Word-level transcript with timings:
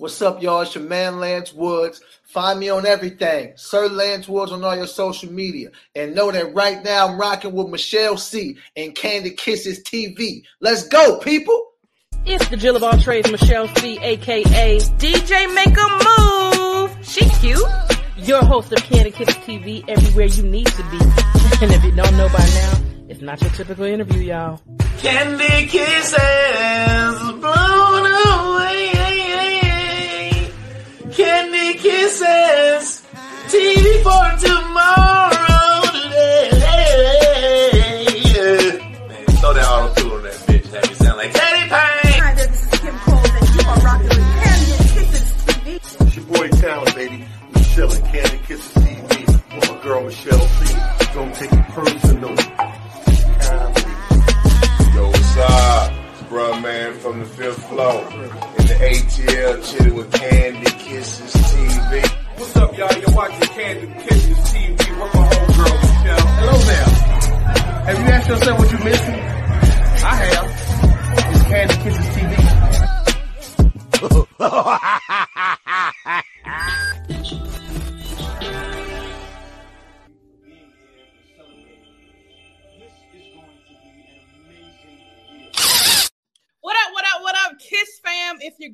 What's 0.00 0.22
up, 0.22 0.40
y'all? 0.40 0.60
It's 0.60 0.76
your 0.76 0.84
man 0.84 1.18
Lance 1.18 1.52
Woods. 1.52 2.00
Find 2.22 2.60
me 2.60 2.68
on 2.68 2.86
everything. 2.86 3.54
Sir 3.56 3.88
Lance 3.88 4.28
Woods 4.28 4.52
on 4.52 4.62
all 4.62 4.76
your 4.76 4.86
social 4.86 5.28
media. 5.28 5.70
And 5.96 6.14
know 6.14 6.30
that 6.30 6.54
right 6.54 6.84
now 6.84 7.08
I'm 7.08 7.18
rocking 7.18 7.52
with 7.52 7.66
Michelle 7.66 8.16
C. 8.16 8.58
and 8.76 8.94
Candy 8.94 9.32
Kisses 9.32 9.82
TV. 9.82 10.44
Let's 10.60 10.86
go, 10.86 11.18
people. 11.18 11.72
It's 12.24 12.46
the 12.46 12.56
Jill 12.56 12.76
of 12.76 12.84
all 12.84 12.96
trades, 12.96 13.28
Michelle 13.28 13.66
C, 13.74 13.98
aka 13.98 14.78
DJ 14.78 15.52
Make 15.52 15.76
a 15.76 15.88
Move. 16.06 16.96
She 17.04 17.28
cute. 17.40 17.58
Your 18.18 18.44
host 18.44 18.70
of 18.72 18.80
Candy 18.84 19.10
Kisses 19.10 19.34
TV 19.38 19.84
everywhere 19.88 20.26
you 20.26 20.44
need 20.44 20.68
to 20.68 20.82
be. 20.92 20.98
And 21.60 21.72
if 21.72 21.82
you 21.82 21.90
don't 21.90 22.16
know 22.16 22.28
by 22.28 22.38
now, 22.38 22.78
it's 23.08 23.20
not 23.20 23.40
your 23.40 23.50
typical 23.50 23.84
interview, 23.84 24.20
y'all. 24.20 24.60
Candy 24.98 25.66
kisses 25.66 27.37
kisses. 32.08 33.02
TV 33.48 34.02
for 34.02 34.26
tomorrow. 34.46 35.82
Today. 35.92 36.50
Man, 39.08 39.24
throw 39.36 39.52
that 39.52 39.66
auto 39.68 39.94
tune 40.00 40.12
on 40.12 40.22
that 40.22 40.34
bitch. 40.46 40.66
Have 40.72 40.88
me 40.88 40.94
sound 40.94 41.18
like 41.18 41.32
Teddy 41.32 41.60
Payne. 41.60 41.70
Hi 41.70 42.34
there, 42.34 42.46
this 42.46 42.62
is 42.62 42.80
Kim 42.80 42.96
Cole, 42.98 43.18
and 43.18 43.48
you 43.54 43.60
are 43.68 43.80
rocking 43.80 44.08
with 44.08 44.18
Candy 44.42 44.72
Kisses 44.94 45.28
TV. 45.44 45.66
It's 45.76 46.16
your 46.16 46.24
boy 46.26 46.48
Talent, 46.48 46.94
baby. 46.94 47.24
Michelle 47.54 47.92
and 47.92 48.04
Candy 48.06 48.38
Kisses 48.46 48.72
TV 48.74 49.26
with 49.54 49.70
my 49.70 49.76
girl 49.82 50.02
Michelle 50.04 50.40
C. 50.40 50.74
Don't 51.14 51.34
take 51.34 51.52
it 51.52 51.68
personal. 51.68 52.36
Comedy. 53.40 53.92
Yo, 54.94 55.02
what's 55.06 55.36
up? 55.36 55.92
It's 56.12 56.22
Bruh 56.22 56.62
Man 56.62 56.94
from 56.94 57.18
the 57.20 57.26
fifth 57.26 57.62
floor. 57.68 58.57
In 58.68 58.76
the 58.76 58.84
ATL, 58.84 59.64
chilling 59.64 59.94
with 59.94 60.12
Candy 60.12 60.70
Kisses 60.72 61.32
TV. 61.32 62.06
What's 62.36 62.56
up, 62.56 62.76
y'all? 62.76 62.92
You're 62.98 63.16
watching 63.16 63.40
Candy 63.40 63.86
Kisses 64.02 64.38
TV 64.50 64.76
with 64.76 65.14
my 65.14 65.24
homegirl, 65.24 65.72
Michelle. 65.80 66.26
Hello 66.36 66.52
there. 66.58 66.88
Have 67.86 67.98
you 67.98 68.04
asked 68.12 68.28
yourself 68.28 68.58
what 68.58 68.70
you're 68.70 68.84
missing? 68.84 69.14
I 70.04 70.14
have. 70.16 70.46
It's 71.34 71.44
Candy 71.44 71.76
Kisses 71.76 72.08
TV. 74.38 74.94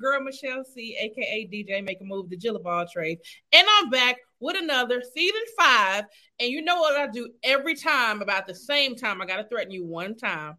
girl 0.04 0.20
Michelle 0.20 0.64
C, 0.64 0.96
aka 1.00 1.48
DJ 1.50 1.82
Make 1.82 2.00
a 2.00 2.04
Move, 2.04 2.28
the 2.28 2.36
Jill 2.36 2.56
of 2.56 2.66
all 2.66 2.86
trades. 2.86 3.22
And 3.52 3.66
I'm 3.78 3.90
back 3.90 4.18
with 4.38 4.56
another 4.56 5.02
season 5.14 5.40
five. 5.58 6.04
And 6.38 6.50
you 6.50 6.62
know 6.62 6.80
what 6.80 6.96
I 6.96 7.06
do 7.06 7.30
every 7.42 7.74
time 7.74 8.20
about 8.20 8.46
the 8.46 8.54
same 8.54 8.96
time. 8.96 9.22
I 9.22 9.26
gotta 9.26 9.48
threaten 9.48 9.72
you 9.72 9.84
one 9.84 10.16
time. 10.16 10.54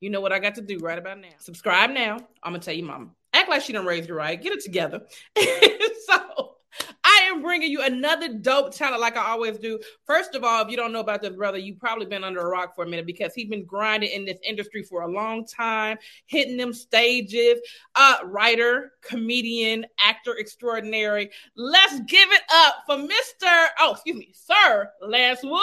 You 0.00 0.10
know 0.10 0.20
what 0.20 0.32
I 0.32 0.40
got 0.40 0.56
to 0.56 0.62
do 0.62 0.78
right 0.78 0.98
about 0.98 1.20
now. 1.20 1.28
Subscribe 1.38 1.90
now. 1.90 2.16
I'm 2.42 2.52
gonna 2.52 2.58
tell 2.58 2.74
you, 2.74 2.84
mama. 2.84 3.10
Act 3.32 3.48
like 3.48 3.62
she 3.62 3.72
didn't 3.72 3.86
raise 3.86 4.08
you 4.08 4.14
right. 4.14 4.40
Get 4.40 4.52
it 4.52 4.64
together. 4.64 5.02
so 5.36 6.56
I 7.04 7.30
am 7.32 7.42
bringing 7.42 7.70
you 7.70 7.82
another 7.82 8.28
dope 8.34 8.74
talent, 8.74 9.00
like 9.00 9.16
I 9.16 9.30
always 9.30 9.58
do. 9.58 9.78
First 10.04 10.34
of 10.34 10.44
all, 10.44 10.64
if 10.64 10.70
you 10.70 10.76
don't 10.76 10.92
know 10.92 11.00
about 11.00 11.22
this 11.22 11.34
brother, 11.34 11.58
you've 11.58 11.78
probably 11.78 12.06
been 12.06 12.24
under 12.24 12.40
a 12.40 12.48
rock 12.48 12.74
for 12.74 12.84
a 12.84 12.88
minute 12.88 13.06
because 13.06 13.34
he's 13.34 13.48
been 13.48 13.64
grinding 13.64 14.10
in 14.10 14.24
this 14.24 14.38
industry 14.46 14.82
for 14.82 15.02
a 15.02 15.10
long 15.10 15.46
time, 15.46 15.98
hitting 16.26 16.56
them 16.56 16.72
stages. 16.72 17.60
Uh, 17.94 18.18
writer, 18.24 18.92
comedian, 19.02 19.86
actor 20.04 20.36
extraordinary. 20.38 21.30
Let's 21.56 22.00
give 22.00 22.30
it 22.30 22.42
up 22.52 22.76
for 22.86 22.96
Mr. 22.96 23.66
Oh, 23.80 23.92
excuse 23.92 24.16
me, 24.16 24.32
Sir 24.34 24.90
Lance 25.00 25.40
Wood. 25.42 25.62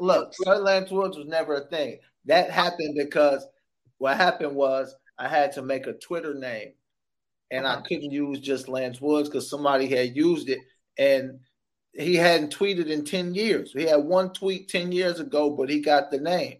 Look, 0.00 0.32
Sir 0.34 0.56
Lance 0.56 0.90
Woods 0.90 1.16
was 1.16 1.26
never 1.26 1.54
a 1.54 1.66
thing. 1.66 1.98
That 2.26 2.50
happened 2.50 2.96
because 2.96 3.46
what 3.98 4.16
happened 4.16 4.54
was 4.54 4.94
I 5.18 5.28
had 5.28 5.52
to 5.52 5.62
make 5.62 5.86
a 5.86 5.94
Twitter 5.94 6.34
name, 6.34 6.72
and 7.50 7.66
I 7.66 7.80
couldn't 7.82 8.10
use 8.10 8.40
just 8.40 8.68
Lance 8.68 9.00
Woods 9.00 9.28
because 9.28 9.48
somebody 9.48 9.86
had 9.86 10.16
used 10.16 10.48
it, 10.48 10.58
and 10.98 11.40
he 11.92 12.14
hadn't 12.14 12.56
tweeted 12.56 12.86
in 12.86 13.04
ten 13.04 13.34
years. 13.34 13.72
He 13.72 13.84
had 13.84 14.04
one 14.04 14.32
tweet 14.32 14.68
ten 14.68 14.92
years 14.92 15.20
ago, 15.20 15.50
but 15.50 15.70
he 15.70 15.80
got 15.80 16.10
the 16.10 16.18
name. 16.18 16.58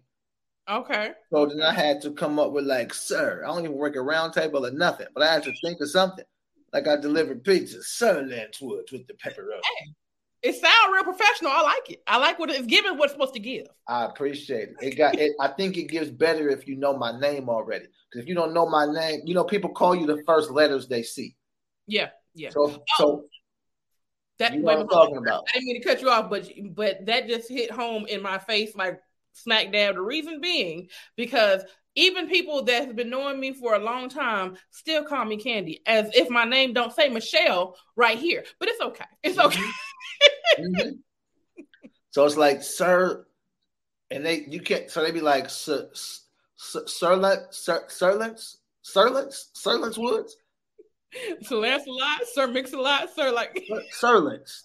Okay. 0.69 1.11
So 1.31 1.45
then 1.45 1.61
I 1.61 1.71
had 1.71 2.01
to 2.01 2.11
come 2.11 2.39
up 2.39 2.51
with 2.51 2.65
like, 2.65 2.93
sir, 2.93 3.43
I 3.43 3.47
don't 3.47 3.63
even 3.63 3.77
work 3.77 3.95
a 3.95 4.01
round 4.01 4.33
table 4.33 4.65
or 4.65 4.71
nothing, 4.71 5.07
but 5.13 5.23
I 5.23 5.31
had 5.31 5.43
to 5.43 5.53
think 5.63 5.79
of 5.79 5.89
something. 5.89 6.25
Like 6.73 6.87
I 6.87 6.97
delivered 6.97 7.45
pizza, 7.45 7.81
Sir 7.81 8.21
Lance 8.23 8.59
Woods 8.59 8.91
with 8.91 9.07
the 9.07 9.13
pepperoni. 9.13 9.61
It 10.43 10.53
sounds 10.53 10.93
real 10.93 11.03
professional. 11.03 11.51
I 11.51 11.61
like 11.61 11.89
it. 11.89 12.03
I 12.07 12.17
like 12.17 12.37
what 12.37 12.49
it's 12.49 12.65
giving 12.67 12.97
what's 12.97 13.13
supposed 13.13 13.33
to 13.33 13.39
give. 13.39 13.67
I 13.87 14.05
appreciate 14.05 14.69
it. 14.69 14.75
It 14.81 14.97
got 14.97 15.17
it. 15.17 15.31
I 15.39 15.47
think 15.49 15.77
it 15.77 15.89
gives 15.89 16.11
better 16.11 16.49
if 16.49 16.67
you 16.67 16.75
know 16.75 16.95
my 16.95 17.19
name 17.19 17.49
already. 17.49 17.85
Because 18.09 18.23
if 18.23 18.29
you 18.29 18.35
don't 18.35 18.53
know 18.53 18.69
my 18.69 18.85
name, 18.85 19.21
you 19.25 19.33
know 19.33 19.43
people 19.43 19.71
call 19.71 19.95
you 19.95 20.05
the 20.05 20.21
first 20.25 20.51
letters 20.51 20.87
they 20.87 21.03
see. 21.03 21.35
Yeah, 21.87 22.09
yeah. 22.35 22.49
So 22.51 22.83
so 22.97 23.05
oh. 23.05 23.23
That 24.39 24.53
you 24.53 24.59
know 24.59 24.65
what 24.65 24.79
I'm 24.79 24.87
talking 24.87 25.17
about. 25.17 25.45
I 25.49 25.53
didn't 25.53 25.67
mean 25.67 25.81
to 25.81 25.87
cut 25.87 26.01
you 26.01 26.09
off, 26.09 26.29
but 26.29 26.47
but 26.75 27.05
that 27.07 27.27
just 27.27 27.49
hit 27.49 27.71
home 27.71 28.05
in 28.05 28.21
my 28.21 28.37
face 28.37 28.75
like 28.75 28.99
smack 29.33 29.71
dab. 29.71 29.95
The 29.95 30.01
reason 30.01 30.39
being 30.39 30.89
because 31.15 31.63
even 31.95 32.29
people 32.29 32.63
that 32.65 32.85
have 32.85 32.95
been 32.95 33.09
knowing 33.09 33.39
me 33.39 33.53
for 33.53 33.73
a 33.73 33.79
long 33.79 34.07
time 34.07 34.55
still 34.69 35.03
call 35.03 35.25
me 35.25 35.37
Candy, 35.37 35.81
as 35.87 36.11
if 36.13 36.29
my 36.29 36.45
name 36.45 36.73
don't 36.73 36.93
say 36.93 37.09
Michelle 37.09 37.75
right 37.95 38.19
here. 38.19 38.43
But 38.59 38.69
it's 38.69 38.81
okay. 38.81 39.05
It's 39.23 39.39
okay. 39.39 39.63
Mhm. 40.59 40.99
So 42.11 42.25
it's 42.25 42.37
like 42.37 42.63
sir, 42.63 43.25
and 44.09 44.25
they 44.25 44.45
you 44.47 44.59
can't. 44.61 44.89
So 44.89 45.03
they 45.03 45.11
be 45.11 45.21
like 45.21 45.49
sir, 45.49 45.89
sir, 45.93 46.83
Sirlance, 46.85 47.53
Sir, 47.53 47.85
Sirlance, 47.87 48.55
Sirlance, 48.83 49.51
Sirlance 49.55 49.97
Woods, 49.97 50.37
so 51.43 51.59
Lancelot, 51.59 52.21
Sir 52.33 52.47
Mix-a-Lot, 52.47 53.09
Sir 53.13 53.31
like 53.31 53.63
Sirlance. 54.01 54.61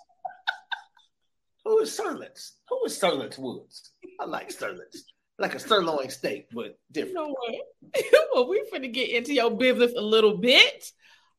Who 1.64 1.78
is 1.80 1.90
Sirlance? 1.96 2.52
Who 2.69 2.84
is 2.86 2.98
Sirlance 2.98 3.38
Woods? 3.38 3.92
I 4.20 4.24
like 4.24 4.48
Sirlance, 4.48 4.96
like 5.38 5.54
a 5.54 5.58
sirloin 5.58 6.08
steak, 6.10 6.46
but 6.52 6.64
you 6.66 6.74
different. 6.90 7.14
know 7.14 7.28
what? 7.38 8.04
well, 8.34 8.48
we 8.48 8.64
finna 8.72 8.92
get 8.92 9.10
into 9.10 9.34
your 9.34 9.50
business 9.50 9.92
a 9.96 10.00
little 10.00 10.38
bit. 10.38 10.90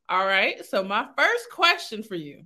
All 0.08 0.24
right. 0.24 0.64
So 0.64 0.84
my 0.84 1.06
first 1.16 1.50
question 1.50 2.02
for 2.02 2.14
you: 2.14 2.44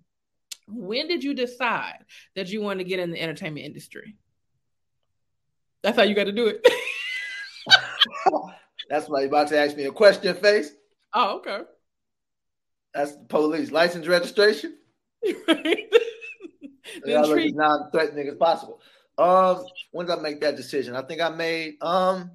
When 0.71 1.09
did 1.09 1.25
you 1.25 1.34
decide 1.34 2.05
that 2.37 2.49
you 2.49 2.61
want 2.61 2.81
to 2.81 2.84
get 2.84 3.01
in 3.01 3.11
the 3.11 3.21
entertainment 3.21 3.67
industry? 3.67 4.17
That's 5.83 5.97
how 5.97 6.05
you 6.05 6.15
got 6.15 6.25
to 6.25 6.33
do 6.33 6.49
it. 6.49 6.67
That's 8.91 9.09
why 9.09 9.23
you 9.23 9.29
about 9.29 9.49
to 9.49 9.59
ask 9.59 9.77
me 9.77 9.84
a 9.84 9.93
question, 9.93 10.34
face. 10.34 10.71
oh, 11.15 11.39
okay. 11.39 11.61
That's 12.95 13.12
the 13.12 13.25
police 13.25 13.71
license 13.71 14.06
registration. 14.06 14.77
Right. 17.06 17.27
As 17.27 17.53
non-threatening 17.53 18.29
as 18.29 18.37
possible. 18.37 18.81
Um, 19.19 19.62
when 19.91 20.06
did 20.06 20.19
I 20.19 20.23
make 20.23 20.41
that 20.41 20.56
decision? 20.56 20.97
I 20.97 21.03
think 21.03 21.21
I 21.21 21.29
made 21.29 21.77
um 21.83 22.31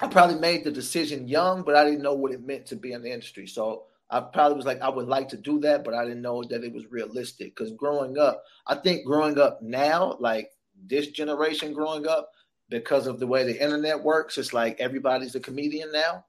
I 0.00 0.08
probably 0.08 0.38
made 0.38 0.64
the 0.64 0.70
decision 0.70 1.28
young, 1.28 1.62
but 1.62 1.76
I 1.76 1.84
didn't 1.84 2.02
know 2.02 2.14
what 2.14 2.32
it 2.32 2.44
meant 2.44 2.66
to 2.66 2.76
be 2.76 2.92
in 2.92 3.02
the 3.02 3.12
industry. 3.12 3.46
So 3.46 3.84
I 4.10 4.20
probably 4.20 4.56
was 4.56 4.66
like, 4.66 4.80
I 4.80 4.88
would 4.88 5.06
like 5.06 5.28
to 5.28 5.36
do 5.36 5.60
that, 5.60 5.84
but 5.84 5.94
I 5.94 6.04
didn't 6.04 6.22
know 6.22 6.42
that 6.42 6.64
it 6.64 6.72
was 6.72 6.90
realistic. 6.90 7.54
Because 7.54 7.72
growing 7.72 8.18
up, 8.18 8.42
I 8.66 8.74
think 8.74 9.06
growing 9.06 9.38
up 9.38 9.62
now, 9.62 10.16
like 10.18 10.50
this 10.86 11.08
generation 11.08 11.72
growing 11.72 12.06
up, 12.06 12.30
because 12.68 13.06
of 13.06 13.18
the 13.18 13.26
way 13.26 13.44
the 13.44 13.62
internet 13.62 14.02
works, 14.02 14.38
it's 14.38 14.52
like 14.52 14.80
everybody's 14.80 15.34
a 15.34 15.40
comedian 15.40 15.92
now. 15.92 16.24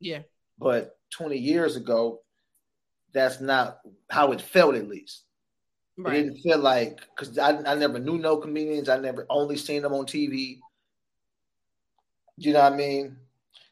Yeah. 0.00 0.22
But 0.58 0.98
20 1.10 1.36
years 1.36 1.76
ago, 1.76 2.20
that's 3.12 3.40
not 3.40 3.78
how 4.10 4.32
it 4.32 4.40
felt, 4.40 4.74
at 4.74 4.88
least. 4.88 5.22
It 5.98 6.10
didn't 6.10 6.36
feel 6.38 6.58
like 6.58 7.00
because 7.16 7.38
I, 7.38 7.56
I 7.64 7.74
never 7.74 7.98
knew 7.98 8.18
no 8.18 8.36
comedians. 8.36 8.90
I 8.90 8.98
never 8.98 9.24
only 9.30 9.56
seen 9.56 9.80
them 9.80 9.94
on 9.94 10.04
TV. 10.04 10.58
You 12.36 12.52
know 12.52 12.60
what 12.60 12.74
I 12.74 12.76
mean? 12.76 13.16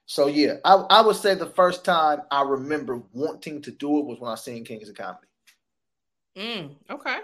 So 0.06 0.26
yeah, 0.26 0.54
I, 0.64 0.74
I 0.74 1.00
would 1.00 1.16
say 1.16 1.34
the 1.34 1.46
first 1.46 1.84
time 1.84 2.22
I 2.30 2.42
remember 2.42 3.02
wanting 3.12 3.62
to 3.62 3.70
do 3.70 3.98
it 3.98 4.04
was 4.06 4.20
when 4.20 4.30
I 4.30 4.34
seen 4.34 4.64
Kings 4.64 4.88
of 4.88 4.96
Comedy. 4.96 5.26
Mm, 6.36 6.76
okay. 6.90 7.18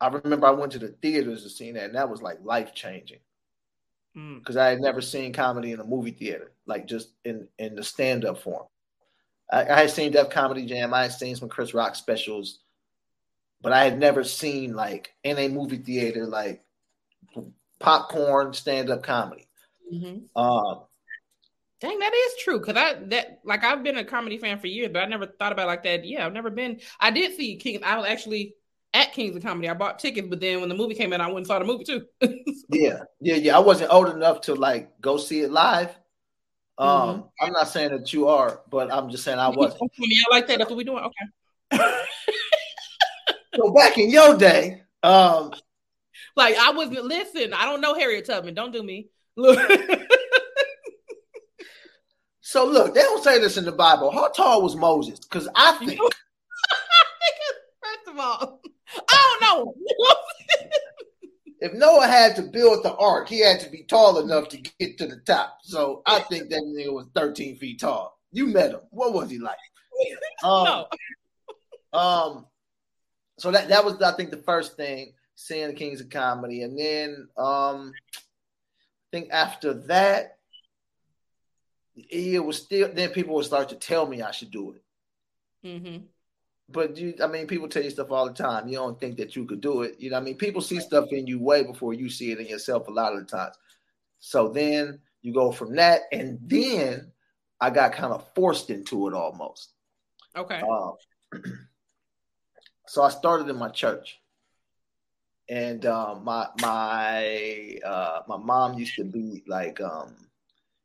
I 0.00 0.08
remember 0.08 0.46
I 0.46 0.50
went 0.52 0.72
to 0.72 0.78
the 0.78 0.88
theaters 0.88 1.42
to 1.42 1.48
see 1.50 1.72
that, 1.72 1.84
and 1.84 1.94
that 1.94 2.08
was 2.10 2.22
like 2.22 2.38
life 2.42 2.74
changing 2.74 3.20
Mm. 4.16 4.38
because 4.38 4.56
I 4.56 4.68
had 4.70 4.80
never 4.80 5.02
seen 5.02 5.32
comedy 5.34 5.72
in 5.72 5.80
a 5.80 5.84
movie 5.84 6.12
theater, 6.12 6.52
like 6.66 6.86
just 6.86 7.10
in 7.24 7.46
in 7.58 7.74
the 7.76 7.82
stand 7.84 8.24
up 8.24 8.38
form. 8.38 8.66
I, 9.52 9.66
I 9.68 9.80
had 9.82 9.90
seen 9.90 10.12
Def 10.12 10.30
Comedy 10.30 10.66
Jam, 10.66 10.94
I 10.94 11.02
had 11.02 11.12
seen 11.12 11.36
some 11.36 11.48
Chris 11.48 11.74
Rock 11.74 11.94
specials, 11.94 12.60
but 13.60 13.72
I 13.72 13.84
had 13.84 13.98
never 13.98 14.24
seen 14.24 14.74
like 14.74 15.14
in 15.24 15.38
a 15.38 15.48
movie 15.48 15.76
theater 15.78 16.26
like 16.26 16.64
popcorn 17.78 18.54
stand 18.54 18.90
up 18.90 19.02
comedy. 19.02 19.46
hmm 19.90 20.18
Um, 20.34 20.82
Dang, 21.80 21.98
that 22.00 22.12
is 22.12 22.42
true. 22.42 22.60
Cause 22.60 22.74
I 22.76 22.94
that 23.06 23.40
like 23.44 23.62
I've 23.62 23.84
been 23.84 23.98
a 23.98 24.04
comedy 24.04 24.38
fan 24.38 24.58
for 24.58 24.66
years, 24.66 24.90
but 24.92 25.02
I 25.02 25.06
never 25.06 25.26
thought 25.26 25.52
about 25.52 25.64
it 25.64 25.66
like 25.68 25.82
that. 25.84 26.04
Yeah, 26.04 26.26
I've 26.26 26.32
never 26.32 26.50
been. 26.50 26.80
I 26.98 27.10
did 27.10 27.36
see 27.36 27.56
King. 27.56 27.84
I 27.84 27.96
was 27.98 28.06
actually 28.06 28.54
at 28.92 29.12
Kings 29.12 29.36
of 29.36 29.42
Comedy. 29.42 29.68
I 29.68 29.74
bought 29.74 29.98
tickets, 30.00 30.26
but 30.28 30.40
then 30.40 30.60
when 30.60 30.68
the 30.68 30.74
movie 30.74 30.94
came 30.94 31.12
out, 31.12 31.20
I 31.20 31.26
went 31.26 31.38
and 31.38 31.46
saw 31.46 31.58
the 31.58 31.64
movie 31.64 31.84
too. 31.84 32.06
Yeah, 32.70 33.04
yeah, 33.20 33.36
yeah. 33.36 33.56
I 33.56 33.60
wasn't 33.60 33.90
old 33.92 34.10
enough 34.10 34.42
to 34.42 34.54
like 34.54 35.00
go 35.00 35.16
see 35.16 35.40
it 35.40 35.50
live. 35.50 35.88
Um, 36.76 36.88
Mhm. 36.88 37.30
I'm 37.40 37.52
not 37.52 37.68
saying 37.68 37.90
that 37.92 38.12
you 38.12 38.28
are, 38.28 38.60
but 38.68 38.92
I'm 38.92 39.08
just 39.08 39.24
saying 39.24 39.38
I 39.38 39.48
wasn't. 39.48 39.90
yeah, 39.98 40.18
I 40.30 40.34
like 40.34 40.46
that. 40.48 40.58
That's 40.58 40.68
what 40.70 40.76
we 40.76 40.84
doing. 40.84 41.02
Okay. 41.02 41.78
so 43.54 43.72
back 43.72 43.96
in 43.98 44.10
your 44.10 44.36
day, 44.36 44.82
um, 45.02 45.52
Like 46.36 46.56
I 46.56 46.70
wasn't. 46.72 47.04
listen. 47.04 47.54
I 47.54 47.64
don't 47.64 47.80
know 47.80 47.94
Harriet 47.94 48.26
Tubman. 48.26 48.54
Don't 48.54 48.72
do 48.72 48.82
me. 48.82 49.08
Look. 49.36 49.58
so 52.48 52.64
look, 52.64 52.94
they 52.94 53.02
don't 53.02 53.22
say 53.22 53.38
this 53.38 53.58
in 53.58 53.66
the 53.66 53.72
Bible. 53.72 54.10
How 54.10 54.28
tall 54.28 54.62
was 54.62 54.74
Moses? 54.74 55.20
Because 55.20 55.50
I 55.54 55.72
think 55.72 56.00
First 57.82 58.08
of 58.08 58.18
all, 58.18 58.62
I 59.06 59.36
don't 59.40 59.42
know. 59.42 59.74
if 61.60 61.74
Noah 61.74 62.06
had 62.06 62.36
to 62.36 62.42
build 62.42 62.86
the 62.86 62.94
ark, 62.96 63.28
he 63.28 63.40
had 63.40 63.60
to 63.60 63.68
be 63.68 63.82
tall 63.82 64.20
enough 64.20 64.48
to 64.48 64.56
get 64.56 64.96
to 64.96 65.06
the 65.06 65.18
top. 65.26 65.58
So 65.62 66.00
I 66.06 66.20
think 66.20 66.48
that 66.48 66.62
nigga 66.62 66.90
was 66.90 67.08
13 67.14 67.58
feet 67.58 67.80
tall. 67.80 68.18
You 68.32 68.46
met 68.46 68.70
him. 68.70 68.80
What 68.92 69.12
was 69.12 69.30
he 69.30 69.38
like? 69.38 69.58
Um, 70.42 70.64
no. 70.64 71.98
Um, 71.98 72.46
so 73.38 73.50
that 73.50 73.68
that 73.68 73.84
was 73.84 74.00
I 74.00 74.12
think 74.12 74.30
the 74.30 74.36
first 74.38 74.76
thing 74.76 75.12
seeing 75.34 75.66
the 75.66 75.74
Kings 75.74 76.00
of 76.00 76.08
Comedy, 76.08 76.62
and 76.62 76.78
then 76.78 77.28
um, 77.36 77.92
I 78.14 79.08
think 79.12 79.30
after 79.32 79.74
that, 79.88 80.37
it 82.10 82.44
was 82.44 82.58
still 82.58 82.90
then 82.92 83.10
people 83.10 83.34
would 83.34 83.44
start 83.44 83.68
to 83.70 83.76
tell 83.76 84.06
me 84.06 84.22
I 84.22 84.30
should 84.30 84.50
do 84.50 84.72
it. 84.72 84.82
Mm-hmm. 85.66 86.04
But 86.70 86.96
you, 86.98 87.14
I 87.22 87.26
mean, 87.26 87.46
people 87.46 87.68
tell 87.68 87.82
you 87.82 87.90
stuff 87.90 88.10
all 88.10 88.26
the 88.26 88.34
time. 88.34 88.68
You 88.68 88.76
don't 88.76 89.00
think 89.00 89.16
that 89.16 89.34
you 89.34 89.46
could 89.46 89.60
do 89.60 89.82
it. 89.82 89.96
You 89.98 90.10
know, 90.10 90.18
I 90.18 90.20
mean, 90.20 90.36
people 90.36 90.60
see 90.60 90.80
stuff 90.80 91.06
in 91.12 91.26
you 91.26 91.40
way 91.40 91.62
before 91.62 91.94
you 91.94 92.10
see 92.10 92.30
it 92.30 92.40
in 92.40 92.46
yourself 92.46 92.88
a 92.88 92.90
lot 92.90 93.14
of 93.14 93.20
the 93.20 93.24
times. 93.24 93.56
So 94.18 94.48
then 94.48 95.00
you 95.22 95.32
go 95.32 95.50
from 95.50 95.76
that, 95.76 96.02
and 96.12 96.38
then 96.42 97.10
I 97.60 97.70
got 97.70 97.92
kind 97.92 98.12
of 98.12 98.26
forced 98.34 98.70
into 98.70 99.08
it 99.08 99.14
almost. 99.14 99.72
Okay. 100.36 100.60
Um, 100.60 100.94
so 102.86 103.02
I 103.02 103.08
started 103.08 103.48
in 103.48 103.56
my 103.56 103.70
church, 103.70 104.20
and 105.48 105.86
um, 105.86 106.24
my 106.24 106.48
my 106.60 107.78
uh, 107.84 108.20
my 108.28 108.36
mom 108.36 108.78
used 108.78 108.94
to 108.96 109.04
be 109.04 109.42
like 109.46 109.80
um, 109.80 110.14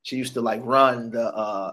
she 0.04 0.18
used 0.18 0.34
to 0.36 0.42
like 0.42 0.62
run 0.64 1.10
the 1.10 1.34
uh, 1.34 1.72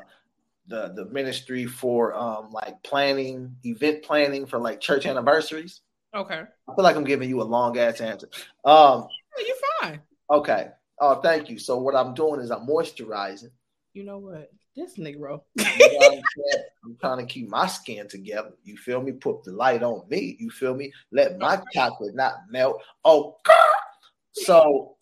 the 0.67 0.93
the 0.94 1.05
ministry 1.06 1.67
for 1.67 2.15
um, 2.15 2.50
like 2.50 2.82
planning 2.82 3.55
event 3.65 4.03
planning 4.03 4.47
for 4.47 4.59
like 4.59 4.81
church 4.81 5.05
anniversaries. 5.05 5.82
Okay. 6.15 6.43
I 6.69 6.75
feel 6.75 6.85
like 6.85 6.97
I'm 6.97 7.05
giving 7.05 7.29
you 7.29 7.43
a 7.43 7.44
long 7.44 7.79
ass 7.79 8.00
answer. 8.00 8.29
Um, 8.65 9.06
You're 9.38 9.56
fine. 9.81 10.00
okay. 10.31 10.69
Oh, 11.00 11.21
thank 11.21 11.49
you. 11.49 11.59
So 11.59 11.79
what 11.79 11.94
I'm 11.94 12.15
doing 12.15 12.41
is 12.41 12.50
I'm 12.50 12.67
moisturizing. 12.67 13.50
You 13.94 14.05
know 14.05 14.19
what? 14.19 14.50
This 14.77 14.97
Negro. 14.97 15.43
You 15.56 15.65
know 15.93 16.06
I'm? 16.06 16.23
I'm 16.85 16.97
trying 17.00 17.19
to 17.19 17.27
keep 17.27 17.49
my 17.49 17.67
skin 17.67 18.09
together. 18.09 18.53
You 18.65 18.77
feel 18.77 19.03
me? 19.03 19.12
Put 19.12 19.44
the 19.44 19.53
light 19.53 19.82
on 19.82 20.09
me. 20.09 20.37
You 20.38 20.50
feel 20.50 20.75
me? 20.75 20.93
Let 21.11 21.38
my 21.38 21.61
chocolate 21.73 22.15
not 22.15 22.35
melt. 22.50 22.82
Oh, 23.05 23.37
God. 23.44 23.56
so 24.32 24.97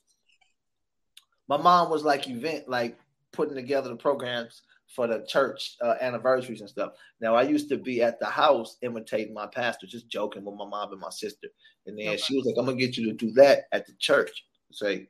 my 1.49 1.57
mom 1.57 1.91
was 1.91 2.05
like 2.05 2.29
event, 2.29 2.69
like 2.69 2.99
putting 3.33 3.55
together 3.55 3.89
the 3.89 3.97
programs 3.97 4.63
for 4.95 5.07
the 5.07 5.25
church 5.29 5.77
uh, 5.83 5.95
anniversaries 6.01 6.61
and 6.61 6.71
stuff. 6.71 6.93
Now 7.21 7.35
I 7.35 7.43
used 7.43 7.69
to 7.69 7.77
be 7.77 8.03
at 8.03 8.19
the 8.19 8.27
house 8.27 8.79
imitating 8.83 9.35
my 9.35 9.47
pastor, 9.47 9.87
just 9.87 10.09
joking 10.09 10.45
with 10.45 10.55
my 10.55 10.67
mom 10.67 10.93
and 10.93 11.01
my 11.01 11.11
sister. 11.11 11.49
And 11.87 11.99
then 11.99 12.09
Okay. 12.09 12.17
she 12.17 12.37
was 12.37 12.47
like, 12.47 12.55
"I'm 12.59 12.65
gonna 12.67 12.79
get 12.79 12.97
you 12.97 13.07
to 13.07 13.13
do 13.13 13.31
that 13.33 13.65
at 13.73 13.87
the 13.87 13.93
church." 13.99 14.45
Say, 14.73 15.09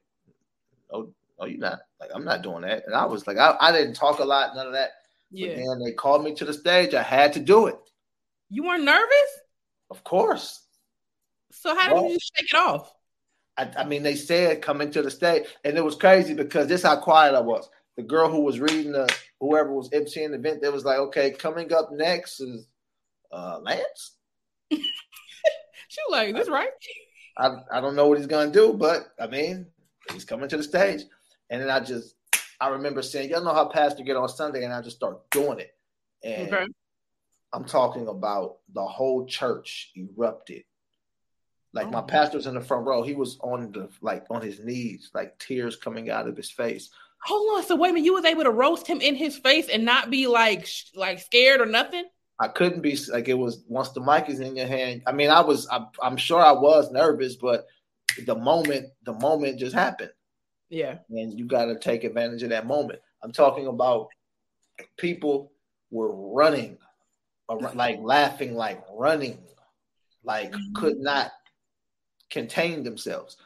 "Oh, 0.90 1.12
no, 1.38 1.46
you're 1.46 1.58
not." 1.58 1.80
Like 2.00 2.10
I'm 2.14 2.24
not 2.24 2.42
doing 2.42 2.62
that. 2.62 2.84
And 2.86 2.94
I 2.94 3.04
was 3.04 3.26
like, 3.26 3.38
I, 3.38 3.56
I 3.60 3.72
didn't 3.72 3.94
talk 3.94 4.18
a 4.18 4.24
lot, 4.24 4.54
none 4.54 4.66
of 4.66 4.72
that. 4.72 4.90
But 5.30 5.40
Yeah. 5.40 5.56
then 5.56 5.78
they 5.84 5.92
called 5.92 6.24
me 6.24 6.34
to 6.34 6.44
the 6.44 6.54
stage. 6.54 6.94
I 6.94 7.02
had 7.02 7.32
to 7.34 7.40
do 7.40 7.66
it. 7.66 7.76
You 8.50 8.64
weren't 8.64 8.84
nervous? 8.84 9.30
Of 9.90 10.04
course. 10.04 10.64
So 11.52 11.74
how 11.74 11.88
did 11.94 12.12
you 12.12 12.18
shake 12.34 12.52
it 12.52 12.56
off? 12.56 12.92
I, 13.56 13.70
I 13.78 13.84
mean, 13.84 14.02
they 14.02 14.14
said 14.14 14.62
coming 14.62 14.90
to 14.92 15.02
the 15.02 15.10
stage, 15.10 15.46
and 15.64 15.76
it 15.76 15.84
was 15.84 15.96
crazy 15.96 16.34
because 16.34 16.68
this 16.68 16.82
how 16.82 16.96
quiet 16.96 17.34
I 17.34 17.40
was. 17.40 17.68
The 17.98 18.04
girl 18.04 18.30
who 18.30 18.42
was 18.42 18.60
reading 18.60 18.92
the 18.92 19.12
whoever 19.40 19.72
was 19.72 19.90
emceeing 19.90 20.28
the 20.30 20.36
event, 20.36 20.62
that 20.62 20.72
was 20.72 20.84
like, 20.84 20.98
"Okay, 20.98 21.32
coming 21.32 21.72
up 21.72 21.90
next 21.90 22.38
is 22.40 22.68
uh, 23.32 23.58
Lance." 23.60 24.16
She 25.90 26.00
was 26.06 26.12
like, 26.12 26.34
this 26.34 26.48
right? 26.48 26.68
I 27.38 27.56
I 27.72 27.80
don't 27.80 27.96
know 27.96 28.06
what 28.06 28.18
he's 28.18 28.26
gonna 28.28 28.52
do, 28.52 28.72
but 28.74 29.08
I 29.18 29.26
mean, 29.26 29.66
he's 30.12 30.24
coming 30.24 30.48
to 30.48 30.56
the 30.56 30.62
stage, 30.62 31.02
and 31.50 31.60
then 31.60 31.70
I 31.70 31.80
just 31.80 32.14
I 32.60 32.68
remember 32.68 33.02
saying, 33.02 33.30
"Y'all 33.30 33.42
know 33.42 33.54
how 33.54 33.66
pastor 33.66 34.04
get 34.04 34.16
on 34.16 34.28
Sunday," 34.28 34.64
and 34.64 34.72
I 34.72 34.80
just 34.80 34.96
start 34.96 35.28
doing 35.30 35.58
it, 35.58 35.74
and 36.22 36.52
Okay. 36.54 36.66
I'm 37.52 37.64
talking 37.64 38.06
about 38.06 38.58
the 38.74 38.86
whole 38.86 39.26
church 39.26 39.90
erupted. 39.96 40.62
Like 41.72 41.90
my 41.90 42.00
Oh. 42.00 42.02
pastor's 42.02 42.46
in 42.46 42.54
the 42.54 42.60
front 42.60 42.86
row. 42.86 43.02
He 43.02 43.14
was 43.14 43.38
on 43.40 43.72
the 43.72 43.88
like 44.02 44.24
on 44.30 44.42
his 44.42 44.60
knees, 44.60 45.10
like 45.14 45.36
tears 45.38 45.74
coming 45.74 46.10
out 46.10 46.28
of 46.28 46.36
his 46.36 46.50
face. 46.50 46.90
Hold 47.24 47.58
on. 47.58 47.66
So 47.66 47.76
wait 47.76 47.90
a 47.90 47.92
minute, 47.94 48.06
you 48.06 48.14
was 48.14 48.24
able 48.24 48.44
to 48.44 48.50
roast 48.50 48.86
him 48.86 49.00
in 49.00 49.14
his 49.14 49.36
face 49.36 49.68
and 49.68 49.84
not 49.84 50.10
be 50.10 50.26
like 50.26 50.66
sh- 50.66 50.84
like 50.94 51.20
scared 51.20 51.60
or 51.60 51.66
nothing? 51.66 52.04
I 52.40 52.48
couldn't 52.48 52.82
be 52.82 52.96
like 53.10 53.28
it 53.28 53.34
was 53.34 53.64
once 53.66 53.90
the 53.90 54.00
mic 54.00 54.28
is 54.28 54.40
in 54.40 54.54
your 54.54 54.66
hand. 54.66 55.02
I 55.06 55.12
mean, 55.12 55.30
I 55.30 55.40
was 55.40 55.68
I, 55.68 55.84
I'm 56.02 56.16
sure 56.16 56.40
I 56.40 56.52
was 56.52 56.92
nervous, 56.92 57.36
but 57.36 57.66
the 58.26 58.36
moment 58.36 58.86
the 59.04 59.14
moment 59.14 59.58
just 59.58 59.74
happened, 59.74 60.12
Yeah. 60.68 60.98
and 61.10 61.38
you 61.38 61.46
got 61.46 61.66
to 61.66 61.78
take 61.78 62.04
advantage 62.04 62.42
of 62.44 62.50
that 62.50 62.66
moment. 62.66 63.00
I'm 63.22 63.32
talking 63.32 63.66
about 63.66 64.08
people 64.96 65.52
were 65.90 66.12
running, 66.12 66.78
like 67.48 67.98
laughing, 68.00 68.54
like 68.54 68.84
running, 68.92 69.38
like 70.22 70.52
mm-hmm. 70.52 70.74
could 70.74 70.98
not 70.98 71.32
contain 72.30 72.84
themselves. 72.84 73.36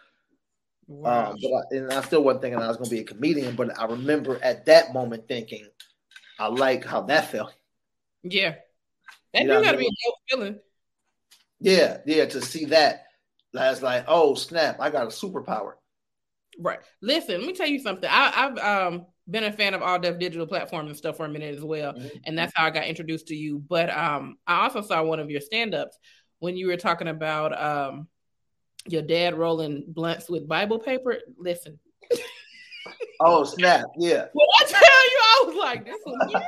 Wow. 0.92 1.32
Um, 1.32 1.38
but 1.42 1.48
I, 1.52 1.76
and 1.76 1.92
I 1.92 2.00
still 2.02 2.22
wasn't 2.22 2.42
thinking 2.42 2.60
I 2.60 2.68
was 2.68 2.76
going 2.76 2.88
to 2.90 2.94
be 2.96 3.00
a 3.00 3.04
comedian, 3.04 3.56
but 3.56 3.78
I 3.78 3.86
remember 3.86 4.38
at 4.42 4.66
that 4.66 4.92
moment 4.92 5.28
thinking, 5.28 5.66
I 6.38 6.48
like 6.48 6.84
how 6.84 7.02
that 7.02 7.30
felt. 7.30 7.52
yeah. 8.22 8.54
That 9.34 9.42
You 9.42 9.48
know, 9.48 9.62
gotta 9.62 9.78
be 9.78 9.86
a 9.86 9.90
dope 9.90 10.14
feeling. 10.28 10.60
Yeah, 11.60 11.98
yeah, 12.06 12.26
to 12.26 12.42
see 12.42 12.66
that, 12.66 13.06
that's 13.52 13.82
like, 13.82 14.04
oh 14.08 14.34
snap, 14.34 14.80
I 14.80 14.90
got 14.90 15.04
a 15.04 15.08
superpower. 15.08 15.74
Right. 16.58 16.80
Listen, 17.00 17.38
let 17.40 17.46
me 17.46 17.54
tell 17.54 17.66
you 17.66 17.78
something. 17.78 18.08
I, 18.10 18.32
I've 18.34 18.58
um 18.92 19.06
been 19.28 19.44
a 19.44 19.52
fan 19.52 19.74
of 19.74 19.82
All 19.82 19.98
Def 19.98 20.18
digital 20.18 20.46
platforms 20.46 20.90
and 20.90 20.96
stuff 20.96 21.16
for 21.16 21.24
a 21.24 21.28
minute 21.28 21.56
as 21.56 21.64
well. 21.64 21.94
Mhm. 21.94 22.20
And 22.24 22.36
that's 22.38 22.52
how 22.54 22.66
I 22.66 22.70
got 22.70 22.86
introduced 22.86 23.28
to 23.28 23.34
you. 23.34 23.58
But 23.58 23.90
um 23.90 24.36
I 24.46 24.64
also 24.64 24.82
saw 24.82 25.02
one 25.02 25.20
of 25.20 25.30
your 25.30 25.40
stand-ups 25.40 25.96
when 26.40 26.56
you 26.56 26.66
were 26.66 26.76
talking 26.76 27.08
about 27.08 27.58
um 27.58 28.08
your 28.86 29.02
dad 29.02 29.36
rolling 29.38 29.84
blunts 29.88 30.28
with 30.28 30.48
Bible 30.48 30.78
paper. 30.78 31.18
Listen, 31.38 31.78
Oh 33.20 33.44
snap, 33.44 33.84
yeah. 33.98 34.26
when 34.32 34.46
I 34.60 34.64
tell 34.64 34.80
you, 34.80 35.20
I 35.22 35.44
was 35.46 35.56
like, 35.56 35.84
this 35.84 35.98
weird. 36.04 36.32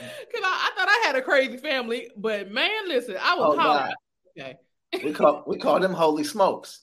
Cause 0.00 0.42
I, 0.44 0.70
I 0.70 0.76
thought 0.76 0.88
I 0.88 1.02
had 1.06 1.16
a 1.16 1.22
crazy 1.22 1.56
family, 1.56 2.08
but 2.16 2.52
man, 2.52 2.86
listen, 2.86 3.16
I 3.20 3.34
was 3.34 3.56
Oh 3.56 3.60
hollering. 3.60 3.94
Okay. 4.38 4.56
we 5.04 5.12
call 5.12 5.42
we 5.46 5.58
call 5.58 5.80
them 5.80 5.92
holy 5.92 6.22
smokes. 6.24 6.82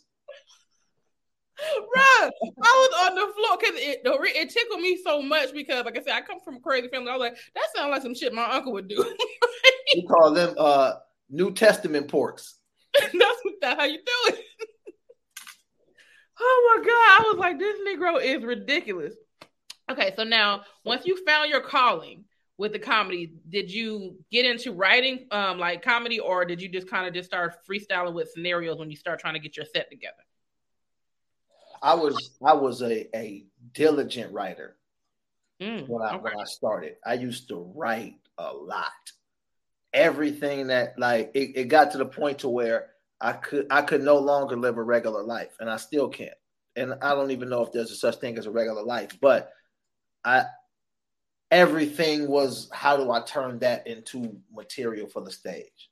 Right. 1.95 2.29
I 2.41 2.89
was 2.89 3.09
on 3.09 3.15
the 3.15 3.33
floor 3.33 3.57
because 3.57 3.75
it 3.77 4.01
it 4.03 4.49
tickled 4.49 4.81
me 4.81 4.99
so 5.01 5.21
much 5.21 5.53
because, 5.53 5.85
like 5.85 5.97
I 5.97 6.01
said, 6.03 6.13
I 6.13 6.21
come 6.21 6.39
from 6.43 6.57
a 6.57 6.59
crazy 6.59 6.89
family. 6.89 7.09
I 7.09 7.13
was 7.13 7.21
like, 7.21 7.37
that 7.55 7.67
sounds 7.73 7.91
like 7.91 8.01
some 8.01 8.13
shit 8.13 8.33
my 8.33 8.51
uncle 8.51 8.73
would 8.73 8.87
do. 8.87 8.97
We 9.95 10.05
call 10.07 10.33
them 10.33 10.53
uh 10.57 10.93
New 11.29 11.53
Testament 11.53 12.07
porks. 12.09 12.55
that's 13.13 13.41
that's 13.61 13.79
how 13.79 13.85
you 13.85 13.97
do 13.97 14.33
it. 14.33 14.45
oh 16.39 16.75
my 16.75 16.83
god! 16.83 16.89
I 16.91 17.23
was 17.27 17.37
like, 17.37 17.59
this 17.59 17.77
Negro 17.87 18.21
is 18.21 18.43
ridiculous. 18.43 19.13
Okay, 19.89 20.13
so 20.15 20.23
now 20.23 20.63
once 20.83 21.05
you 21.05 21.23
found 21.25 21.49
your 21.49 21.61
calling 21.61 22.25
with 22.57 22.71
the 22.71 22.79
comedy, 22.79 23.33
did 23.49 23.71
you 23.71 24.17
get 24.31 24.45
into 24.45 24.71
writing 24.71 25.27
um 25.31 25.59
like 25.59 25.81
comedy, 25.81 26.19
or 26.19 26.45
did 26.45 26.61
you 26.61 26.69
just 26.69 26.89
kind 26.89 27.07
of 27.07 27.13
just 27.13 27.27
start 27.27 27.55
freestyling 27.69 28.13
with 28.13 28.29
scenarios 28.29 28.77
when 28.77 28.89
you 28.89 28.95
start 28.97 29.19
trying 29.19 29.33
to 29.35 29.39
get 29.39 29.55
your 29.57 29.65
set 29.65 29.89
together? 29.89 30.15
I 31.81 31.93
was 31.93 32.31
I 32.43 32.53
was 32.53 32.81
a, 32.81 33.15
a 33.15 33.45
diligent 33.73 34.31
writer 34.33 34.77
Mm, 35.61 35.87
when 35.87 36.01
I 36.01 36.15
okay. 36.15 36.23
when 36.23 36.33
I 36.39 36.43
started. 36.45 36.95
I 37.05 37.13
used 37.13 37.47
to 37.49 37.71
write 37.75 38.15
a 38.37 38.51
lot. 38.51 38.91
Everything 39.95 40.67
that 40.67 40.99
like 40.99 41.31
it, 41.33 41.53
it 41.55 41.63
got 41.69 41.91
to 41.91 41.97
the 41.97 42.05
point 42.05 42.39
to 42.39 42.49
where 42.49 42.89
I 43.19 43.33
could 43.33 43.67
I 43.71 43.81
could 43.81 44.03
no 44.03 44.17
longer 44.17 44.55
live 44.55 44.77
a 44.77 44.83
regular 44.83 45.23
life, 45.23 45.55
and 45.59 45.69
I 45.69 45.77
still 45.77 46.09
can't. 46.09 46.35
And 46.75 46.93
I 47.01 47.15
don't 47.15 47.31
even 47.31 47.49
know 47.49 47.63
if 47.63 47.71
there's 47.71 47.91
a 47.91 47.95
such 47.95 48.17
thing 48.17 48.37
as 48.37 48.45
a 48.45 48.51
regular 48.51 48.83
life, 48.83 49.17
but 49.21 49.51
I 50.23 50.45
everything 51.49 52.27
was 52.27 52.69
how 52.73 52.97
do 52.97 53.11
I 53.11 53.21
turn 53.21 53.59
that 53.59 53.87
into 53.87 54.37
material 54.53 55.07
for 55.07 55.21
the 55.21 55.31
stage? 55.31 55.89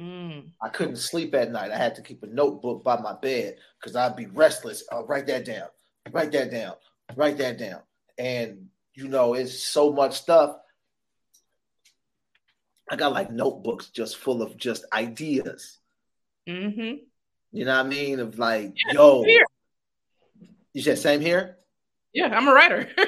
Mm. 0.00 0.50
I 0.62 0.68
couldn't 0.68 0.96
sleep 0.96 1.34
at 1.34 1.50
night. 1.50 1.70
I 1.70 1.76
had 1.76 1.94
to 1.96 2.02
keep 2.02 2.22
a 2.22 2.26
notebook 2.26 2.82
by 2.82 3.00
my 3.00 3.14
bed 3.14 3.56
because 3.80 3.96
I'd 3.96 4.16
be 4.16 4.26
restless. 4.26 4.84
I'll 4.90 5.06
write 5.06 5.26
that 5.26 5.44
down, 5.44 5.68
write 6.12 6.32
that 6.32 6.50
down, 6.50 6.74
write 7.16 7.38
that 7.38 7.58
down. 7.58 7.80
And 8.18 8.68
you 8.94 9.08
know, 9.08 9.34
it's 9.34 9.62
so 9.62 9.92
much 9.92 10.18
stuff. 10.20 10.56
I 12.92 12.96
got 12.96 13.12
like 13.14 13.30
notebooks 13.32 13.88
just 13.88 14.18
full 14.18 14.42
of 14.42 14.58
just 14.58 14.84
ideas. 14.92 15.78
hmm 16.46 16.78
You 17.50 17.64
know 17.64 17.74
what 17.78 17.86
I 17.86 17.88
mean? 17.88 18.20
Of 18.20 18.38
like, 18.38 18.74
Yeah, 18.86 18.92
yo, 18.92 19.24
you 20.74 20.82
said 20.82 20.98
same 20.98 21.22
here? 21.22 21.56
Yeah, 22.12 22.26
I'm 22.36 22.46
a 22.48 22.52
writer. 22.52 22.88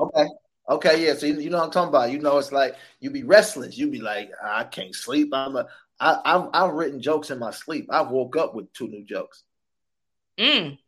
Okay. 0.00 0.26
Okay, 0.70 1.04
yeah. 1.06 1.12
So 1.12 1.26
you, 1.26 1.38
you 1.40 1.50
know 1.50 1.58
what 1.58 1.64
I'm 1.66 1.70
talking 1.72 1.90
about. 1.90 2.10
You 2.10 2.20
know, 2.20 2.38
it's 2.38 2.52
like 2.52 2.74
you 3.00 3.10
be 3.10 3.22
restless. 3.22 3.76
You 3.76 3.90
be 3.90 4.00
like, 4.00 4.30
I 4.42 4.64
can't 4.64 4.94
sleep. 4.94 5.28
I'm 5.34 5.54
a 5.56 5.66
I, 5.98 6.18
I've 6.24 6.48
I've 6.54 6.72
written 6.72 7.02
jokes 7.02 7.30
in 7.30 7.38
my 7.38 7.50
sleep. 7.50 7.88
I 7.90 8.00
woke 8.00 8.38
up 8.38 8.54
with 8.54 8.72
two 8.72 8.88
new 8.88 9.04
jokes. 9.04 9.42
mm. 10.38 10.78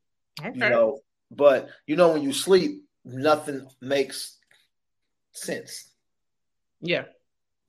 Okay. 0.40 0.50
You 0.54 0.70
know, 0.70 1.00
but 1.30 1.68
you 1.86 1.96
know 1.96 2.12
when 2.14 2.22
you 2.22 2.32
sleep, 2.32 2.84
nothing 3.04 3.68
makes 3.82 4.38
sense. 5.32 5.90
yeah. 6.80 7.04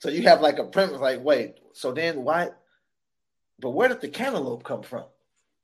So 0.03 0.09
you 0.09 0.23
have 0.23 0.41
like 0.41 0.59
a 0.59 0.65
premise, 0.65 0.99
like, 0.99 1.23
wait, 1.23 1.59
so 1.71 1.93
then 1.93 2.25
why? 2.25 2.49
But 3.61 3.69
where 3.69 3.87
did 3.87 4.01
the 4.01 4.09
cantaloupe 4.09 4.65
come 4.65 4.83
from? 4.83 5.05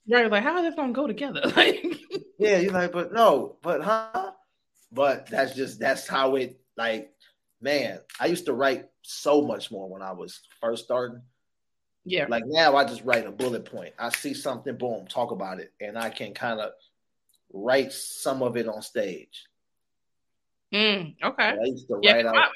Right. 0.10 0.32
Like, 0.32 0.44
how 0.44 0.56
is 0.60 0.64
this 0.64 0.76
gonna 0.76 0.94
go 0.94 1.08
together? 1.08 1.42
Like, 1.58 1.84
Yeah, 2.40 2.60
you're 2.60 2.72
like, 2.72 2.94
but 2.94 3.12
no, 3.12 3.58
but 3.62 3.82
huh? 3.82 4.32
But 4.94 5.28
that's 5.28 5.56
just 5.56 5.78
that's 5.78 6.08
how 6.08 6.38
it 6.38 6.58
like, 6.78 7.12
man. 7.60 8.00
I 8.18 8.28
used 8.28 8.46
to 8.46 8.54
write 8.54 8.86
so 9.02 9.42
much 9.42 9.72
more 9.72 9.90
when 9.90 10.02
I 10.02 10.14
was 10.14 10.40
first 10.62 10.86
starting. 10.86 11.22
yeah. 12.06 12.28
Like 12.30 12.44
now, 12.46 12.78
I 12.78 12.86
just 12.86 13.04
write 13.04 13.28
a 13.28 13.32
bullet 13.32 13.66
point. 13.66 13.94
I 14.00 14.08
see 14.08 14.34
something, 14.34 14.78
boom, 14.78 15.06
talk 15.06 15.32
about 15.32 15.60
it, 15.60 15.74
and 15.82 15.98
I 16.00 16.12
can 16.12 16.34
kind 16.34 16.62
of 16.62 16.72
write 17.52 17.92
some 17.92 18.42
of 18.42 18.56
it 18.56 18.70
on 18.70 18.82
stage. 18.84 19.44
Mm. 20.74 21.16
Okay. 21.22 21.44
I 21.44 21.66
used 21.66 21.88
to 21.90 22.00
Yeah, 22.02 22.14
write 22.14 22.26
out. 22.26 22.36
my 22.36 22.48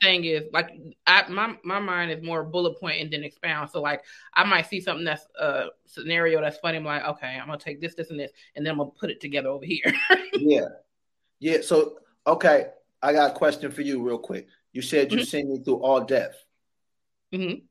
thing 0.00 0.24
is 0.24 0.44
like 0.52 0.70
I 1.06 1.28
my 1.28 1.56
my 1.64 1.78
mind 1.78 2.10
is 2.10 2.22
more 2.22 2.44
bullet 2.44 2.78
point 2.78 3.00
and 3.00 3.12
then 3.12 3.24
expound. 3.24 3.70
So 3.70 3.80
like 3.80 4.02
I 4.34 4.44
might 4.44 4.66
see 4.68 4.80
something 4.80 5.04
that's 5.04 5.26
a 5.38 5.66
scenario 5.86 6.40
that's 6.40 6.58
funny. 6.58 6.78
I'm 6.78 6.84
like, 6.84 7.04
okay, 7.04 7.38
I'm 7.40 7.46
gonna 7.46 7.58
take 7.58 7.80
this, 7.80 7.94
this, 7.94 8.10
and 8.10 8.18
this, 8.18 8.30
and 8.54 8.64
then 8.64 8.72
I'm 8.72 8.78
gonna 8.78 8.90
put 8.90 9.10
it 9.10 9.20
together 9.20 9.48
over 9.48 9.64
here. 9.64 9.92
Yeah, 10.40 10.66
yeah. 11.40 11.58
So 11.62 11.98
okay, 12.26 12.68
I 13.02 13.12
got 13.12 13.32
a 13.32 13.34
question 13.34 13.72
for 13.72 13.82
you, 13.82 14.02
real 14.02 14.18
quick. 14.18 14.46
You 14.72 14.82
said 14.82 15.12
you 15.12 15.18
Mhm. 15.18 15.26
seen 15.26 15.50
me 15.50 15.58
through 15.58 15.82
All 15.82 16.00
Def. 16.04 16.34
Mhm. 17.32 17.62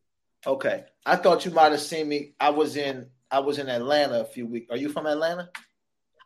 Okay, 0.45 0.83
I 1.05 1.15
thought 1.15 1.45
you 1.45 1.51
might 1.51 1.71
have 1.71 1.81
seen 1.81 2.09
me. 2.09 2.33
I 2.39 2.49
was 2.49 2.75
in 2.75 3.09
I 3.31 3.39
was 3.39 3.57
in 3.59 3.69
Atlanta 3.69 4.21
a 4.21 4.25
few 4.25 4.45
weeks. 4.47 4.67
Are 4.71 4.77
you 4.77 4.89
from 4.89 5.05
Atlanta? 5.05 5.49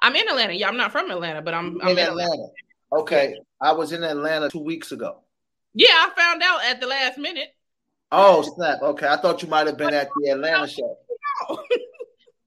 I'm 0.01 0.15
in 0.15 0.27
Atlanta. 0.27 0.53
Yeah, 0.53 0.67
I'm 0.67 0.77
not 0.77 0.91
from 0.91 1.11
Atlanta, 1.11 1.41
but 1.43 1.53
I'm, 1.53 1.79
I'm 1.81 1.89
in 1.89 1.99
Atlanta. 1.99 2.47
Okay, 2.91 3.35
I 3.59 3.71
was 3.71 3.91
in 3.91 4.03
Atlanta 4.03 4.49
two 4.49 4.59
weeks 4.63 4.91
ago. 4.91 5.21
Yeah, 5.73 5.87
I 5.89 6.09
found 6.15 6.41
out 6.43 6.63
at 6.65 6.81
the 6.81 6.87
last 6.87 7.17
minute. 7.17 7.49
Oh 8.11 8.41
snap! 8.41 8.81
Okay, 8.81 9.07
I 9.07 9.17
thought 9.17 9.41
you 9.41 9.47
might 9.47 9.67
have 9.67 9.77
been 9.77 9.93
at 9.93 10.09
the 10.21 10.31
Atlanta 10.31 10.67
show. 10.67 10.97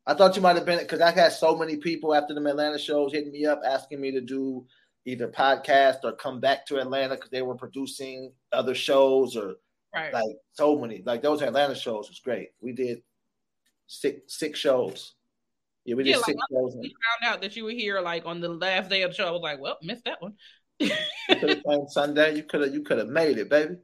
I 0.06 0.12
thought 0.12 0.36
you 0.36 0.42
might 0.42 0.56
have 0.56 0.66
been 0.66 0.78
because 0.78 1.00
I 1.00 1.10
had 1.10 1.32
so 1.32 1.56
many 1.56 1.76
people 1.78 2.14
after 2.14 2.34
the 2.34 2.46
Atlanta 2.46 2.78
shows 2.78 3.12
hitting 3.12 3.32
me 3.32 3.46
up 3.46 3.62
asking 3.66 4.00
me 4.00 4.10
to 4.12 4.20
do 4.20 4.66
either 5.06 5.28
podcast 5.28 5.98
or 6.04 6.12
come 6.12 6.40
back 6.40 6.66
to 6.66 6.78
Atlanta 6.78 7.14
because 7.14 7.30
they 7.30 7.40
were 7.42 7.54
producing 7.54 8.32
other 8.52 8.74
shows 8.74 9.36
or 9.36 9.54
Right. 9.94 10.12
like 10.12 10.36
so 10.54 10.76
many 10.76 11.02
like 11.06 11.22
those 11.22 11.40
Atlanta 11.40 11.74
shows 11.76 12.08
was 12.08 12.18
great. 12.18 12.48
We 12.60 12.72
did 12.72 13.02
six 13.86 14.36
six 14.36 14.58
shows. 14.58 15.14
Yeah, 15.84 15.94
we 15.94 16.02
did 16.02 16.16
like, 16.16 16.24
six 16.24 16.38
shows. 16.50 16.74
we 16.76 16.88
found 17.22 17.32
out 17.32 17.42
that 17.42 17.54
you 17.54 17.64
were 17.64 17.70
here 17.70 18.00
like 18.00 18.26
on 18.26 18.40
the 18.40 18.48
last 18.48 18.90
day 18.90 19.02
of 19.02 19.12
the 19.12 19.14
show. 19.16 19.28
I 19.28 19.30
was 19.30 19.40
like, 19.40 19.60
well, 19.60 19.78
missed 19.82 20.04
that 20.06 20.20
one. 20.20 20.34
You 21.28 21.36
could 21.36 21.48
have 21.50 21.64
came 21.64 21.88
Sunday. 21.88 22.36
You 22.36 22.42
could 22.42 22.60
have 22.62 22.74
you 22.74 22.82
could 22.82 22.98
have 22.98 23.08
made 23.08 23.38
it, 23.38 23.48
baby. 23.48 23.76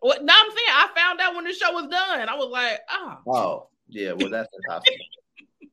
What? 0.00 0.24
No, 0.24 0.32
I'm 0.36 0.50
saying 0.50 0.68
I 0.70 0.88
found 0.96 1.20
out 1.20 1.34
when 1.34 1.44
the 1.44 1.52
show 1.52 1.72
was 1.72 1.86
done. 1.88 2.28
I 2.28 2.34
was 2.34 2.50
like, 2.50 2.80
oh, 2.90 3.18
Oh 3.26 3.68
yeah, 3.88 4.12
well 4.12 4.30
that's 4.30 4.48
impossible. 4.54 4.96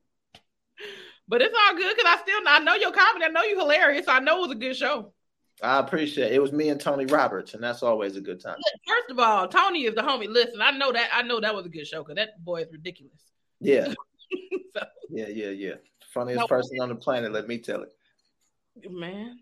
but 1.28 1.42
it's 1.42 1.54
all 1.66 1.76
good 1.76 1.96
because 1.96 2.12
I 2.12 2.20
still 2.22 2.40
I 2.46 2.58
know 2.60 2.74
your 2.74 2.92
comedy. 2.92 3.24
I 3.24 3.28
know 3.28 3.42
you're 3.42 3.58
hilarious. 3.58 4.06
I 4.08 4.20
know 4.20 4.38
it 4.38 4.48
was 4.48 4.50
a 4.52 4.60
good 4.60 4.76
show. 4.76 5.12
I 5.62 5.78
appreciate 5.78 6.32
it. 6.32 6.36
It 6.36 6.40
was 6.40 6.52
me 6.52 6.70
and 6.70 6.80
Tony 6.80 7.04
Roberts, 7.04 7.52
and 7.54 7.62
that's 7.62 7.82
always 7.82 8.16
a 8.16 8.20
good 8.20 8.40
time. 8.40 8.56
First 8.88 9.10
of 9.10 9.18
all, 9.18 9.46
Tony 9.46 9.84
is 9.84 9.94
the 9.94 10.00
homie. 10.00 10.26
Listen, 10.26 10.62
I 10.62 10.70
know 10.70 10.90
that. 10.92 11.10
I 11.12 11.22
know 11.22 11.38
that 11.40 11.54
was 11.54 11.66
a 11.66 11.68
good 11.68 11.86
show 11.86 12.02
because 12.02 12.16
that 12.16 12.42
boy 12.42 12.62
is 12.62 12.72
ridiculous. 12.72 13.20
Yeah, 13.60 13.88
So, 14.74 14.82
yeah, 15.10 15.28
yeah, 15.28 15.48
yeah. 15.50 15.74
Funniest 16.14 16.40
No. 16.40 16.46
person 16.46 16.80
on 16.80 16.88
the 16.88 16.94
planet. 16.94 17.32
Let 17.32 17.46
me 17.46 17.58
tell 17.58 17.82
it. 17.82 17.92
man, 18.90 19.38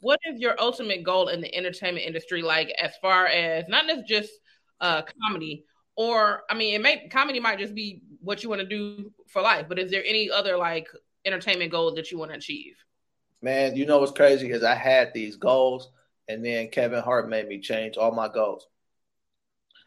what 0.00 0.20
is 0.26 0.40
your 0.40 0.54
ultimate 0.60 1.02
goal 1.02 1.28
in 1.28 1.40
the 1.40 1.54
entertainment 1.54 2.06
industry? 2.06 2.42
Like, 2.42 2.68
as 2.80 2.92
far 3.00 3.26
as 3.26 3.64
not 3.68 3.84
just 4.06 4.30
uh 4.80 5.02
comedy, 5.22 5.64
or 5.96 6.42
I 6.50 6.54
mean, 6.54 6.74
it 6.74 6.82
may 6.82 7.08
comedy 7.08 7.40
might 7.40 7.58
just 7.58 7.74
be 7.74 8.02
what 8.20 8.42
you 8.42 8.48
want 8.48 8.60
to 8.60 8.66
do 8.68 9.12
for 9.28 9.42
life. 9.42 9.66
But 9.68 9.78
is 9.78 9.90
there 9.90 10.04
any 10.04 10.30
other 10.30 10.56
like 10.56 10.88
entertainment 11.24 11.70
goals 11.70 11.94
that 11.94 12.10
you 12.10 12.18
want 12.18 12.32
to 12.32 12.36
achieve? 12.36 12.74
Man, 13.42 13.76
you 13.76 13.86
know 13.86 13.98
what's 13.98 14.12
crazy 14.12 14.50
is 14.50 14.64
I 14.64 14.74
had 14.74 15.12
these 15.12 15.36
goals, 15.36 15.90
and 16.28 16.44
then 16.44 16.68
Kevin 16.68 17.02
Hart 17.02 17.28
made 17.28 17.46
me 17.46 17.60
change 17.60 17.96
all 17.96 18.12
my 18.12 18.28
goals 18.28 18.66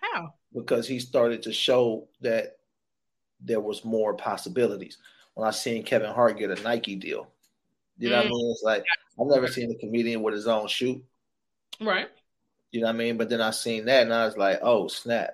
How? 0.02 0.34
because 0.54 0.88
he 0.88 1.00
started 1.00 1.44
to 1.44 1.54
show 1.54 2.08
that 2.22 2.58
there 3.42 3.62
was 3.62 3.86
more 3.86 4.16
possibilities. 4.16 4.98
When 5.36 5.48
I 5.48 5.52
seen 5.52 5.84
Kevin 5.84 6.14
Hart 6.14 6.40
get 6.40 6.58
a 6.58 6.62
Nike 6.64 6.96
deal, 6.96 7.28
you 7.98 8.10
know 8.10 8.18
what 8.18 8.26
I 8.26 8.30
Mm. 8.30 8.32
mean? 8.32 8.52
It's 8.52 8.64
like 8.64 8.86
I've 9.20 9.28
never 9.28 9.48
seen 9.48 9.72
a 9.72 9.76
comedian 9.76 10.22
with 10.22 10.34
his 10.34 10.48
own 10.48 10.68
shoe. 10.68 11.02
Right. 11.82 12.08
You 12.72 12.82
know 12.82 12.88
what 12.88 12.96
I 12.96 12.98
mean? 12.98 13.18
But 13.18 13.30
then 13.30 13.42
I 13.42 13.52
seen 13.52 13.86
that, 13.86 14.04
and 14.04 14.14
I 14.14 14.26
was 14.26 14.38
like, 14.38 14.60
oh 14.62 14.88
snap. 14.88 15.32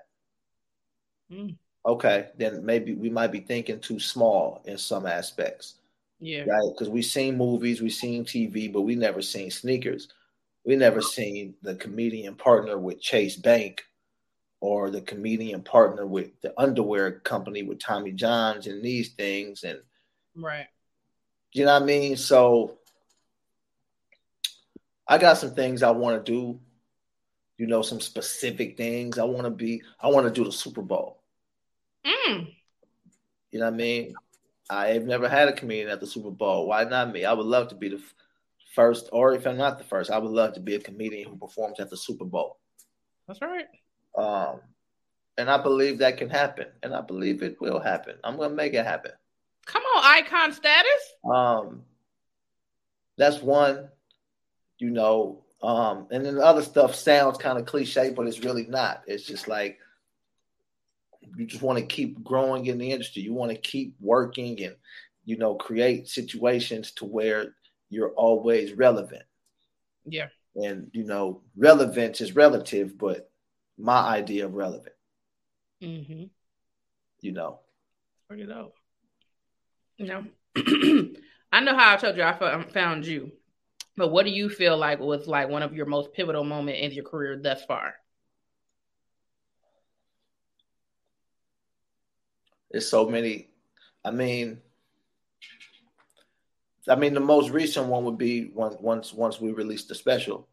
Mm. 1.31 1.55
Okay, 1.85 2.29
then 2.37 2.65
maybe 2.65 2.93
we 2.93 3.09
might 3.09 3.31
be 3.31 3.41
thinking 3.41 3.79
too 3.79 3.99
small 3.99 4.61
in 4.65 4.77
some 4.77 5.05
aspects. 5.05 5.75
Yeah. 6.19 6.43
right? 6.43 6.69
Because 6.71 6.87
we've 6.89 7.03
seen 7.03 7.37
movies, 7.37 7.81
we've 7.81 7.91
seen 7.91 8.23
TV, 8.23 8.71
but 8.71 8.81
we 8.81 8.95
never 8.95 9.21
seen 9.21 9.51
sneakers. 9.51 10.07
We 10.65 10.77
never 10.77 11.01
seen 11.01 11.55
the 11.61 11.75
comedian 11.75 12.35
partner 12.35 12.77
with 12.77 13.01
Chase 13.01 13.35
Bank 13.35 13.83
or 14.61 14.89
the 14.89 15.01
comedian 15.01 15.61
partner 15.61 16.05
with 16.05 16.29
the 16.41 16.57
underwear 16.57 17.19
company 17.19 17.63
with 17.63 17.79
Tommy 17.79 18.13
Johns 18.13 18.67
and 18.67 18.81
these 18.81 19.09
things. 19.09 19.65
And 19.65 19.79
Right. 20.35 20.67
you 21.51 21.65
know 21.65 21.73
what 21.73 21.83
I 21.83 21.85
mean? 21.85 22.15
So 22.15 22.77
I 25.07 25.17
got 25.17 25.37
some 25.37 25.53
things 25.53 25.83
I 25.83 25.91
want 25.91 26.25
to 26.25 26.31
do, 26.31 26.59
you 27.57 27.67
know, 27.67 27.81
some 27.81 27.99
specific 27.99 28.77
things. 28.77 29.17
I 29.17 29.23
want 29.23 29.45
to 29.45 29.49
be, 29.49 29.81
I 29.99 30.07
want 30.07 30.27
to 30.27 30.31
do 30.33 30.45
the 30.45 30.51
Super 30.51 30.81
Bowl. 30.81 31.21
Mm. 32.05 32.53
You 33.51 33.59
know 33.59 33.65
what 33.65 33.73
I 33.73 33.77
mean? 33.77 34.13
I've 34.69 35.05
never 35.05 35.27
had 35.27 35.49
a 35.49 35.53
comedian 35.53 35.89
at 35.89 35.99
the 35.99 36.07
Super 36.07 36.31
Bowl. 36.31 36.67
Why 36.67 36.83
not 36.85 37.11
me? 37.11 37.25
I 37.25 37.33
would 37.33 37.45
love 37.45 37.67
to 37.69 37.75
be 37.75 37.89
the 37.89 37.97
f- 37.97 38.15
first, 38.73 39.09
or 39.11 39.33
if 39.33 39.45
I'm 39.45 39.57
not 39.57 39.77
the 39.77 39.83
first, 39.83 40.09
I 40.09 40.17
would 40.17 40.31
love 40.31 40.53
to 40.53 40.59
be 40.59 40.75
a 40.75 40.79
comedian 40.79 41.29
who 41.29 41.35
performs 41.35 41.79
at 41.79 41.89
the 41.89 41.97
Super 41.97 42.25
Bowl. 42.25 42.57
That's 43.27 43.41
right. 43.41 43.67
Um, 44.17 44.61
and 45.37 45.49
I 45.49 45.61
believe 45.61 45.99
that 45.99 46.17
can 46.17 46.29
happen, 46.29 46.67
and 46.81 46.93
I 46.93 47.01
believe 47.01 47.43
it 47.43 47.59
will 47.59 47.79
happen. 47.79 48.15
I'm 48.23 48.37
gonna 48.37 48.53
make 48.53 48.73
it 48.73 48.85
happen. 48.85 49.11
Come 49.65 49.83
on, 49.83 50.03
icon 50.03 50.53
status. 50.53 51.13
Um, 51.23 51.83
that's 53.17 53.41
one, 53.41 53.89
you 54.83 54.89
know. 54.89 55.39
Um, 55.61 56.07
and 56.11 56.25
then 56.25 56.35
the 56.35 56.43
other 56.45 56.61
stuff 56.61 56.93
sounds 56.93 57.37
kind 57.37 57.57
of 57.57 57.65
cliche, 57.65 58.11
but 58.13 58.27
it's 58.27 58.41
really 58.43 58.67
not. 58.67 59.03
It's 59.07 59.23
just 59.23 59.47
like 59.47 59.79
you 61.37 61.45
just 61.45 61.63
want 61.63 61.79
to 61.79 61.85
keep 61.85 62.21
growing 62.21 62.65
in 62.65 62.77
the 62.77 62.91
industry. 62.91 63.21
You 63.21 63.33
want 63.33 63.51
to 63.51 63.57
keep 63.57 63.95
working 64.01 64.61
and 64.61 64.75
you 65.23 65.37
know 65.37 65.55
create 65.55 66.09
situations 66.09 66.91
to 66.95 67.05
where 67.05 67.55
you're 67.89 68.11
always 68.11 68.73
relevant. 68.73 69.23
Yeah. 70.05 70.27
And 70.55 70.89
you 70.91 71.05
know, 71.05 71.41
relevance 71.55 72.19
is 72.19 72.35
relative, 72.35 72.97
but 72.97 73.29
my 73.77 73.99
idea 74.01 74.45
of 74.45 74.53
relevant, 74.55 74.95
Mm-hmm. 75.81 76.25
you 77.21 77.31
know. 77.31 77.59
Pretty 78.27 78.45
dope. 78.45 78.75
You 79.97 80.07
know, 80.07 80.25
I 81.53 81.61
know 81.61 81.75
how 81.77 81.93
I 81.93 81.97
told 81.97 82.17
you 82.17 82.23
I 82.23 82.63
found 82.73 83.05
you, 83.05 83.31
but 83.95 84.09
what 84.09 84.25
do 84.25 84.31
you 84.31 84.49
feel 84.49 84.77
like 84.77 84.99
was 84.99 85.27
like 85.27 85.49
one 85.49 85.63
of 85.63 85.73
your 85.73 85.85
most 85.85 86.13
pivotal 86.13 86.43
moment 86.43 86.79
in 86.79 86.91
your 86.91 87.05
career 87.05 87.39
thus 87.41 87.63
far? 87.65 87.95
There's 92.71 92.89
so 92.89 93.07
many. 93.07 93.49
I 94.03 94.11
mean, 94.11 94.61
I 96.89 96.95
mean, 96.95 97.13
the 97.13 97.19
most 97.19 97.51
recent 97.51 97.87
one 97.87 98.03
would 98.05 98.17
be 98.17 98.51
once 98.53 98.75
once 98.79 99.13
once 99.13 99.39
we 99.39 99.51
released 99.51 99.89
the 99.89 99.95
special. 99.95 100.47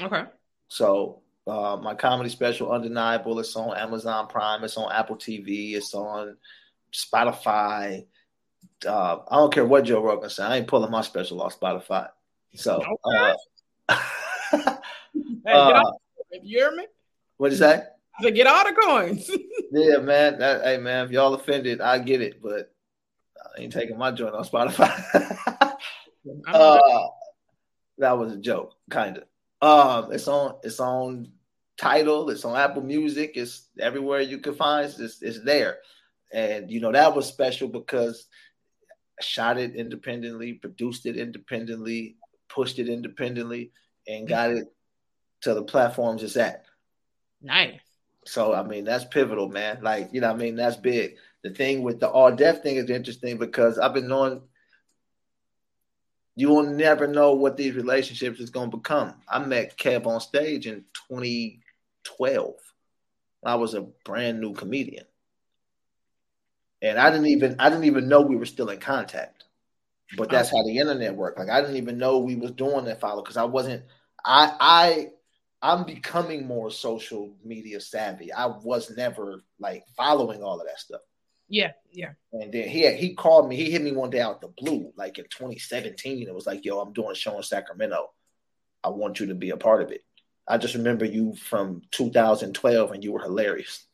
Okay. 0.00 0.24
So 0.68 1.22
uh, 1.46 1.78
my 1.80 1.94
comedy 1.94 2.28
special, 2.28 2.72
Undeniable, 2.72 3.38
it's 3.38 3.56
on 3.56 3.76
Amazon 3.76 4.26
Prime, 4.26 4.64
it's 4.64 4.76
on 4.76 4.92
Apple 4.92 5.16
TV, 5.16 5.74
it's 5.74 5.94
on 5.94 6.36
Spotify. 6.92 8.04
Uh, 8.86 9.18
I 9.28 9.36
don't 9.36 9.52
care 9.52 9.64
what 9.64 9.84
Joe 9.84 10.02
Rogan 10.02 10.28
said. 10.28 10.50
I 10.50 10.58
ain't 10.58 10.66
pulling 10.66 10.90
my 10.90 11.00
special 11.00 11.40
off 11.40 11.58
Spotify. 11.58 12.08
So, 12.54 12.82
uh, 13.04 13.34
Hey, 15.48 15.66
get 15.66 15.76
Uh, 15.76 15.82
all, 15.84 16.00
you 16.42 16.58
hear 16.58 16.74
me? 16.74 16.86
what 17.36 17.50
you 17.50 17.56
say? 17.56 17.82
To 18.22 18.30
get 18.30 18.46
all 18.46 18.64
the 18.64 18.72
coins. 18.72 19.30
Yeah, 19.72 19.98
man. 19.98 20.38
That, 20.38 20.62
hey, 20.62 20.78
man, 20.78 21.06
if 21.06 21.10
y'all 21.10 21.34
offended, 21.34 21.80
I 21.80 21.98
get 21.98 22.22
it, 22.22 22.40
but 22.40 22.72
I 23.36 23.62
ain't 23.62 23.72
taking 23.72 23.98
my 23.98 24.12
joint 24.12 24.34
on 24.34 24.44
Spotify. 24.44 24.92
Uh, 26.52 26.80
that 27.98 28.18
was 28.18 28.32
a 28.32 28.36
joke, 28.36 28.72
kind 28.90 29.18
of. 29.18 29.24
Um, 30.06 30.12
it's 30.12 30.26
on, 30.26 30.56
it's 30.64 30.80
on 30.80 31.28
Tidal, 31.76 32.30
it's 32.30 32.44
on 32.44 32.56
Apple 32.56 32.82
Music, 32.82 33.32
it's 33.36 33.68
everywhere 33.78 34.20
you 34.20 34.38
can 34.38 34.54
find. 34.54 34.92
It's, 34.98 35.22
it's 35.22 35.40
there, 35.44 35.78
and 36.32 36.68
you 36.70 36.80
know 36.80 36.90
that 36.90 37.14
was 37.14 37.26
special 37.26 37.68
because 37.68 38.26
I 39.20 39.22
shot 39.22 39.56
it 39.58 39.76
independently, 39.76 40.54
produced 40.54 41.06
it 41.06 41.16
independently, 41.16 42.16
pushed 42.48 42.78
it 42.78 42.88
independently, 42.88 43.72
and 44.06 44.26
mm. 44.26 44.28
got 44.28 44.50
it 44.50 44.72
to 45.42 45.54
the 45.54 45.62
platforms 45.62 46.22
it's 46.22 46.36
at. 46.36 46.64
nice. 47.42 47.80
So 48.24 48.52
I 48.54 48.62
mean 48.64 48.84
that's 48.84 49.04
pivotal, 49.04 49.48
man. 49.48 49.78
Like 49.82 50.10
you 50.12 50.20
know, 50.20 50.28
what 50.28 50.36
I 50.36 50.44
mean 50.44 50.56
that's 50.56 50.76
big. 50.76 51.16
The 51.42 51.50
thing 51.50 51.82
with 51.82 52.00
the 52.00 52.08
All 52.08 52.34
Def 52.34 52.62
thing 52.62 52.76
is 52.76 52.90
interesting 52.90 53.38
because 53.38 53.78
I've 53.78 53.94
been 53.94 54.08
knowing 54.08 54.42
you 56.34 56.48
will 56.48 56.64
never 56.64 57.06
know 57.06 57.32
what 57.32 57.56
these 57.56 57.74
relationships 57.74 58.40
is 58.40 58.50
going 58.50 58.70
to 58.70 58.76
become. 58.76 59.14
I 59.28 59.38
met 59.38 59.78
KevOnStage 59.78 60.66
in 60.66 60.84
2012. 61.08 62.54
I 63.44 63.54
was 63.54 63.74
a 63.74 63.82
brand 64.04 64.40
new 64.40 64.52
comedian, 64.52 65.06
and 66.82 66.98
I 66.98 67.10
didn't 67.10 67.28
even 67.28 67.56
I 67.58 67.70
didn't 67.70 67.84
even 67.84 68.08
know 68.08 68.20
we 68.20 68.36
were 68.36 68.44
still 68.44 68.68
in 68.70 68.80
contact. 68.80 69.44
But 70.16 70.30
that's 70.30 70.50
how 70.50 70.62
the 70.62 70.78
internet 70.78 71.14
worked. 71.14 71.38
Like 71.38 71.48
I 71.48 71.60
didn't 71.60 71.76
even 71.76 71.98
know 71.98 72.18
we 72.18 72.36
was 72.36 72.52
doing 72.52 72.84
that 72.84 73.00
follow 73.00 73.22
because 73.22 73.36
I 73.36 73.44
wasn't. 73.44 73.84
I 74.24 74.52
I 74.60 75.08
I'm 75.62 75.84
becoming 75.84 76.46
more 76.46 76.70
social 76.70 77.34
media 77.44 77.80
savvy. 77.80 78.32
I 78.32 78.46
was 78.46 78.94
never 78.96 79.42
like 79.58 79.84
following 79.96 80.42
all 80.42 80.60
of 80.60 80.66
that 80.66 80.78
stuff. 80.78 81.00
Yeah, 81.48 81.72
yeah. 81.92 82.10
And 82.32 82.52
then 82.52 82.68
he 82.68 82.90
he 82.94 83.14
called 83.14 83.48
me. 83.48 83.56
He 83.56 83.70
hit 83.70 83.82
me 83.82 83.92
one 83.92 84.10
day 84.10 84.20
out 84.20 84.40
the 84.40 84.48
blue, 84.48 84.92
like 84.96 85.18
in 85.18 85.24
2017. 85.24 86.28
It 86.28 86.34
was 86.34 86.46
like, 86.46 86.64
"Yo, 86.64 86.78
I'm 86.80 86.92
doing 86.92 87.12
a 87.12 87.14
show 87.14 87.36
in 87.36 87.42
Sacramento. 87.42 88.10
I 88.84 88.90
want 88.90 89.18
you 89.20 89.26
to 89.26 89.34
be 89.34 89.50
a 89.50 89.56
part 89.56 89.82
of 89.82 89.90
it." 89.90 90.04
I 90.48 90.58
just 90.58 90.74
remember 90.74 91.04
you 91.04 91.34
from 91.34 91.82
2012, 91.90 92.92
and 92.92 93.02
you 93.02 93.12
were 93.12 93.22
hilarious. 93.22 93.86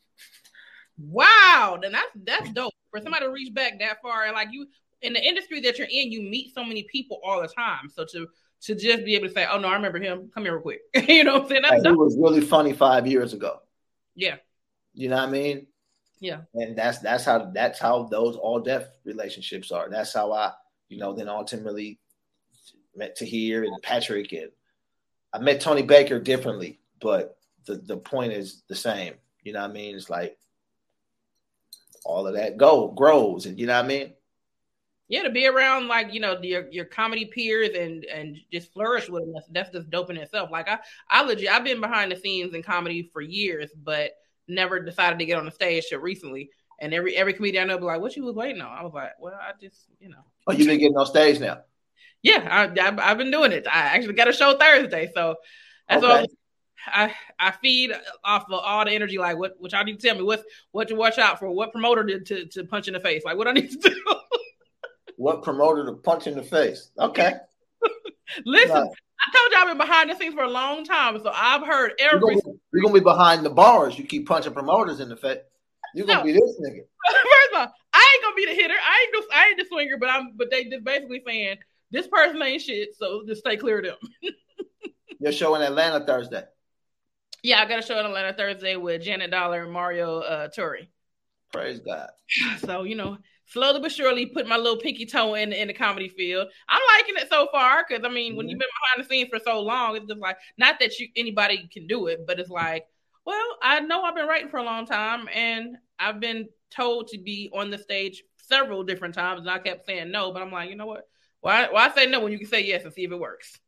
Wow, 0.97 1.79
then 1.81 1.93
that's 1.93 2.09
that's 2.15 2.51
dope 2.51 2.73
for 2.91 3.01
somebody 3.01 3.25
to 3.25 3.31
reach 3.31 3.53
back 3.53 3.79
that 3.79 4.01
far. 4.01 4.25
And 4.25 4.33
like 4.33 4.49
you 4.51 4.67
in 5.03 5.13
the 5.13 5.23
industry 5.23 5.59
that 5.61 5.77
you're 5.77 5.87
in, 5.87 6.11
you 6.11 6.21
meet 6.21 6.53
so 6.53 6.63
many 6.63 6.83
people 6.83 7.19
all 7.23 7.41
the 7.41 7.47
time. 7.47 7.89
So 7.93 8.05
to 8.05 8.27
to 8.61 8.75
just 8.75 9.03
be 9.03 9.15
able 9.15 9.27
to 9.27 9.33
say, 9.33 9.45
"Oh 9.49 9.59
no, 9.59 9.67
I 9.67 9.75
remember 9.75 9.99
him. 9.99 10.31
Come 10.33 10.43
here 10.43 10.53
real 10.53 10.61
quick," 10.61 10.81
you 11.07 11.23
know 11.23 11.33
what 11.33 11.43
I'm 11.43 11.49
saying? 11.49 11.61
That's 11.63 11.83
Like, 11.83 11.91
he 11.91 11.97
was 11.97 12.17
really 12.17 12.41
funny 12.41 12.73
five 12.73 13.05
years 13.05 13.33
ago. 13.33 13.59
Yeah, 14.15 14.37
You 14.93 15.09
know 15.09 15.17
what 15.17 15.29
I 15.29 15.31
mean? 15.31 15.67
yeah. 16.19 16.41
and 16.53 16.77
that's 16.77 16.99
that's 16.99 17.25
how 17.25 17.51
that's 17.53 17.79
how 17.79 18.03
those 18.03 18.35
All 18.37 18.59
Def 18.59 18.85
relationships 19.03 19.71
are. 19.71 19.89
That's 19.89 20.13
how 20.13 20.31
I, 20.31 20.53
you 20.87 20.97
know, 20.97 21.13
then 21.13 21.27
ultimately 21.27 21.99
met 22.95 23.15
Tahir 23.15 23.63
and 23.63 23.81
Patrick, 23.81 24.31
and 24.31 24.51
I 25.33 25.39
met 25.39 25.61
Tony 25.61 25.81
Baker 25.81 26.19
differently, 26.19 26.79
but 27.01 27.37
the 27.65 27.75
the 27.75 27.97
point 27.97 28.33
is 28.33 28.63
the 28.69 28.75
same. 28.75 29.15
You 29.41 29.51
know 29.51 29.61
what 29.61 29.71
I 29.71 29.73
mean? 29.73 29.95
It's 29.95 30.09
like 30.09 30.37
all 32.05 32.27
of 32.27 32.35
that 32.35 32.57
go 32.57 32.89
grows, 32.89 33.45
and 33.45 33.59
you 33.59 33.65
know 33.65 33.75
what 33.75 33.85
I 33.85 33.87
mean. 33.87 34.13
Yeah, 35.13 35.21
to 35.21 35.29
be 35.29 35.45
around 35.45 35.89
like 35.89 36.11
you 36.11 36.19
know 36.19 36.41
your 36.41 36.67
your 36.71 36.85
comedy 36.85 37.25
peers 37.25 37.69
and 37.77 38.03
and 38.05 38.35
just 38.51 38.73
flourish 38.73 39.09
with 39.09 39.21
them. 39.21 39.33
That's, 39.33 39.47
that's 39.49 39.69
just 39.69 39.91
dope 39.91 40.09
in 40.09 40.17
itself. 40.17 40.49
Like 40.49 40.67
I 40.67 40.79
I 41.07 41.21
legit 41.21 41.51
I've 41.51 41.63
been 41.63 41.79
behind 41.79 42.11
the 42.11 42.15
scenes 42.15 42.55
in 42.55 42.63
comedy 42.63 43.11
for 43.13 43.21
years, 43.21 43.69
but 43.83 44.13
never 44.47 44.79
decided 44.79 45.19
to 45.19 45.25
get 45.25 45.37
on 45.37 45.45
the 45.45 45.51
stage 45.51 45.85
till 45.87 45.99
recently. 45.99 46.49
And 46.81 46.95
every 46.95 47.15
every 47.15 47.33
comedian 47.33 47.65
I 47.65 47.67
know 47.67 47.77
be 47.77 47.83
like, 47.83 48.01
"What 48.01 48.15
you 48.15 48.23
was 48.23 48.33
waiting 48.33 48.63
on?" 48.63 48.75
I 48.75 48.81
was 48.81 48.95
like, 48.95 49.11
"Well, 49.19 49.35
I 49.39 49.51
just 49.61 49.85
you 49.99 50.09
know." 50.09 50.23
Oh, 50.47 50.51
you 50.51 50.65
been 50.65 50.79
getting 50.79 50.97
on 50.97 51.05
stage 51.05 51.39
now? 51.39 51.61
Yeah, 52.23 52.47
I, 52.49 53.11
I've 53.11 53.19
been 53.19 53.29
doing 53.29 53.51
it. 53.51 53.67
I 53.67 53.81
actually 53.81 54.15
got 54.15 54.29
a 54.29 54.33
show 54.33 54.57
Thursday, 54.57 55.11
so 55.13 55.35
that's 55.87 56.03
all. 56.03 56.25
I 56.87 57.13
I 57.37 57.51
feed 57.51 57.91
off 58.23 58.45
of 58.49 58.53
all 58.53 58.83
the 58.83 58.91
energy. 58.91 59.19
Like, 59.19 59.37
what 59.37 59.53
what 59.59 59.73
y'all 59.73 59.83
need 59.83 59.99
to 59.99 60.07
tell 60.07 60.17
me? 60.17 60.23
What 60.23 60.43
what 60.71 60.87
to 60.87 60.95
watch 60.95 61.19
out 61.19 61.37
for? 61.37 61.51
What 61.51 61.71
promoter 61.71 62.03
to, 62.03 62.19
to 62.19 62.45
to 62.47 62.63
punch 62.63 62.87
in 62.87 62.95
the 62.95 62.99
face? 62.99 63.23
Like, 63.23 63.37
what 63.37 63.47
I 63.47 63.51
need 63.51 63.69
to 63.69 63.77
do? 63.77 64.15
What 65.17 65.43
promoter 65.43 65.85
to 65.85 65.93
punch 65.93 66.27
in 66.27 66.35
the 66.35 66.43
face? 66.43 66.91
Okay, 66.99 67.33
Listen. 68.45 68.89
I 69.25 69.37
told 69.37 69.51
you 69.51 69.57
I've 69.57 69.67
been 69.67 69.77
behind 69.77 70.09
the 70.09 70.15
scenes 70.15 70.33
for 70.33 70.43
a 70.43 70.49
long 70.49 70.83
time, 70.83 71.17
so 71.19 71.31
I've 71.33 71.65
heard 71.65 71.93
You're 71.99 72.19
gonna, 72.19 72.35
be, 72.35 72.41
you're 72.73 72.81
gonna 72.81 72.93
be 72.93 72.99
behind 72.99 73.45
the 73.45 73.49
bars. 73.49 73.97
You 73.97 74.05
keep 74.05 74.27
punching 74.27 74.51
promoters 74.51 74.99
in 74.99 75.07
the 75.07 75.15
face. 75.15 75.39
You're 75.95 76.07
gonna 76.07 76.23
be 76.23 76.33
this 76.33 76.59
nigga. 76.59 76.79
First 77.07 77.53
of 77.53 77.59
all, 77.59 77.73
I 77.93 78.09
ain't 78.13 78.23
gonna 78.23 78.35
be 78.35 78.45
the 78.45 78.53
hitter. 78.53 78.73
I 78.73 79.05
ain't 79.05 79.29
the, 79.29 79.35
I 79.35 79.47
ain't 79.47 79.59
the 79.59 79.65
swinger, 79.69 79.97
but 79.97 80.09
I'm. 80.09 80.33
But 80.35 80.51
they 80.51 80.65
just 80.65 80.83
basically 80.83 81.21
saying 81.25 81.57
this 81.91 82.07
person 82.07 82.41
ain't 82.41 82.61
shit, 82.61 82.95
so 82.97 83.23
just 83.25 83.41
stay 83.41 83.55
clear 83.55 83.79
of 83.79 83.85
them. 83.85 84.31
Your 85.19 85.31
show 85.31 85.55
in 85.55 85.61
Atlanta 85.61 86.05
Thursday. 86.05 86.43
Yeah, 87.43 87.61
I 87.61 87.65
got 87.65 87.79
a 87.79 87.81
show 87.81 87.99
in 87.99 88.05
Atlanta 88.05 88.33
Thursday 88.33 88.75
with 88.75 89.03
Janet 89.03 89.31
Dollar 89.31 89.63
and 89.63 89.71
Mario 89.71 90.19
uh, 90.19 90.49
Turi. 90.49 90.87
Praise 91.51 91.79
God. 91.79 92.09
So 92.59 92.83
you 92.83 92.95
know, 92.95 93.17
slowly 93.53 93.79
but 93.79 93.91
surely, 93.91 94.25
put 94.25 94.47
my 94.47 94.57
little 94.57 94.77
pinky 94.77 95.05
toe 95.05 95.35
in 95.35 95.53
in 95.53 95.67
the 95.67 95.73
comedy 95.73 96.09
field. 96.09 96.47
I'm 96.67 96.81
liking 96.97 97.15
it 97.17 97.29
so 97.29 97.47
far 97.51 97.85
because 97.87 98.03
I 98.03 98.09
mean, 98.09 98.35
when 98.35 98.49
you've 98.49 98.57
mm-hmm. 98.57 98.59
been 98.59 98.67
behind 98.81 99.05
the 99.05 99.09
scenes 99.09 99.29
for 99.29 99.39
so 99.39 99.61
long, 99.61 99.95
it's 99.95 100.07
just 100.07 100.19
like 100.19 100.37
not 100.57 100.79
that 100.79 100.99
you 100.99 101.07
anybody 101.15 101.69
can 101.71 101.87
do 101.87 102.07
it, 102.07 102.25
but 102.27 102.39
it's 102.39 102.49
like, 102.49 102.85
well, 103.25 103.57
I 103.61 103.79
know 103.79 104.03
I've 104.03 104.15
been 104.15 104.27
writing 104.27 104.49
for 104.49 104.57
a 104.57 104.63
long 104.63 104.85
time, 104.85 105.29
and 105.33 105.77
I've 105.99 106.19
been 106.19 106.49
told 106.71 107.07
to 107.09 107.19
be 107.19 107.49
on 107.53 107.69
the 107.69 107.77
stage 107.77 108.23
several 108.37 108.83
different 108.83 109.13
times, 109.13 109.41
and 109.41 109.49
I 109.49 109.59
kept 109.59 109.85
saying 109.85 110.11
no, 110.11 110.33
but 110.33 110.41
I'm 110.41 110.51
like, 110.51 110.69
you 110.69 110.75
know 110.75 110.87
what? 110.87 111.07
Why 111.41 111.67
why 111.69 111.91
say 111.93 112.07
no 112.07 112.19
when 112.21 112.31
you 112.31 112.39
can 112.39 112.47
say 112.47 112.65
yes 112.65 112.83
and 112.83 112.93
see 112.93 113.03
if 113.03 113.11
it 113.11 113.19
works? 113.19 113.59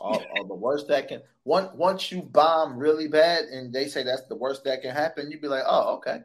all, 0.00 0.24
all 0.36 0.46
the 0.46 0.54
worst 0.54 0.88
that 0.88 1.08
can 1.08 1.20
once 1.44 1.70
once 1.74 2.10
you 2.10 2.22
bomb 2.22 2.78
really 2.78 3.06
bad 3.06 3.44
and 3.44 3.72
they 3.72 3.86
say 3.86 4.02
that's 4.02 4.26
the 4.28 4.36
worst 4.36 4.64
that 4.64 4.82
can 4.82 4.94
happen, 4.94 5.30
you'd 5.30 5.42
be 5.42 5.48
like, 5.48 5.64
oh, 5.66 5.96
okay. 5.96 6.18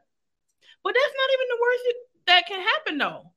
But 0.84 0.94
that's 0.94 1.16
not 1.18 1.30
even 1.34 1.48
the 1.50 1.62
worst 1.62 1.84
that 2.28 2.44
can 2.48 2.60
happen, 2.60 2.98
though. 2.98 3.32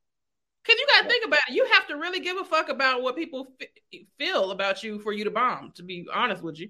Because 0.63 0.81
you 0.81 0.87
got 0.87 1.03
to 1.03 1.09
think 1.09 1.25
about 1.27 1.41
it. 1.49 1.55
You 1.55 1.67
have 1.73 1.87
to 1.89 1.97
really 1.97 2.21
give 2.21 2.37
a 2.37 2.45
fuck 2.45 2.69
about 2.69 3.03
what 3.03 3.17
people 3.17 3.49
f- 3.61 4.01
feel 4.19 4.51
about 4.51 4.83
you 4.83 4.99
for 4.99 5.13
you 5.13 5.25
to 5.25 5.31
bomb, 5.31 5.73
to 5.77 5.83
be 5.83 6.07
honest 6.13 6.43
with 6.43 6.59
you. 6.59 6.69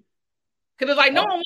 Because 0.78 0.92
it's 0.92 0.98
like, 0.98 1.12
no 1.12 1.24
oh. 1.28 1.35
one. 1.35 1.42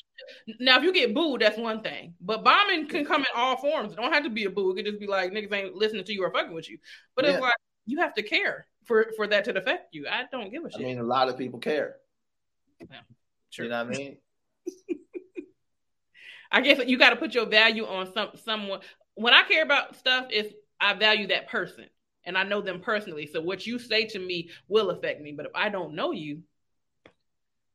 Now, 0.59 0.77
if 0.77 0.83
you 0.83 0.93
get 0.93 1.13
booed, 1.13 1.41
that's 1.41 1.57
one 1.57 1.81
thing. 1.81 2.13
But 2.21 2.43
bombing 2.43 2.87
can 2.87 3.05
come 3.05 3.21
in 3.21 3.27
all 3.35 3.57
forms. 3.57 3.93
It 3.93 3.95
don't 3.95 4.13
have 4.13 4.23
to 4.23 4.29
be 4.29 4.45
a 4.45 4.49
boo. 4.49 4.71
It 4.71 4.75
could 4.75 4.85
just 4.85 4.99
be 4.99 5.07
like, 5.07 5.31
niggas 5.31 5.51
ain't 5.51 5.75
listening 5.75 6.03
to 6.03 6.13
you 6.13 6.23
or 6.23 6.31
fucking 6.31 6.53
with 6.53 6.69
you. 6.69 6.77
But 7.15 7.25
it's 7.25 7.35
Yeah. 7.35 7.39
like, 7.39 7.55
you 7.85 7.99
have 7.99 8.13
to 8.13 8.23
care 8.23 8.67
for, 8.85 9.11
for 9.15 9.25
that 9.27 9.45
to 9.45 9.57
affect 9.57 9.95
you. 9.95 10.07
I 10.07 10.25
don't 10.31 10.51
give 10.51 10.63
a 10.63 10.71
shit. 10.71 10.81
I 10.81 10.83
mean, 10.83 10.99
a 10.99 11.03
lot 11.03 11.29
of 11.29 11.37
people 11.37 11.59
care. 11.59 11.95
Yeah, 12.79 12.99
Sure. 13.49 13.65
You 13.65 13.71
know 13.71 13.85
what 13.85 13.95
I 13.95 13.97
mean? 13.97 14.17
I 16.51 16.61
guess 16.61 16.85
you 16.85 16.97
got 16.97 17.09
to 17.09 17.15
put 17.15 17.33
your 17.33 17.47
value 17.47 17.85
on 17.85 18.13
some 18.13 18.29
someone. 18.35 18.81
When 19.15 19.33
I 19.33 19.43
care 19.43 19.63
about 19.63 19.95
stuff, 19.95 20.27
is 20.31 20.53
I 20.83 20.93
value 20.93 21.27
that 21.27 21.47
person 21.47 21.85
and 22.25 22.37
I 22.37 22.43
know 22.43 22.61
them 22.61 22.79
personally. 22.81 23.25
So 23.25 23.41
what 23.41 23.65
you 23.65 23.79
say 23.79 24.05
to 24.07 24.19
me 24.19 24.49
will 24.67 24.89
affect 24.91 25.21
me. 25.21 25.31
But 25.31 25.47
if 25.47 25.51
I 25.55 25.69
don't 25.69 25.95
know 25.95 26.11
you, 26.11 26.43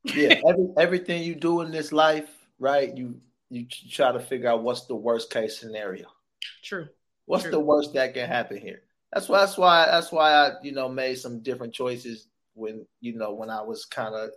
Yeah. 0.04 0.40
Every, 0.46 0.68
everything 0.76 1.22
you 1.22 1.34
do 1.34 1.60
in 1.62 1.70
this 1.70 1.92
life, 1.92 2.28
right? 2.58 2.96
You 2.96 3.20
you 3.50 3.66
try 3.90 4.12
to 4.12 4.20
figure 4.20 4.48
out 4.48 4.62
what's 4.62 4.86
the 4.86 4.94
worst 4.94 5.30
case 5.30 5.58
scenario. 5.58 6.06
true. 6.62 6.88
What's 7.24 7.42
True. 7.42 7.52
the 7.52 7.60
worst 7.60 7.92
that 7.94 8.14
can 8.14 8.26
happen 8.26 8.56
here? 8.58 8.82
That's 9.12 9.28
why. 9.28 9.40
That's 9.40 9.58
why. 9.58 9.86
That's 9.86 10.10
why 10.12 10.32
I, 10.32 10.52
you 10.62 10.72
know, 10.72 10.88
made 10.88 11.18
some 11.18 11.40
different 11.40 11.74
choices 11.74 12.28
when, 12.54 12.86
you 13.00 13.18
know, 13.18 13.34
when 13.34 13.50
I 13.50 13.60
was 13.60 13.84
kind 13.84 14.14
of 14.14 14.30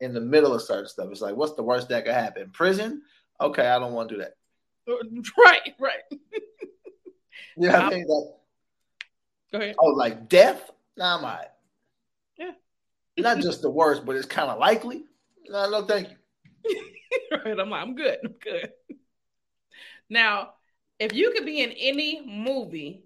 in 0.00 0.12
the 0.14 0.20
middle 0.20 0.54
of 0.54 0.62
certain 0.62 0.86
stuff. 0.88 1.08
It's 1.10 1.20
like, 1.20 1.34
what's 1.36 1.54
the 1.54 1.64
worst 1.64 1.88
that 1.88 2.04
could 2.04 2.14
happen? 2.14 2.50
Prison? 2.52 3.02
Okay, 3.40 3.66
I 3.66 3.80
don't 3.80 3.94
want 3.94 4.08
to 4.10 4.14
do 4.16 4.22
that. 4.22 4.34
Right, 5.36 5.74
right. 5.80 6.02
You 7.56 7.68
know 7.68 7.72
what 7.74 7.82
I'm 7.82 7.90
mean? 7.90 8.06
Like, 8.08 8.34
Go 9.52 9.58
ahead. 9.58 9.76
oh, 9.78 9.86
like 9.88 10.28
death? 10.28 10.70
Nah, 10.96 11.18
I'm 11.18 11.24
all 11.24 11.30
right. 11.30 11.46
Yeah. 12.38 12.52
Not 13.18 13.38
just 13.38 13.62
the 13.62 13.70
worst, 13.70 14.04
but 14.04 14.16
it's 14.16 14.26
kind 14.26 14.50
of 14.50 14.58
likely. 14.58 15.04
No, 15.48 15.70
no, 15.70 15.82
thank 15.84 16.08
you. 16.10 16.82
right. 17.44 17.58
I'm 17.58 17.70
like, 17.70 17.82
I'm 17.82 17.94
good. 17.94 18.18
I'm 18.24 18.34
good. 18.42 18.72
Now, 20.10 20.50
if 20.98 21.14
you 21.14 21.32
could 21.32 21.46
be 21.46 21.62
in 21.62 21.70
any 21.72 22.22
movie, 22.26 23.04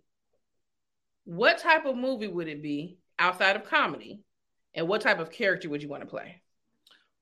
what 1.24 1.58
type 1.58 1.86
of 1.86 1.96
movie 1.96 2.28
would 2.28 2.48
it 2.48 2.62
be? 2.62 2.98
outside 3.22 3.54
of 3.56 3.64
comedy, 3.64 4.20
and 4.74 4.88
what 4.88 5.00
type 5.00 5.20
of 5.20 5.30
character 5.30 5.68
would 5.70 5.82
you 5.82 5.88
want 5.88 6.02
to 6.02 6.08
play? 6.08 6.41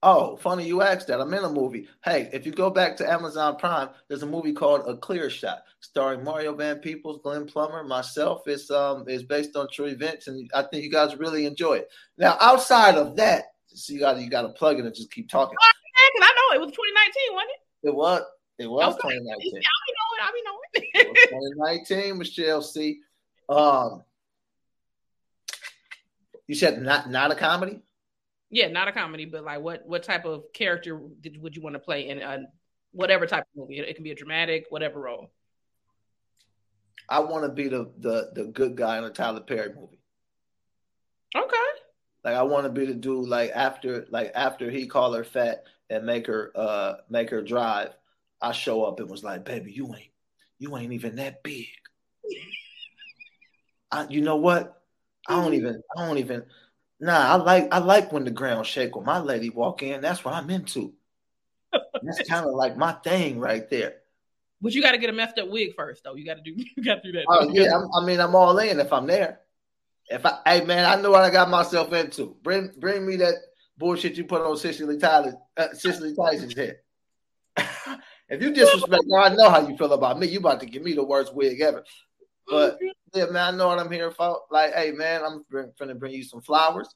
Oh, 0.03 0.37
funny 0.37 0.67
you 0.67 0.81
asked 0.81 1.09
that. 1.09 1.21
I'm 1.21 1.33
in 1.35 1.45
a 1.45 1.49
movie. 1.53 1.87
Hey, 2.03 2.31
if 2.33 2.47
you 2.47 2.53
go 2.53 2.71
back 2.71 2.97
to 2.97 3.11
Amazon 3.11 3.57
Prime, 3.57 3.91
there's 4.09 4.23
a 4.23 4.27
movie 4.27 4.55
called 4.55 4.83
A 4.87 4.97
Clear 4.97 5.29
Shot, 5.29 5.63
starring 5.81 6.25
Mario 6.25 6.55
Van 6.55 6.79
Peebles, 6.79 7.21
Glenn 7.23 7.47
Plummer, 7.47 7.85
myself. 7.85 8.43
It's 8.47 8.71
um 8.71 9.05
it's 9.07 9.23
based 9.25 9.57
on 9.57 9.69
true 9.71 9.87
events, 9.87 10.27
and 10.27 10.51
I 10.55 10.63
think 10.63 10.85
you 10.85 10.91
guys 10.91 11.17
really 11.17 11.45
enjoy 11.45 11.75
it. 11.75 11.91
Now, 12.17 12.39
outside 12.41 12.95
of 12.97 13.15
that, 13.17 13.45
so 13.67 13.93
you 13.93 14.01
got 14.01 14.17
you 14.19 14.31
got 14.31 14.43
to 14.43 14.49
plug 14.51 14.79
it 14.79 14.87
and 14.87 14.95
just 14.95 15.11
keep 15.13 15.29
talking. 15.29 15.57
Yeah, 15.61 16.21
'cause 16.21 16.31
I 16.31 16.35
know 16.57 16.57
it 16.57 16.65
was 16.65 16.73
2019, 16.75 17.35
wasn't 17.35 17.51
it? 17.51 17.89
It 17.89 17.95
was 17.95 18.23
it 18.59 18.67
was 18.71 18.95
Okay. 18.95 19.09
2019. 19.19 19.53
I 19.59 20.31
be 20.33 20.43
knowing. 20.47 20.65
I 20.73 20.73
be 20.73 20.91
It 20.95 21.05
knowing. 21.05 21.15
was 21.15 21.57
2019, 21.59 22.17
Michelle 22.19 22.63
C. 22.63 23.01
Um, 23.51 24.03
you 26.47 26.55
said 26.55 26.81
not 26.81 27.11
not 27.11 27.31
a 27.33 27.35
comedy. 27.35 27.81
Yeah, 28.51 28.69
not 28.69 28.89
a 28.89 28.93
comedy, 28.93 29.25
but 29.25 29.45
like 29.45 29.61
what 29.61 29.87
what 29.87 30.03
type 30.03 30.25
of 30.25 30.45
character 30.53 31.01
did, 31.21 31.41
would 31.41 31.55
you 31.55 31.63
want 31.63 31.75
to 31.75 31.81
play 31.81 32.09
in 32.09 32.21
a 32.21 32.41
whatever 32.93 33.27
type 33.27 33.45
of 33.45 33.61
movie? 33.61 33.79
It, 33.79 33.95
can 33.95 34.03
be 34.03 34.11
a 34.11 34.15
dramatic, 34.15 34.67
whatever 34.71 35.01
role. 35.01 35.31
I 37.09 37.21
want 37.21 37.45
to 37.45 37.51
be 37.51 37.69
the 37.69 37.91
the 37.99 38.31
the 38.35 38.45
good 38.47 38.77
guy 38.77 38.99
in 38.99 39.05
a 39.05 39.11
Tyler 39.11 39.41
Perry 39.41 39.73
movie. 39.73 40.01
Okay. 41.37 41.57
Like 42.25 42.35
I 42.35 42.43
want 42.43 42.65
to 42.65 42.71
be 42.71 42.87
the 42.87 42.95
dude 42.95 43.29
like 43.29 43.53
after 43.55 44.07
like 44.11 44.33
after 44.35 44.69
he 44.69 44.87
call 44.87 45.13
her 45.13 45.25
fat 45.25 45.65
and 45.89 46.05
make 46.05 46.27
her 46.27 46.53
uh 46.55 46.95
make 47.09 47.31
her 47.31 47.43
drive. 47.43 47.91
I 48.43 48.53
show 48.53 48.85
up 48.85 49.01
and 49.01 49.11
was 49.11 49.23
like, 49.23 49.45
baby, 49.45 49.71
you 49.71 49.87
ain't 49.95 50.11
you 50.59 50.77
ain't 50.77 50.93
even 50.93 51.17
that 51.17 51.43
big. 51.43 51.67
I, 53.93 54.07
you 54.09 54.23
know 54.23 54.37
what? 54.37 54.83
I 55.29 55.41
don't 55.41 55.55
even 55.55 55.83
I 55.97 56.07
don't 56.07 56.19
even 56.19 56.45
nah. 57.01 57.33
I 57.33 57.35
like 57.37 57.69
I 57.73 57.79
like 57.79 58.13
when 58.13 58.25
the 58.25 58.31
ground 58.31 58.67
shake 58.67 58.97
when 58.97 59.05
my 59.05 59.19
lady 59.19 59.51
walk 59.51 59.83
in. 59.83 60.01
That's 60.01 60.25
what 60.25 60.35
I'm 60.35 60.51
into. 60.51 60.93
That's 62.03 62.23
kind 62.29 62.47
of 62.47 62.55
like 62.55 62.77
my 62.77 62.93
thing 62.93 63.41
right 63.41 63.69
there. 63.71 63.95
But 64.63 64.75
you 64.75 64.83
got 64.83 64.93
to 64.93 64.99
get 64.99 65.11
a 65.11 65.13
messed 65.13 65.39
up 65.39 65.49
wig 65.49 65.75
first, 65.75 66.05
though. 66.05 66.15
You 66.15 66.27
got 66.27 66.35
to 66.35 66.43
do 66.43 66.53
you 66.77 66.85
got 66.85 67.03
to 67.03 67.13
do 67.13 67.19
that. 67.19 67.25
Oh 67.29 67.51
yeah, 67.51 67.75
I'm, 67.75 67.89
I 67.95 68.05
mean 68.05 68.21
I'm 68.21 68.35
all 68.35 68.59
in 68.59 68.81
if 68.81 68.93
I'm 68.93 69.07
there. 69.07 69.41
If 70.09 70.27
I 70.27 70.39
hey 70.45 70.65
man, 70.65 70.85
I 70.85 71.01
know 71.01 71.11
what 71.11 71.23
I 71.23 71.31
got 71.31 71.51
myself 71.51 71.93
into. 71.93 72.37
Bring 72.43 72.71
bring 72.79 73.07
me 73.07 73.17
that 73.17 73.35
bullshit 73.79 74.17
you 74.17 74.25
put 74.25 74.43
on 74.43 74.57
Cicely 74.57 74.99
Tyler 74.99 75.35
uh, 75.57 75.73
Cicely 75.73 76.15
Tyson's 76.15 76.55
head. 76.55 76.79
if 78.29 78.43
you 78.43 78.53
disrespect 78.53 79.05
her, 79.11 79.19
I 79.19 79.35
know 79.35 79.51
how 79.51 79.67
you 79.67 79.77
feel 79.77 79.93
about 79.93 80.19
me. 80.19 80.27
You 80.29 80.41
about 80.41 80.61
to 80.61 80.67
give 80.67 80.83
me 80.83 80.95
the 80.95 81.05
worst 81.05 81.35
wig 81.35 81.61
ever. 81.61 81.85
But 82.51 82.79
yeah, 83.15 83.27
man, 83.27 83.55
I 83.55 83.57
know 83.57 83.69
what 83.69 83.79
I'm 83.79 83.91
here 83.91 84.11
for. 84.11 84.41
Like, 84.51 84.75
hey 84.75 84.91
man, 84.93 85.23
I'm 85.25 85.45
bring, 85.49 85.73
finna 85.81 85.99
bring 85.99 86.13
you 86.13 86.25
some 86.25 86.41
flowers, 86.43 86.89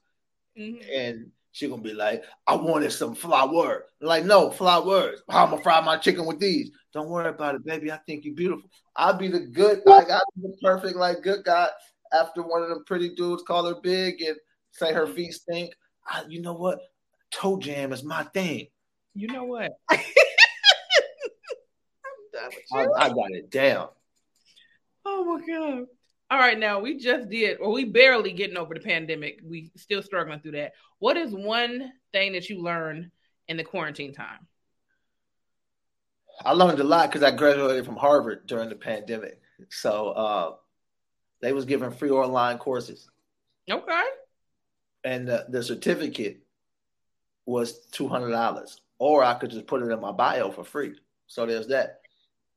Mhm. 0.57 0.85
and 0.93 1.31
she 1.51 1.69
gonna 1.69 1.81
be 1.81 1.93
like, 1.93 2.23
I 2.45 2.55
wanted 2.55 2.91
some 2.91 3.15
flour. 3.15 3.85
Like, 4.01 4.25
no 4.25 4.51
flowers. 4.51 5.21
How 5.29 5.45
I'm 5.45 5.51
gonna 5.51 5.63
fry 5.63 5.79
my 5.81 5.97
chicken 5.97 6.25
with 6.25 6.39
these? 6.39 6.71
Don't 6.93 7.09
worry 7.09 7.29
about 7.29 7.55
it, 7.55 7.65
baby. 7.65 7.91
I 7.91 7.97
think 8.05 8.25
you're 8.25 8.35
beautiful. 8.35 8.69
I'll 8.95 9.17
be 9.17 9.29
the 9.29 9.39
good, 9.39 9.81
like 9.85 10.09
I'll 10.09 10.21
be 10.35 10.47
the 10.49 10.57
perfect, 10.61 10.97
like 10.97 11.21
good 11.21 11.43
guy. 11.45 11.69
After 12.13 12.43
one 12.43 12.61
of 12.61 12.69
them 12.69 12.83
pretty 12.85 13.15
dudes 13.15 13.43
call 13.43 13.65
her 13.65 13.81
big 13.81 14.21
and 14.21 14.37
say 14.71 14.93
her 14.93 15.07
feet 15.07 15.33
stink, 15.33 15.73
I, 16.05 16.23
you 16.29 16.41
know 16.41 16.53
what? 16.53 16.79
Toe 17.31 17.57
jam 17.57 17.91
is 17.91 18.03
my 18.03 18.23
thing. 18.23 18.67
You 19.15 19.27
know 19.27 19.43
what? 19.45 19.71
I'm 19.89 19.97
done 22.31 22.49
with 22.49 22.63
I, 22.73 22.81
you. 22.83 22.93
I 22.97 23.09
got 23.09 23.31
it 23.31 23.49
down. 23.49 23.89
Oh 25.05 25.23
my 25.23 25.45
god. 25.45 25.85
All 26.31 26.39
right, 26.39 26.57
now 26.57 26.79
we 26.79 26.97
just 26.97 27.29
did, 27.29 27.57
or 27.59 27.71
we 27.71 27.85
barely 27.85 28.31
getting 28.33 28.57
over 28.57 28.73
the 28.73 28.79
pandemic. 28.79 29.41
We 29.43 29.71
still 29.75 30.01
struggling 30.01 30.39
through 30.39 30.53
that. 30.53 30.73
What 30.97 31.17
is 31.17 31.31
one 31.31 31.91
thing 32.11 32.33
that 32.33 32.49
you 32.49 32.63
learned 32.63 33.11
in 33.47 33.57
the 33.57 33.63
quarantine 33.63 34.11
time? 34.13 34.47
I 36.43 36.51
learned 36.53 36.79
a 36.79 36.83
lot 36.83 37.09
because 37.11 37.21
I 37.23 37.29
graduated 37.31 37.85
from 37.85 37.95
Harvard 37.95 38.47
during 38.47 38.69
the 38.69 38.75
pandemic. 38.75 39.39
So 39.69 40.09
uh, 40.09 40.55
they 41.41 41.53
was 41.53 41.65
giving 41.65 41.91
free 41.91 42.09
online 42.09 42.57
courses, 42.57 43.07
Okay. 43.69 44.03
and 45.03 45.27
the, 45.27 45.45
the 45.49 45.61
certificate 45.63 46.39
was 47.45 47.85
two 47.91 48.07
hundred 48.07 48.31
dollars, 48.31 48.81
or 48.97 49.23
I 49.23 49.35
could 49.35 49.51
just 49.51 49.67
put 49.67 49.83
it 49.83 49.91
in 49.91 50.01
my 50.01 50.11
bio 50.11 50.49
for 50.51 50.63
free. 50.63 50.95
So 51.27 51.45
there's 51.45 51.67
that. 51.67 51.99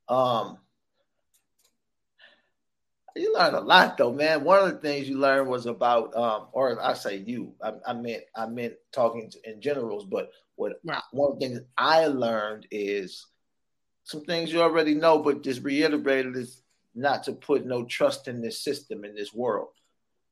Um, 0.09 0.59
you 3.19 3.35
learn 3.35 3.55
a 3.55 3.61
lot 3.61 3.97
though, 3.97 4.13
man. 4.13 4.45
One 4.45 4.61
of 4.61 4.73
the 4.73 4.79
things 4.79 5.09
you 5.09 5.19
learn 5.19 5.49
was 5.49 5.67
about, 5.67 6.15
um, 6.17 6.49
or 6.53 6.81
I 6.83 6.95
say 6.95 7.17
you, 7.17 7.55
I, 7.63 7.73
I 7.87 7.93
meant 7.93 8.25
I 8.35 8.47
meant 8.47 8.75
talking 8.93 9.31
to, 9.31 9.51
in 9.51 9.61
generals, 9.61 10.05
but 10.05 10.31
what 10.57 10.81
Right. 10.85 11.03
one 11.13 11.33
of 11.33 11.39
the 11.39 11.47
things 11.49 11.61
I 11.77 12.07
learned 12.07 12.67
is 12.71 13.27
some 14.05 14.23
things 14.25 14.53
you 14.53 14.63
already 14.63 14.95
know, 14.95 15.19
but 15.19 15.43
just 15.43 15.63
reiterated 15.63 16.37
is 16.37 16.63
not 16.95 17.23
to 17.25 17.33
put 17.33 17.67
no 17.67 17.85
trust 17.85 18.27
in 18.29 18.41
this 18.41 18.63
system 18.63 19.05
in 19.05 19.15
this 19.15 19.35
world. 19.35 19.69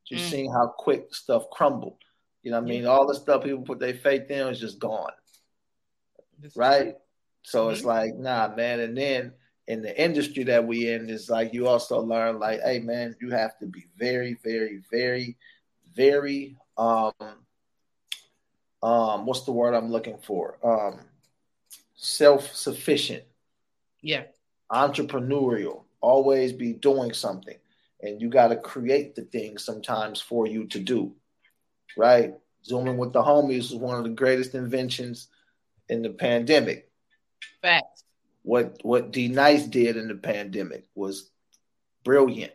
Just 0.05 0.27
Mm. 0.27 0.31
seeing 0.31 0.53
how 0.53 0.69
quick 0.79 1.15
stuff 1.15 1.51
crumbled. 1.51 1.99
You 2.43 2.53
know 2.53 2.59
what 2.59 2.67
I 2.67 2.69
mean? 2.69 2.87
All 2.87 3.07
the 3.07 3.15
stuff 3.15 3.45
people 3.45 3.63
put 3.63 3.81
their 3.81 3.95
faith 3.95 4.31
in 4.31 4.49
is 4.49 4.61
just 4.61 4.79
gone 4.79 5.13
This- 6.39 6.57
right? 6.57 6.97
So 7.43 7.69
it's 7.71 7.83
Mhm. 7.83 7.87
like, 7.87 8.15
nah, 8.17 8.55
man. 8.55 8.81
And 8.81 8.97
then 8.97 9.35
in 9.69 9.83
the 9.83 10.01
industry 10.01 10.45
that 10.45 10.67
we 10.67 10.89
in, 10.93 11.11
is 11.11 11.29
like 11.29 11.53
you 11.53 11.67
also 11.67 12.01
learn, 12.01 12.39
like, 12.39 12.61
hey, 12.63 12.79
man, 12.79 13.17
you 13.21 13.31
have 13.31 13.59
to 13.59 13.67
be 13.67 13.87
very, 13.97 14.35
very, 14.45 14.83
very, 14.91 15.37
very, 15.95 16.57
um, 16.79 17.13
um, 18.83 19.27
what's 19.27 19.43
the 19.43 19.53
word 19.53 19.75
I'm 19.75 19.91
looking 19.91 20.19
for? 20.19 20.59
Um, 20.63 21.01
self-sufficient, 21.97 23.25
Yeah. 24.03 24.25
entrepreneurial. 24.71 25.85
Always 26.01 26.53
be 26.53 26.73
doing 26.73 27.13
something, 27.13 27.59
and 28.01 28.21
you 28.21 28.29
got 28.29 28.49
to 28.49 28.57
create 28.57 29.15
the 29.17 29.23
things 29.23 29.65
sometimes 29.65 30.21
for 30.21 30.47
you 30.47 30.67
to 30.69 30.79
do, 30.79 31.17
right? 31.97 32.35
Zooming 32.65 32.99
with 32.99 33.13
the 33.13 33.23
homies 33.23 33.71
was 33.71 33.77
one 33.77 33.99
of 33.99 34.05
the 34.05 34.11
greatest 34.11 34.55
inventions 34.55 35.29
in 35.89 36.03
the 36.03 36.11
pandemic 36.11 36.91
Facts. 37.63 38.05
What 38.47 38.79
what 38.83 39.11
D 39.11 39.27
Nice 39.27 39.65
did 39.67 39.97
in 39.97 40.07
the 40.07 40.15
pandemic 40.15 40.85
was 40.95 41.29
brilliant. 42.05 42.53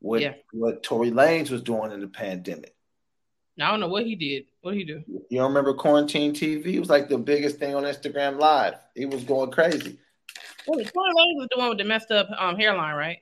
What 0.00 0.20
Yeah. 0.20 0.34
what 0.52 0.82
Tory 0.82 1.10
Lanez 1.10 1.50
was 1.50 1.62
doing 1.62 1.92
in 1.92 2.00
the 2.00 2.08
pandemic. 2.08 2.74
I 3.58 3.70
don't 3.70 3.80
know 3.80 3.88
what 3.88 4.04
he 4.04 4.16
did. 4.16 4.44
What 4.60 4.72
did 4.72 4.80
he 4.80 4.84
do? 4.84 5.02
You 5.30 5.38
don't 5.38 5.48
remember 5.48 5.72
quarantine 5.72 6.34
TV? 6.34 6.74
It 6.74 6.80
was 6.80 6.90
like 6.90 7.08
the 7.08 7.16
biggest 7.16 7.56
thing 7.58 7.74
on 7.74 7.84
Instagram 7.84 8.38
Live. 8.38 8.74
He 8.94 9.06
was 9.06 9.24
going 9.24 9.50
crazy. 9.50 9.98
Oh, 10.68 10.74
Tory 10.74 10.84
Lanez 10.84 11.38
was 11.38 11.48
the 11.50 11.58
one 11.58 11.70
with 11.70 11.78
the 11.78 11.84
messed 11.84 12.10
up 12.10 12.28
um, 12.38 12.56
hairline, 12.56 12.94
right? 12.94 13.18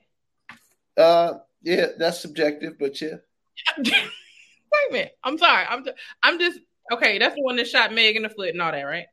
Uh, 0.97 1.35
yeah, 1.63 1.87
that's 1.99 2.19
subjective, 2.19 2.81
but 2.81 3.01
yeah, 3.01 3.17
Wait 3.79 3.95
a 3.95 4.93
minute. 4.93 5.17
I'm 5.23 5.39
sorry. 5.39 5.67
I'm 5.69 5.85
I'm 6.25 6.41
just 6.41 6.59
okay. 6.93 7.19
That's 7.19 7.37
the 7.37 7.43
one 7.43 7.55
that 7.57 7.69
shot 7.69 7.95
Meg 7.95 8.17
in 8.17 8.25
the 8.25 8.29
foot 8.29 8.49
and 8.49 8.61
all 8.61 8.73
that, 8.73 8.83
right? 8.83 9.07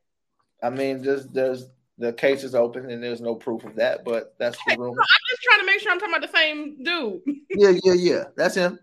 I 0.63 0.71
mean, 0.71 1.03
there's 1.03 1.27
there's 1.27 1.65
the 1.99 2.13
case 2.13 2.43
is 2.43 2.55
open 2.55 2.89
and 2.89 3.03
there's 3.03 3.19
no 3.19 3.35
proof 3.35 3.65
of 3.65 3.75
that, 3.75 4.05
but 4.05 4.33
that's 4.39 4.57
the 4.65 4.77
rumor. 4.77 5.01
I'm 5.01 5.25
just 5.29 5.41
trying 5.43 5.59
to 5.59 5.65
make 5.65 5.79
sure 5.81 5.91
I'm 5.91 5.99
talking 5.99 6.15
about 6.15 6.31
the 6.31 6.37
same 6.37 6.83
dude. 6.83 7.21
yeah, 7.49 7.77
yeah, 7.83 7.93
yeah. 7.93 8.23
That's 8.37 8.55
him. 8.55 8.79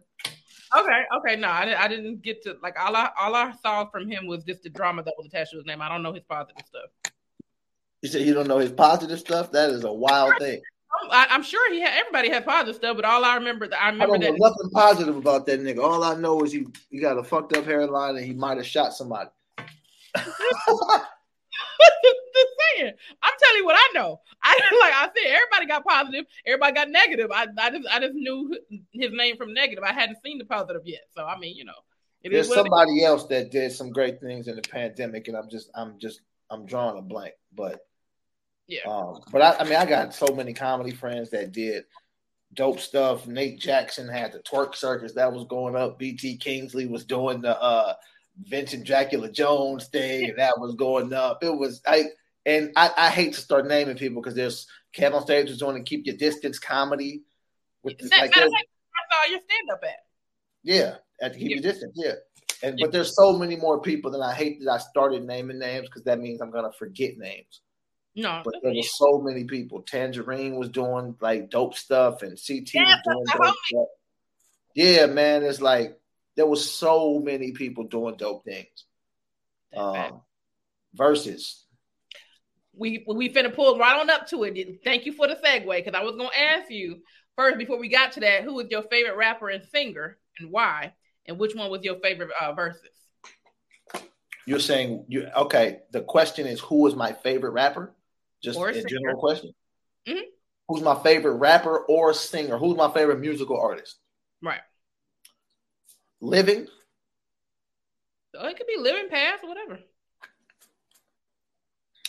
Okay, 0.76 1.02
okay, 1.16 1.36
no, 1.36 1.48
I 1.48 1.64
didn't, 1.64 1.80
I 1.80 1.88
didn't 1.88 2.22
get 2.22 2.42
to 2.42 2.56
like 2.62 2.76
all 2.78 2.94
I 2.94 3.08
all 3.18 3.34
I 3.34 3.52
saw 3.62 3.86
from 3.86 4.10
him 4.10 4.26
was 4.26 4.44
just 4.44 4.62
the 4.62 4.68
drama 4.68 5.02
that 5.04 5.14
was 5.16 5.26
attached 5.26 5.52
to 5.52 5.56
his 5.56 5.66
name. 5.66 5.80
I 5.80 5.88
don't 5.88 6.02
know 6.02 6.12
his 6.12 6.24
positive 6.24 6.66
stuff. 6.66 7.12
You 8.02 8.10
said 8.10 8.22
you 8.22 8.34
don't 8.34 8.48
know 8.48 8.58
his 8.58 8.72
positive 8.72 9.18
stuff. 9.18 9.50
That 9.52 9.70
is 9.70 9.84
a 9.84 9.92
wild 9.92 10.34
thing. 10.38 10.60
I'm, 11.02 11.10
I, 11.10 11.26
I'm 11.30 11.42
sure 11.42 11.72
he 11.72 11.80
had 11.80 11.98
everybody 11.98 12.28
had 12.28 12.44
positive 12.44 12.76
stuff, 12.76 12.96
but 12.96 13.04
all 13.04 13.24
I 13.24 13.36
remember, 13.36 13.68
I 13.72 13.86
I 13.86 13.88
remember 13.90 14.18
know 14.18 14.26
that 14.26 14.38
nothing 14.38 14.70
positive 14.72 15.16
about 15.16 15.46
that 15.46 15.60
nigga. 15.60 15.82
All 15.82 16.04
I 16.04 16.14
know 16.16 16.42
is 16.42 16.52
he 16.52 16.66
he 16.90 17.00
got 17.00 17.16
a 17.16 17.24
fucked 17.24 17.56
up 17.56 17.64
hairline 17.64 18.16
and 18.16 18.26
he 18.26 18.34
might 18.34 18.58
have 18.58 18.66
shot 18.66 18.92
somebody. 18.92 19.30
just 22.34 22.48
saying. 22.76 22.92
I'm 23.22 23.32
telling 23.42 23.58
you 23.58 23.64
what 23.64 23.76
I 23.78 23.92
know. 23.94 24.20
I 24.42 24.52
like 24.80 24.94
I 24.94 25.08
said, 25.14 25.30
everybody 25.30 25.66
got 25.66 25.84
positive, 25.84 26.24
everybody 26.46 26.74
got 26.74 26.90
negative. 26.90 27.30
I, 27.32 27.46
I 27.58 27.70
just 27.70 27.88
I 27.90 28.00
just 28.00 28.14
knew 28.14 28.56
his 28.92 29.12
name 29.12 29.36
from 29.36 29.54
negative. 29.54 29.84
I 29.84 29.92
hadn't 29.92 30.18
seen 30.24 30.38
the 30.38 30.44
positive 30.44 30.82
yet, 30.84 31.02
so 31.14 31.24
I 31.24 31.38
mean, 31.38 31.56
you 31.56 31.64
know, 31.64 31.72
it 32.22 32.32
There's 32.32 32.46
is 32.46 32.50
what 32.50 32.58
it 32.58 32.60
is. 32.60 32.64
somebody 32.64 33.04
else 33.04 33.26
that 33.26 33.50
did 33.50 33.72
some 33.72 33.90
great 33.90 34.20
things 34.20 34.48
in 34.48 34.56
the 34.56 34.62
pandemic, 34.62 35.28
and 35.28 35.36
I'm 35.36 35.48
just 35.50 35.70
I'm 35.74 35.98
just 35.98 36.20
I'm 36.50 36.66
drawing 36.66 36.98
a 36.98 37.02
blank. 37.02 37.34
But 37.54 37.80
Yeah. 38.66 38.80
um, 38.86 39.20
but 39.32 39.42
I, 39.42 39.56
I 39.60 39.64
mean 39.64 39.74
I 39.76 39.86
got 39.86 40.14
so 40.14 40.34
many 40.34 40.52
comedy 40.52 40.92
friends 40.92 41.30
that 41.30 41.52
did 41.52 41.84
dope 42.54 42.80
stuff. 42.80 43.26
Nate 43.26 43.58
Jackson 43.58 44.08
had 44.08 44.32
the 44.32 44.38
twerk 44.40 44.74
circus 44.74 45.12
that 45.14 45.32
was 45.32 45.44
going 45.44 45.76
up. 45.76 45.98
BT 45.98 46.36
Kingsley 46.36 46.86
was 46.86 47.04
doing 47.04 47.40
the 47.40 47.60
uh 47.60 47.94
Vincent 48.42 48.84
Dracula 48.84 49.30
Jones 49.30 49.86
thing, 49.88 50.30
and 50.30 50.38
that 50.38 50.58
was 50.58 50.74
going 50.74 51.12
up. 51.12 51.42
It 51.42 51.56
was 51.56 51.80
I 51.86 52.04
and 52.44 52.70
I, 52.76 52.90
I 52.96 53.10
hate 53.10 53.34
to 53.34 53.40
start 53.40 53.66
naming 53.66 53.96
people 53.96 54.22
because 54.22 54.34
there's 54.36 54.66
KevOnStage 54.96 55.48
was 55.48 55.58
doing 55.58 55.82
keep 55.84 56.06
your 56.06 56.16
distance 56.16 56.58
comedy. 56.58 57.22
With 57.82 57.98
the, 57.98 58.08
That- 58.08 58.20
like, 58.20 58.34
there's- 58.34 58.50
that's 58.50 59.20
all 59.20 59.30
your 59.30 59.40
stand 59.40 59.70
up 59.72 59.80
at. 59.84 60.04
yeah, 60.62 60.96
to 61.28 61.30
keep 61.38 61.50
Yeah. 61.50 61.54
your 61.56 61.62
distance. 61.62 61.92
Yeah. 61.96 62.12
And 62.62 62.78
but 62.80 62.90
there's 62.90 63.14
so 63.14 63.32
many 63.36 63.54
more 63.56 63.80
people 63.82 64.10
that 64.12 64.20
I 64.22 64.32
hate 64.32 64.60
that 64.64 64.70
I 64.72 64.78
started 64.78 65.24
naming 65.24 65.58
names 65.58 65.88
because 65.88 66.04
that 66.04 66.18
means 66.20 66.40
I'm 66.40 66.50
gonna 66.50 66.72
forget 66.72 67.16
names. 67.18 67.60
No, 68.18 68.40
But 68.44 68.54
there 68.62 68.72
were 68.72 68.82
so 68.82 69.18
many 69.20 69.44
people. 69.44 69.82
Tangerine 69.82 70.56
was 70.56 70.70
doing 70.70 71.16
like 71.20 71.50
dope 71.50 71.74
stuff, 71.74 72.22
and 72.22 72.30
CT 72.38 72.70
Yeah, 72.74 72.84
was 72.84 73.00
doing 73.04 73.24
dope 73.44 73.54
stuff. 73.66 73.86
Yeah, 74.74 75.06
man, 75.06 75.42
it's 75.42 75.60
like 75.60 75.98
there 76.36 76.46
was 76.46 76.70
so 76.70 77.18
many 77.18 77.52
people 77.52 77.84
doing 77.84 78.16
dope 78.16 78.44
things. 78.44 78.84
Um, 79.76 80.22
versus, 80.94 81.64
we 82.74 83.04
we 83.08 83.28
finna 83.28 83.54
pull 83.54 83.78
right 83.78 84.00
on 84.00 84.10
up 84.10 84.26
to 84.28 84.44
it. 84.44 84.80
Thank 84.84 85.06
you 85.06 85.12
for 85.12 85.26
the 85.26 85.34
segue 85.34 85.66
because 85.76 85.94
I 85.94 86.02
was 86.04 86.16
gonna 86.16 86.30
ask 86.34 86.70
you 86.70 87.02
first 87.36 87.58
before 87.58 87.78
we 87.78 87.88
got 87.88 88.12
to 88.12 88.20
that. 88.20 88.44
Who 88.44 88.54
was 88.54 88.66
your 88.70 88.82
favorite 88.84 89.16
rapper 89.16 89.48
and 89.48 89.64
singer 89.64 90.18
and 90.38 90.50
why? 90.50 90.94
And 91.26 91.38
which 91.38 91.54
one 91.54 91.70
was 91.70 91.82
your 91.82 91.98
favorite 92.00 92.30
uh, 92.40 92.52
verses? 92.52 92.90
you're 94.46 94.60
saying 94.60 95.04
you 95.08 95.28
okay. 95.36 95.80
The 95.90 96.02
question 96.02 96.46
is, 96.46 96.60
who 96.60 96.86
is 96.86 96.94
my 96.94 97.12
favorite 97.12 97.50
rapper? 97.50 97.94
Just 98.42 98.58
Or 98.58 98.68
a 98.68 98.74
singer. 98.74 98.88
general 98.88 99.18
question. 99.18 99.52
Mhm. 100.06 100.22
Who's 100.68 100.82
my 100.82 100.94
favorite 101.02 101.34
rapper 101.34 101.78
or 101.78 102.14
singer? 102.14 102.56
Who's 102.58 102.76
my 102.76 102.90
favorite 102.92 103.18
musical 103.20 103.60
artist? 103.60 103.96
Right. 104.42 104.60
Living, 106.20 106.68
So 108.34 108.46
it 108.46 108.56
could 108.56 108.68
be 108.68 108.76
living 108.78 109.08
past 109.08 109.42
or 109.42 109.48
whatever. 109.48 109.80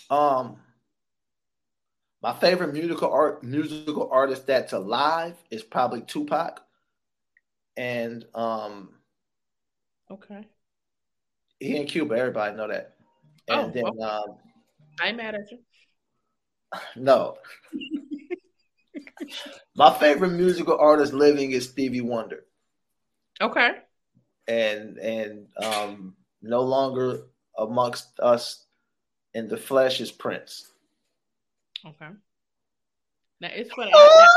Um, 0.09 0.57
my 2.21 2.31
favorite 2.33 2.73
musical 2.73 3.11
art 3.11 3.43
musical 3.43 4.07
artist 4.11 4.45
that's 4.47 4.73
alive 4.73 5.35
is 5.49 5.63
probably 5.63 6.01
Tupac, 6.01 6.61
and 7.77 8.25
um, 8.35 8.89
Okay. 10.09 10.47
he 11.59 11.75
in 11.77 11.87
Cuba. 11.87 12.15
Everybody 12.15 12.55
know 12.55 12.67
that. 12.67 12.95
And 13.47 13.73
Oh, 13.73 13.73
then 13.73 13.85
okay. 13.85 14.03
um, 14.03 14.37
I'm 14.99 15.17
mad 15.17 15.35
at 15.35 15.51
you. 15.51 15.59
no, 16.95 17.37
my 19.75 19.93
favorite 19.97 20.31
musical 20.31 20.77
artist 20.77 21.13
living 21.13 21.51
is 21.51 21.69
Stevie 21.69 22.01
Wonder, 22.01 22.45
Okay. 23.41 23.86
And 24.47 24.97
and 24.97 25.47
um, 25.63 26.15
no 26.41 26.61
longer 26.61 27.27
amongst 27.57 28.19
us 28.19 28.65
in 29.33 29.47
the 29.47 29.57
flesh 29.57 29.99
is 30.01 30.11
Prince. 30.11 30.71
Okay. 31.85 32.09
Now 33.39 33.49
it's 33.51 33.71
funny. 33.73 33.91
I, 33.93 34.27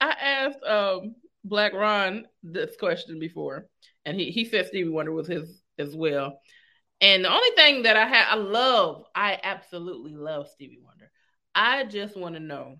I 0.00 0.10
asked 0.10 0.64
um 0.64 1.14
Black 1.44 1.72
Ron 1.74 2.26
this 2.42 2.76
question 2.76 3.18
before, 3.18 3.66
and 4.04 4.18
he 4.18 4.30
he 4.30 4.44
said 4.44 4.66
Stevie 4.66 4.88
Wonder 4.88 5.12
was 5.12 5.28
his 5.28 5.62
as 5.78 5.94
well. 5.94 6.40
And 7.00 7.24
the 7.24 7.32
only 7.32 7.50
thing 7.56 7.82
that 7.82 7.96
I 7.96 8.06
had, 8.06 8.26
I 8.28 8.36
love, 8.36 9.04
I 9.12 9.38
absolutely 9.42 10.14
love 10.14 10.48
Stevie 10.48 10.78
Wonder. 10.84 11.10
I 11.52 11.84
just 11.84 12.16
want 12.16 12.36
to 12.36 12.40
know 12.40 12.76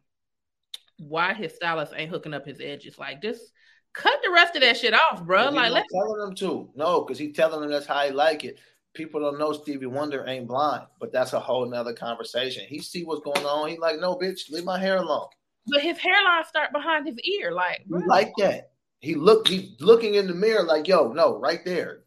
why 1.09 1.35
his 1.35 1.55
stylist 1.55 1.93
ain't 1.97 2.11
hooking 2.11 2.35
up 2.35 2.47
his 2.47 2.61
edges. 2.61 2.99
Like, 2.99 3.23
just 3.23 3.53
cut 3.93 4.19
the 4.23 4.31
rest 4.31 4.57
of 4.57 4.63
that 4.63 4.77
shit 4.77 4.95
off, 4.95 5.25
bro. 5.25 5.51
He 5.51 5.57
Like, 5.57 5.73
let 5.73 5.85
telling 5.93 6.19
them 6.21 6.35
to. 6.37 6.71
No, 6.75 7.03
because 7.03 7.19
he 7.19 7.33
telling 7.33 7.61
them 7.61 7.71
that's 7.71 7.87
how 7.87 8.07
he 8.07 8.11
like 8.13 8.45
it. 8.45 8.59
People 8.95 9.21
don't 9.21 9.39
know 9.39 9.53
Stevie 9.53 9.87
Wonder 9.87 10.25
ain't 10.29 10.47
blind, 10.47 10.87
but 11.01 11.13
that's 11.13 11.33
a 11.33 11.41
whole 11.41 11.69
nother 11.69 11.95
conversation. 11.95 12.65
He 12.69 12.81
see 12.81 13.05
what's 13.05 13.23
going 13.23 13.47
on. 13.47 13.69
He 13.69 13.79
like, 13.79 13.99
no, 13.99 14.17
bitch, 14.17 14.51
leave 14.51 14.65
my 14.65 14.79
hair 14.79 14.99
alone. 14.99 15.29
but 15.67 15.81
his 15.81 15.99
hairline 15.99 16.45
start 16.45 16.73
behind 16.73 17.07
his 17.07 17.19
ear. 17.21 17.53
Like, 17.53 17.85
bro, 17.87 18.01
like 18.07 18.33
that. 18.39 18.73
He 19.01 19.15
look. 19.15 19.49
He's 19.49 19.81
looking 19.81 20.15
in 20.15 20.27
the 20.27 20.35
mirror 20.35 20.63
like, 20.63 20.87
yo, 20.89 21.13
no, 21.13 21.39
right 21.39 21.65
there. 21.65 22.05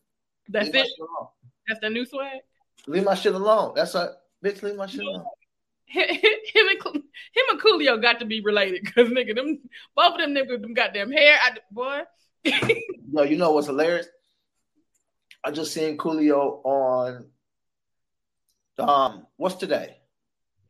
that's 0.49 0.67
leave 0.67 0.75
it. 0.75 0.89
That's 1.67 1.79
the 1.79 1.89
new 1.89 2.05
swag. 2.05 2.41
Leave 2.88 3.03
my 3.03 3.15
shit 3.15 3.34
alone. 3.34 3.73
That's 3.75 3.95
a 3.95 4.13
bitch. 4.43 4.62
Leave 4.62 4.75
my 4.75 4.86
shit 4.86 5.01
alone. 5.01 5.25
Him 5.86 6.04
and 6.06 6.95
him 6.95 7.45
and 7.52 7.62
Coolio 7.62 8.02
got 8.02 8.19
to 8.19 8.26
be 8.26 8.41
related 8.41 8.84
because 8.84 9.10
nigga, 9.10 9.36
them 9.36 9.60
both 9.95 10.13
of 10.13 10.19
them 10.19 10.34
niggas 10.34 10.62
them 10.62 10.74
goddamn 10.74 11.12
hair. 11.12 11.38
I, 11.41 11.58
boy, 11.71 12.02
Yo, 13.12 13.24
you 13.24 13.38
know 13.38 13.52
what's 13.52 13.67
hilarious? 13.67 14.08
I 15.43 15.52
just 15.52 15.74
seen 15.74 15.98
Coolio 15.98 16.63
on. 16.65 17.26
Um, 18.78 19.28
what's 19.38 19.56
today? 19.56 19.98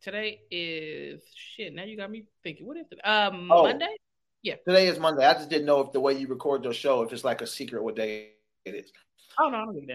today 0.02 0.42
is 0.52 1.24
shit. 1.34 1.74
Now 1.74 1.84
you 1.84 1.98
got 1.98 2.12
me 2.12 2.26
thinking. 2.44 2.68
What 2.68 2.78
is 2.78 2.86
it? 2.92 3.00
Um, 3.04 3.50
Oh. 3.52 3.64
Monday. 3.64 3.96
Yeah. 4.44 4.56
Today 4.68 4.88
is 4.88 5.00
Monday. 5.00 5.26
I 5.26 5.34
just 5.34 5.50
didn't 5.50 5.66
know 5.66 5.80
if 5.82 5.92
the 5.92 6.00
way 6.00 6.14
you 6.14 6.28
record 6.28 6.64
your 6.64 6.74
show, 6.74 7.02
if 7.02 7.12
it's 7.12 7.24
like 7.24 7.42
a 7.42 7.48
secret 7.48 7.84
what 7.84 7.96
day 7.96 8.34
it 8.66 8.76
is. 8.76 8.92
Oh 9.40 9.50
no, 9.50 9.58
I 9.58 9.66
don't 9.66 9.74
give 9.74 9.84
a 9.84 9.88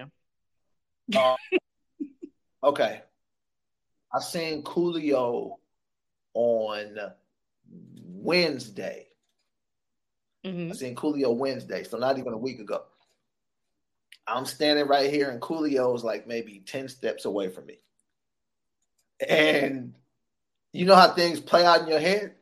damn. 1.12 1.36
Okay. 2.64 3.02
I 4.12 4.20
seen 4.20 4.62
Coolio 4.62 5.56
on 6.34 6.98
Wednesday. 8.04 9.06
hmm 10.44 10.70
I 10.70 10.74
seen 10.74 10.94
Coolio 10.94 11.36
Wednesday, 11.36 11.84
so 11.84 11.98
not 11.98 12.18
even 12.18 12.32
a 12.32 12.38
week 12.38 12.60
ago. 12.60 12.82
I'm 14.26 14.46
standing 14.46 14.86
right 14.86 15.10
here, 15.10 15.30
and 15.30 15.40
Coolio's 15.40 16.04
like 16.04 16.26
maybe 16.26 16.62
10 16.64 16.88
steps 16.88 17.24
away 17.24 17.48
from 17.48 17.66
me. 17.66 17.78
And 19.28 19.94
you 20.72 20.86
know 20.86 20.94
how 20.94 21.12
things 21.12 21.40
play 21.40 21.64
out 21.64 21.82
in 21.82 21.88
your 21.88 22.00
head? 22.00 22.34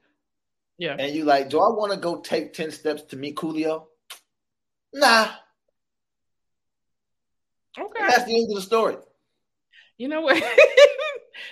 Yeah. 0.76 0.96
And 0.98 1.14
you 1.14 1.24
like, 1.24 1.50
do 1.50 1.60
I 1.60 1.68
want 1.70 1.92
to 1.92 1.98
go 1.98 2.20
take 2.20 2.52
10 2.52 2.70
steps 2.70 3.02
to 3.04 3.16
meet 3.16 3.36
Coolio? 3.36 3.86
Nah. 4.92 5.28
Okay. 7.76 8.00
And 8.00 8.10
that's 8.10 8.24
the 8.24 8.36
end 8.36 8.50
of 8.50 8.56
the 8.56 8.62
story. 8.62 8.96
You 9.96 10.08
know 10.08 10.20
what? 10.20 10.36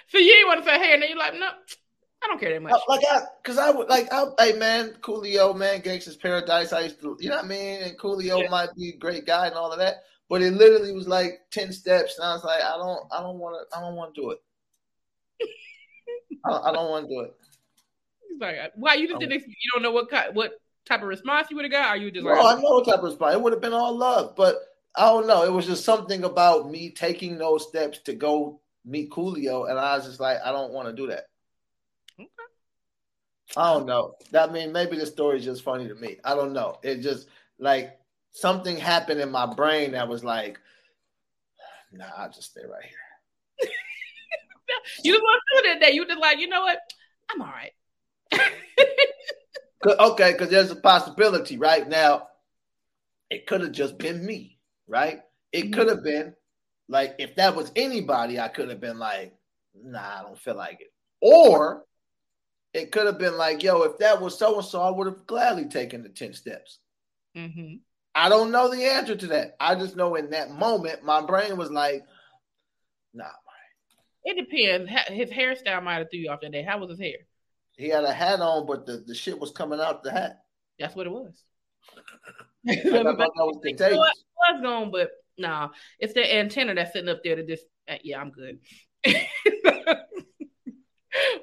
so 0.09 0.19
you 0.19 0.35
ain't 0.35 0.49
want 0.49 0.65
to 0.65 0.69
say 0.69 0.79
hey, 0.79 0.95
and 0.95 1.03
then 1.03 1.11
you're 1.11 1.19
like, 1.19 1.35
no, 1.35 1.47
I 1.47 2.27
don't 2.27 2.41
care 2.41 2.53
that 2.53 2.63
much. 2.63 2.75
Oh, 2.75 2.93
like 2.93 3.05
I, 3.11 3.21
cause 3.45 3.59
I 3.59 3.71
would 3.71 3.89
like, 3.89 4.13
I, 4.13 4.25
hey 4.39 4.53
man, 4.59 4.97
Coolio, 5.01 5.57
man, 5.57 5.83
Gangsta's 5.83 6.17
Paradise. 6.17 6.73
I 6.73 6.81
used 6.83 7.01
to, 7.03 7.17
you 7.21 7.31
know 7.31 7.37
what 7.37 7.45
I 7.45 7.49
mean. 7.49 7.83
And 7.83 7.99
Coolio 7.99 8.43
Yeah. 8.43 8.51
might 8.51 8.75
be 8.77 8.91
a 8.91 8.99
great 8.99 9.27
guy 9.27 9.47
and 9.47 9.55
all 9.55 9.73
of 9.73 9.79
that, 9.79 9.97
but 10.29 10.43
it 10.43 10.53
literally 10.53 10.93
was 10.93 11.07
like 11.09 11.41
ten 11.51 11.73
steps, 11.73 12.19
and 12.19 12.27
I 12.27 12.35
was 12.35 12.45
like, 12.45 12.63
I 12.63 12.77
don't, 12.77 13.01
I 13.13 13.21
don't 13.23 13.39
want 13.39 13.57
to, 13.71 13.77
I 13.77 13.81
don't 13.81 13.95
want 13.95 14.15
to 14.15 14.21
do 14.21 14.31
it. 14.31 14.39
I, 16.45 16.71
I 16.71 16.73
don't 16.73 16.91
want 16.91 17.09
to 17.09 17.15
do 17.15 17.21
it. 17.21 17.35
He's 18.29 18.41
like, 18.41 18.57
why 18.75 18.95
you 18.95 19.07
just 19.07 19.23
um, 19.23 19.29
didn't? 19.29 19.47
You 19.47 19.71
don't 19.73 19.83
know 19.83 19.93
what 19.93 20.11
what 20.35 20.53
type 20.87 21.03
of 21.03 21.09
response 21.09 21.49
you 21.51 21.57
would 21.57 21.65
have 21.65 21.73
got? 21.73 21.89
Are 21.89 21.97
you 21.97 22.11
just 22.11 22.25
No, 22.25 22.33
like, 22.33 22.43
Oh, 22.43 22.49
I 22.49 22.55
know 22.55 22.71
what 22.71 22.87
type 22.87 22.99
of 22.99 23.05
response. 23.05 23.35
It 23.35 23.41
would 23.43 23.53
have 23.53 23.63
been 23.63 23.73
all 23.73 23.97
love, 23.97 24.35
but 24.37 24.57
I 24.97 25.07
don't 25.07 25.27
know. 25.27 25.45
It 25.45 25.53
was 25.53 25.67
just 25.67 25.85
something 25.85 26.25
about 26.25 26.71
me 26.71 26.91
taking 26.91 27.39
those 27.39 27.69
steps 27.69 27.99
to 28.01 28.15
go 28.15 28.61
meet 28.87 29.11
Coolio, 29.11 29.69
and 29.69 29.79
I 29.79 29.97
was 29.97 30.07
just 30.07 30.21
like, 30.21 30.39
I 30.45 30.53
don't 30.53 30.73
want 30.73 30.89
to 30.89 30.95
do 30.95 31.09
that. 31.09 31.25
Okay. 32.19 32.29
I 33.57 33.73
don't 33.73 33.87
know. 33.87 34.15
That 34.31 34.51
I 34.51 34.53
mean, 34.53 34.73
maybe 34.73 34.97
the 34.97 35.07
story 35.07 35.39
is 35.39 35.45
just 35.45 35.63
funny 35.63 35.89
to 35.89 35.95
me. 35.95 36.19
I 36.25 36.35
don't 36.35 36.53
know. 36.53 36.79
It 36.83 37.01
just 37.01 37.29
like 37.59 37.99
something 38.31 38.77
happened 38.77 39.21
in 39.21 39.31
my 39.31 39.47
brain 39.47 39.93
that 39.93 40.09
was 40.09 40.23
like, 40.25 40.59
nah, 41.93 42.05
I'll 42.17 42.31
just 42.31 42.51
stay 42.51 42.63
right 42.63 42.85
here. 42.85 43.71
you 45.05 45.13
just 45.13 45.23
want 45.23 45.43
to 45.57 45.63
do 45.63 45.69
that 45.69 45.81
day. 45.87 45.93
You 45.93 46.07
just 46.07 46.21
like, 46.21 46.39
you 46.39 46.49
know 46.49 46.61
what? 46.61 46.79
I'm 47.31 47.43
all 47.43 47.49
right. 47.49 47.73
'Cause- 49.83 49.97
Okay, 50.13 50.33
because 50.33 50.49
there's 50.51 50.71
a 50.71 50.77
possibility 50.77 51.59
right 51.59 51.89
now. 51.89 52.29
It 53.31 53.47
could 53.47 53.61
have 53.61 53.73
just 53.73 53.99
been 53.99 54.25
me, 54.25 54.59
right? 54.87 55.21
It 55.53 55.73
could 55.73 55.89
have 55.89 55.99
mm-hmm. 55.99 56.05
been 56.05 56.35
like 56.89 57.17
if 57.19 57.37
that 57.37 57.55
was 57.57 57.73
anybody, 57.77 58.39
I 58.39 58.49
could 58.49 58.69
have 58.69 58.81
been 58.81 58.99
like, 58.99 59.35
nah, 59.75 60.21
I 60.21 60.23
don't 60.23 60.39
feel 60.39 60.57
like 60.57 60.81
it. 60.81 60.93
Or 61.21 61.85
it 62.73 62.93
could 62.93 63.07
have 63.07 63.19
been 63.19 63.37
like, 63.37 63.63
yo, 63.63 63.83
if 63.83 63.99
that 63.99 64.21
was 64.21 64.39
so 64.39 64.57
and 64.57 64.65
so, 64.65 64.83
I 64.83 64.91
would 64.91 65.07
have 65.07 65.27
gladly 65.27 65.65
taken 65.67 66.03
the 66.03 66.09
10 66.09 66.35
steps. 66.35 66.79
hmm 67.35 67.77
I 68.15 68.31
don't 68.31 68.51
know 68.51 68.71
the 68.71 68.83
answer 68.83 69.15
to 69.15 69.27
that. 69.29 69.57
I 69.61 69.75
just 69.75 69.95
know 69.95 70.15
in 70.15 70.31
that 70.31 70.51
moment, 70.51 71.05
my 71.05 71.21
brain 71.21 71.59
was 71.59 71.71
like, 71.71 72.03
nah. 73.13 73.27
It 74.25 74.37
depends. 74.37 74.91
His 75.09 75.31
hairstyle 75.31 75.83
might 75.85 75.99
have 75.99 76.11
threw 76.11 76.21
you 76.21 76.31
off 76.31 76.41
that 76.41 76.51
day. 76.51 76.63
How 76.63 76.79
was 76.79 76.91
his 76.91 76.99
hair? 76.99 77.19
He 77.77 77.89
had 77.91 78.05
a 78.05 78.13
hat 78.13 78.41
on, 78.41 78.67
but 78.67 78.87
the, 78.87 79.05
the 79.07 79.15
shit 79.15 79.39
was 79.39 79.51
coming 79.51 79.81
out 79.81 80.03
the 80.03 80.11
hat. 80.11 80.41
That's 80.79 80.97
what 80.97 81.07
it 81.07 81.11
was. 81.13 81.45
I 82.69 82.75
thought 82.75 83.05
that 83.05 83.33
was 83.37 83.61
It 83.63 83.77
contagious. 83.77 83.99
was, 83.99 84.25
was 84.39 84.63
gone, 84.63 84.91
but 84.91 85.11
nah, 85.39 85.69
it's 85.99 86.15
the 86.15 86.35
antenna 86.35 86.75
that's 86.75 86.93
sitting 86.93 87.09
up 87.09 87.23
there 87.25 87.37
to 87.37 87.47
just. 87.47 87.65
Uh, 87.89 87.97
yeah, 88.03 88.21
I'm 88.21 88.31
good. 88.31 88.59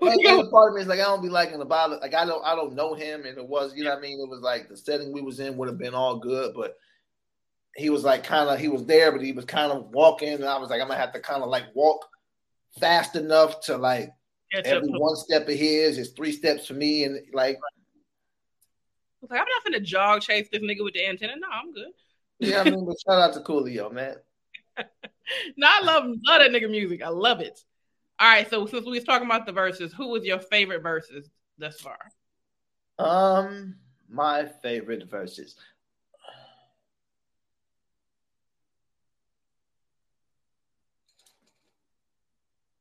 And, 0.02 0.24
go- 0.24 0.50
part 0.52 0.72
of 0.72 0.76
me 0.76 0.82
is 0.82 0.88
like 0.88 1.00
I 1.00 1.04
don't 1.04 1.22
be 1.24 1.30
liking 1.30 1.58
the 1.58 1.66
it. 1.66 2.02
Like 2.02 2.14
I 2.14 2.26
don't 2.26 2.46
I 2.46 2.56
don't 2.56 2.76
know 2.76 2.94
him, 2.94 3.26
and 3.26 3.38
it 3.38 3.48
was 3.48 3.74
you 3.76 3.84
know 3.84 3.92
what 3.92 4.00
I 4.00 4.02
mean. 4.02 4.20
It 4.20 4.30
was 4.30 4.42
like 4.42 4.70
the 4.70 4.78
setting 4.78 5.12
we 5.12 5.22
was 5.22 5.40
in 5.40 5.58
would 5.58 5.68
have 5.68 5.78
been 5.78 5.96
all 5.96 6.20
good, 6.20 6.54
but 6.56 6.76
he 7.76 7.90
was 7.90 8.04
like 8.04 8.24
kind 8.24 8.50
of 8.50 8.60
he 8.60 8.68
was 8.68 8.86
there, 8.86 9.12
but 9.12 9.22
he 9.22 9.32
was 9.32 9.46
kind 9.46 9.72
of 9.72 9.88
walking, 9.90 10.34
and 10.34 10.46
I 10.46 10.58
was 10.58 10.70
like 10.70 10.82
I'm 10.82 10.88
gonna 10.88 11.00
have 11.00 11.14
to 11.14 11.20
kind 11.20 11.42
of 11.42 11.50
like 11.50 11.66
walk 11.74 12.06
fast 12.80 13.16
enough 13.16 13.62
to 13.62 13.78
like 13.78 14.12
Catch 14.54 14.68
up. 14.68 14.74
Every 14.74 14.90
one 14.90 15.16
step 15.16 15.48
of 15.50 15.56
his 15.56 15.98
is 15.98 16.12
three 16.12 16.32
steps 16.32 16.68
for 16.68 16.76
me, 16.76 17.06
and 17.06 17.20
like, 17.34 17.58
Like, 19.22 19.32
I'm 19.32 19.38
not 19.38 19.64
gonna 19.64 19.80
jog 19.80 20.22
chase 20.22 20.48
this 20.52 20.62
nigga 20.62 20.84
with 20.84 20.94
the 20.94 21.08
antenna. 21.08 21.34
No, 21.38 21.48
I'm 21.52 21.74
good. 21.74 21.88
Yeah, 22.44 22.62
I 22.62 22.70
mean, 22.70 22.86
but 22.86 22.98
shout 23.00 23.20
out 23.20 23.34
to 23.34 23.40
Coolio, 23.42 23.92
man. 23.92 24.16
No, 25.56 25.68
I 25.70 25.82
love 25.86 26.04
love 26.04 26.42
that 26.42 26.52
nigga 26.52 26.70
music. 26.70 27.02
I 27.02 27.08
love 27.08 27.40
it. 27.40 27.58
All 28.20 28.28
right, 28.28 28.50
so 28.50 28.66
since 28.66 28.86
we 28.86 28.92
was 28.92 29.06
talking 29.06 29.26
about 29.26 29.46
the 29.46 29.54
verses, 29.54 29.94
who 29.94 30.10
was 30.10 30.26
your 30.26 30.40
favorite 30.40 30.84
verses 30.84 31.30
thus 31.58 31.80
far? 31.80 31.98
Um, 33.00 33.76
my 34.10 34.46
favorite 34.62 35.10
verses. 35.10 35.56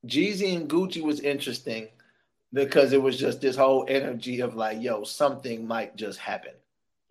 Jeezy 0.06 0.56
and 0.56 0.68
Gucci 0.68 1.02
was 1.02 1.20
interesting 1.20 1.88
because 2.52 2.92
it 2.92 3.00
was 3.00 3.18
just 3.18 3.40
this 3.40 3.56
whole 3.56 3.86
energy 3.88 4.40
of 4.40 4.54
like, 4.54 4.82
yo, 4.82 5.04
something 5.04 5.66
might 5.66 5.96
just 5.96 6.18
happen. 6.18 6.52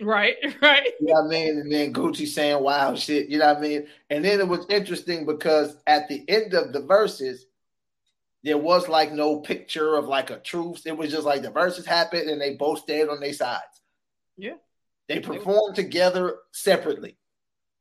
Right, 0.02 0.36
right. 0.62 0.92
You 1.00 1.08
know 1.08 1.22
what 1.22 1.26
I 1.26 1.30
mean? 1.30 1.58
And 1.60 1.72
then 1.72 1.94
Gucci 1.94 2.28
saying 2.28 2.62
wild 2.64 2.98
shit, 3.00 3.30
you 3.30 3.38
know 3.38 3.48
what 3.54 3.58
I 3.58 3.62
mean? 3.62 3.88
And 4.10 4.26
then 4.26 4.40
it 4.40 4.48
was 4.48 4.66
interesting 4.70 5.26
because 5.26 5.78
at 5.88 6.08
the 6.10 6.24
end 6.28 6.54
of 6.54 6.74
the 6.74 6.82
verses, 6.82 7.46
there 8.44 8.58
was 8.58 8.88
like 8.88 9.12
no 9.12 9.40
picture 9.40 9.96
of 9.96 10.06
like 10.06 10.32
a 10.32 10.40
truth. 10.40 10.84
It 10.86 10.98
was 10.98 11.12
just 11.12 11.26
like 11.26 11.44
the 11.44 11.52
verses 11.52 11.86
happened 11.86 12.30
and 12.30 12.42
they 12.42 12.56
both 12.56 12.80
stayed 12.80 13.08
on 13.08 13.20
their 13.20 13.34
sides. 13.34 13.82
Yeah. 14.38 14.56
They 15.08 15.20
performed 15.20 15.76
together 15.76 16.38
separately. 16.52 17.18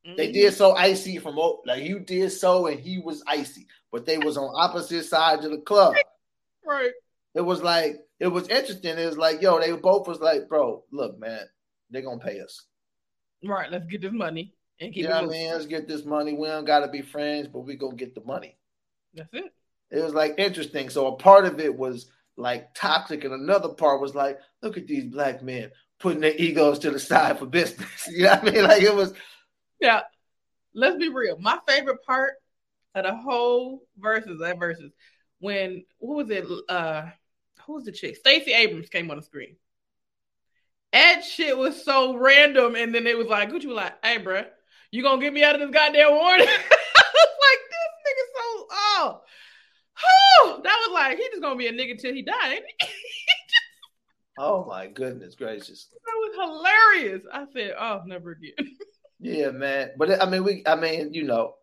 They 0.05 0.29
Mhm. 0.29 0.33
did 0.33 0.55
so 0.55 0.73
icy 0.73 1.19
from 1.19 1.37
like 1.67 1.85
you 1.85 2.01
did 2.01 2.31
so 2.31 2.67
and 2.67 2.81
he 2.81 2.99
was 2.99 3.23
icy, 3.27 3.67
but 3.93 4.05
they 4.07 4.19
was 4.19 4.37
on 4.37 4.51
opposite 4.55 5.05
sides 5.05 5.45
of 5.45 5.51
the 5.51 5.59
club. 5.59 5.95
Right. 6.65 6.93
It 7.35 7.43
was 7.43 7.63
like 7.63 7.97
it 8.19 8.29
was 8.29 8.49
interesting. 8.49 8.99
It 8.99 9.07
was 9.07 9.19
like, 9.19 9.41
yo, 9.41 9.59
they 9.61 9.73
both 9.73 10.07
was 10.09 10.21
like, 10.21 10.49
bro, 10.49 10.85
look, 10.91 11.19
man, 11.19 11.49
they're 11.91 12.03
gonna 12.03 12.21
pay 12.21 12.41
us. 12.41 12.67
Right. 13.45 13.71
Let's 13.71 13.87
get 13.87 14.03
this 14.03 14.13
money 14.13 14.55
and 14.81 14.93
keep 14.93 15.03
You 15.03 15.09
know 15.09 15.23
what 15.23 15.31
I 15.31 15.33
mean? 15.33 15.53
Let's 15.53 15.67
get 15.67 15.89
this 15.89 16.05
money. 16.05 16.35
We 16.35 16.49
don't 16.49 16.65
gotta 16.65 16.89
be 16.89 17.03
friends, 17.03 17.49
but 17.49 17.61
we 17.61 17.77
gonna 17.77 17.97
get 17.97 18.15
the 18.15 18.25
money. 18.25 18.57
That's 19.15 19.33
it. 19.33 19.53
It 19.91 20.03
was 20.03 20.15
like 20.15 20.35
interesting. 20.39 20.89
So 20.89 21.09
a 21.09 21.17
part 21.17 21.47
of 21.47 21.61
it 21.61 21.77
was 21.77 22.11
like 22.37 22.75
toxic, 22.75 23.25
and 23.25 23.35
another 23.35 23.71
part 23.71 24.01
was 24.01 24.15
like, 24.15 24.39
look 24.63 24.77
at 24.77 24.87
these 24.87 25.05
black 25.05 25.43
men 25.43 25.71
putting 26.01 26.21
their 26.21 26.35
egos 26.37 26.79
to 26.81 26.91
the 26.91 26.99
side 26.99 27.39
for 27.39 27.47
business. 27.47 28.09
You 28.11 28.25
know 28.25 28.31
what 28.31 28.49
I 28.49 28.51
mean? 28.51 28.65
Like 28.65 28.83
it 28.83 28.95
was 28.95 29.13
Yeah. 29.81 30.01
Let's 30.75 30.97
be 30.97 31.09
real. 31.09 31.39
My 31.39 31.59
favorite 31.67 32.03
part 32.05 32.35
of 32.95 33.05
the 33.05 33.15
whole 33.15 33.83
verses, 33.99 34.41
that 34.41 34.59
verses, 34.59 34.93
when 35.39 35.85
what 35.99 36.17
was 36.17 36.31
it? 36.31 36.47
Uh 36.69 37.11
who 37.67 37.75
was 37.75 37.85
the 37.85 37.93
chick? 37.93 38.17
Stacey 38.17 38.53
Abrams 38.53 38.89
came 38.89 39.11
on 39.11 39.19
the 39.19 39.23
screen. 39.23 39.57
That 40.93 41.25
shit 41.25 41.57
was 41.57 41.85
so 41.85 42.17
random, 42.17 42.75
and 42.75 42.95
then 42.95 43.07
it 43.07 43.17
was 43.17 43.29
like 43.29 43.51
Gucci 43.51 43.67
was 43.67 43.77
like, 43.77 44.05
"Hey, 44.05 44.19
bro, 44.19 44.45
you 44.91 45.03
gonna 45.03 45.21
get 45.21 45.33
me 45.33 45.45
out 45.45 45.55
of 45.55 45.61
this 45.61 45.71
goddamn 45.71 46.11
warning?" 46.11 46.49
I 46.49 47.05
was 47.15 47.37
like, 47.47 47.61
"This 47.71 47.93
nigga 48.07 48.25
so 48.35 48.67
oh, 48.73 49.21
whew. 49.99 50.63
that 50.65 50.87
was 50.87 50.95
like 50.95 51.19
he 51.19 51.25
just 51.31 51.43
gonna 51.43 51.57
be 51.57 51.69
a 51.69 51.73
nigga 51.73 51.99
till 51.99 52.13
he 52.13 52.23
died." 52.23 52.53
Ain't 52.53 52.65
he? 52.81 52.89
oh 54.39 54.65
my 54.65 54.89
goodness 54.89 55.37
gracious. 55.37 55.89
that 55.93 56.13
was 56.15 56.99
hilarious. 56.99 57.23
I 57.33 57.45
said, 57.53 57.75
"Oh, 57.79 58.03
never 58.07 58.33
again." 58.33 58.77
Yeah, 59.21 59.51
man. 59.51 59.91
But 59.99 60.23
I 60.23 60.29
mean, 60.29 60.45
we. 60.45 60.63
I 60.67 60.77
mean, 60.77 61.13
you 61.13 61.25
know, 61.25 61.57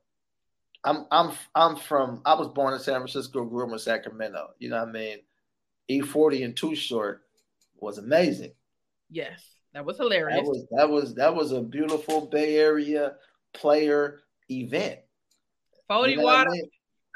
I'm 0.84 1.06
I'm 1.12 1.32
I'm 1.56 1.76
from. 1.76 2.22
I 2.24 2.36
was 2.36 2.48
born 2.50 2.74
in 2.74 2.80
San 2.80 3.00
Francisco, 3.00 3.46
grew 3.46 3.66
up 3.66 3.72
in 3.72 3.80
Sacramento. 3.80 4.50
You 4.60 4.70
know 4.70 4.78
what 4.78 4.90
I 4.90 4.92
mean? 4.92 5.18
E40 5.90 6.46
and 6.46 6.56
Too 6.56 6.76
Short 6.76 7.24
was 7.80 7.98
amazing. 7.98 8.52
Yes, 9.10 9.42
that 9.74 9.86
was 9.86 9.98
hilarious. 9.98 10.38
That 10.40 10.46
was 10.50 10.66
that 10.72 10.90
was 10.90 11.16
that 11.16 11.36
was 11.36 11.52
a 11.52 11.62
beautiful 11.62 12.28
Bay 12.28 12.58
Area 12.58 13.14
player 13.54 14.22
event. 14.50 15.00
Forty 15.88 16.12
You 16.12 16.18
know 16.18 16.24
what 16.24 16.36
I 16.36 16.38
water. 16.40 16.50
mean? 16.52 16.70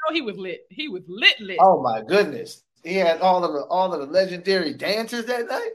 Oh, 0.08 0.12
he 0.12 0.22
was 0.22 0.36
lit. 0.36 0.62
He 0.70 0.88
was 0.88 1.02
lit, 1.06 1.38
lit. 1.40 1.58
Oh 1.60 1.80
my 1.82 2.02
goodness. 2.02 2.62
He 2.82 2.94
had 2.96 3.20
all 3.20 3.44
of 3.44 3.52
the 3.52 3.60
all 3.66 3.92
of 3.94 4.00
the 4.00 4.06
legendary 4.06 4.74
dancers 4.74 5.26
that 5.26 5.46
night. 5.48 5.70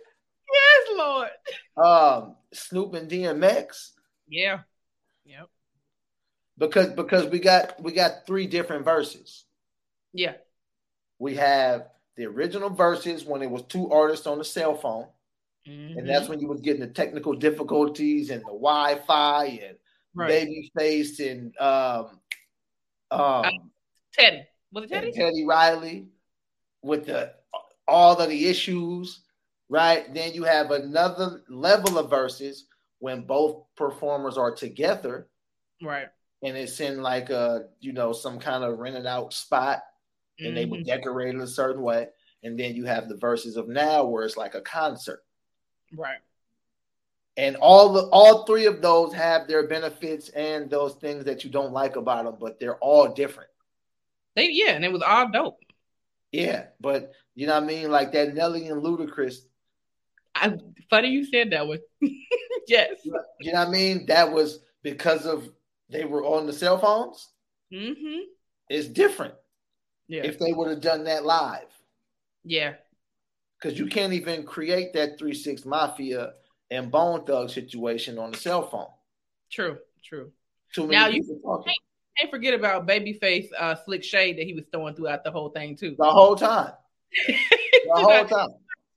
yes, 0.54 0.98
Lord. 0.98 1.30
Um, 1.78 2.36
Snoop 2.54 2.94
and 2.96 3.10
DMX. 3.10 3.92
Yeah. 4.28 4.60
Yep. 5.26 5.48
Because 6.58 6.88
because 6.90 7.28
we 7.28 7.40
got 7.40 7.82
we 7.82 7.92
got 7.94 8.26
three 8.26 8.48
different 8.48 8.84
verses. 8.84 9.46
Yeah. 10.14 10.34
We 11.20 11.36
have 11.36 11.88
the 12.16 12.26
original 12.26 12.70
verses 12.70 13.24
when 13.24 13.42
it 13.42 13.50
was 13.50 13.62
two 13.64 13.90
artists 13.92 14.28
on 14.28 14.40
the 14.40 14.44
cell 14.44 14.76
phone, 14.76 15.08
Mm-hmm. 15.68 16.00
and 16.00 16.10
that's 16.10 16.30
when 16.30 16.40
you 16.40 16.48
was 16.48 16.62
getting 16.62 16.80
the 16.82 16.88
technical 16.88 17.34
difficulties 17.34 18.30
and 18.30 18.42
the 18.42 18.46
Wi-Fi 18.46 19.46
and 19.46 19.78
right. 20.16 20.48
Babyface 20.78 21.20
and 21.20 21.58
um 21.60 22.20
um 23.12 23.72
Teddy. 24.14 24.44
Was 24.72 24.86
it 24.86 24.90
Teddy? 24.90 25.12
Teddy 25.12 25.46
Riley 25.46 26.08
with 26.82 27.06
the 27.06 27.34
all 27.88 28.18
of 28.18 28.30
the 28.30 28.46
issues, 28.48 29.22
right? 29.70 30.14
Then 30.14 30.34
you 30.34 30.44
have 30.44 30.72
another 30.72 31.44
level 31.50 31.98
of 31.98 32.10
verses 32.10 32.66
when 33.00 33.26
both 33.26 33.64
performers 33.76 34.38
are 34.38 34.54
together 34.54 35.28
Right. 35.82 36.08
and 36.44 36.58
it's 36.58 36.80
in 36.80 37.02
like 37.02 37.30
a 37.30 37.68
you 37.80 37.94
know 37.94 38.14
some 38.14 38.40
kind 38.40 38.64
of 38.64 38.80
rented 38.80 39.06
out 39.06 39.34
spot 39.34 39.84
and 40.40 40.56
they 40.56 40.66
were 40.66 40.78
Mhm. 40.78 40.86
decorated 40.86 41.42
a 41.42 41.48
certain 41.48 41.82
way. 41.82 42.08
And 42.44 42.58
then 42.60 42.76
you 42.76 42.86
have 42.86 43.10
the 43.10 43.18
verses 43.18 43.58
of 43.58 43.68
now 43.68 44.06
where 44.06 44.24
it's 44.24 44.38
like 44.38 44.54
a 44.56 44.62
concert. 44.62 45.24
Right. 45.96 46.20
And 47.38 47.56
all 47.58 47.94
the 47.94 48.02
all 48.12 48.46
three 48.46 48.66
of 48.66 48.82
those 48.82 49.14
have 49.14 49.48
their 49.48 49.68
benefits 49.68 50.30
and 50.30 50.70
those 50.70 50.96
things 50.96 51.26
that 51.26 51.44
you 51.44 51.50
don't 51.52 51.72
like 51.72 51.96
about 51.96 52.26
them, 52.26 52.36
but 52.40 52.60
they're 52.60 52.78
all 52.78 53.14
different. 53.14 53.50
They 54.36 54.50
yeah, 54.52 54.72
and 54.72 54.84
it 54.84 54.92
was 54.92 55.04
all 55.04 55.30
dope. 55.30 55.60
Yeah, 56.32 56.66
but 56.82 57.12
you 57.36 57.46
know 57.48 57.54
what 57.54 57.64
I 57.64 57.68
mean? 57.68 57.92
Like 57.92 58.12
that 58.14 58.34
Nelly 58.34 58.68
and 58.68 58.82
Ludacris, 58.84 59.38
I 60.36 60.58
funny 60.90 61.10
you 61.10 61.26
said 61.26 61.52
that 61.52 61.68
one. 61.68 61.80
yes. 62.68 62.90
you 63.06 63.54
know 63.54 63.60
what 63.60 63.68
I 63.68 63.72
mean? 63.72 64.08
That 64.08 64.32
was 64.32 64.60
because 64.82 65.26
of 65.28 65.48
they 65.90 66.06
were 66.06 66.26
on 66.26 66.48
the 66.48 66.54
cell 66.54 66.80
phones. 66.80 67.30
Mm-hmm. 67.72 68.20
It's 68.70 68.88
different 68.88 69.36
Yeah. 70.08 70.24
if 70.24 70.40
they 70.40 70.54
would 70.54 70.70
have 70.70 70.82
done 70.82 71.04
that 71.06 71.24
live. 71.24 71.68
yeah. 72.44 72.74
Because 73.60 73.78
you 73.80 73.88
can't 73.88 74.14
even 74.14 74.44
create 74.44 74.94
that 74.94 75.18
3 75.18 75.34
6 75.34 75.66
Mafia 75.66 76.34
and 76.70 76.92
Bone 76.92 77.26
Thug 77.26 77.50
situation 77.50 78.20
on 78.20 78.32
the 78.32 78.38
cell 78.38 78.68
phone. 78.68 78.88
True. 79.52 79.78
True. 80.04 80.32
Too 80.74 80.84
many 80.88 80.96
Now 80.96 81.08
you- 81.08 81.42
talking 81.44 81.74
Can't 82.18 82.32
forget 82.32 82.54
about 82.54 82.88
Babyface 82.88 83.50
uh 83.58 83.76
slick 83.86 84.04
shade 84.04 84.38
that 84.38 84.44
he 84.46 84.54
was 84.54 84.66
throwing 84.72 84.96
throughout 84.96 85.24
the 85.24 85.32
whole 85.32 85.50
thing 85.50 85.76
too. 85.76 85.96
the 85.98 86.06
whole 86.10 86.36
time. 86.36 86.74
The 87.28 87.94
whole 87.94 88.26
time. 88.26 88.50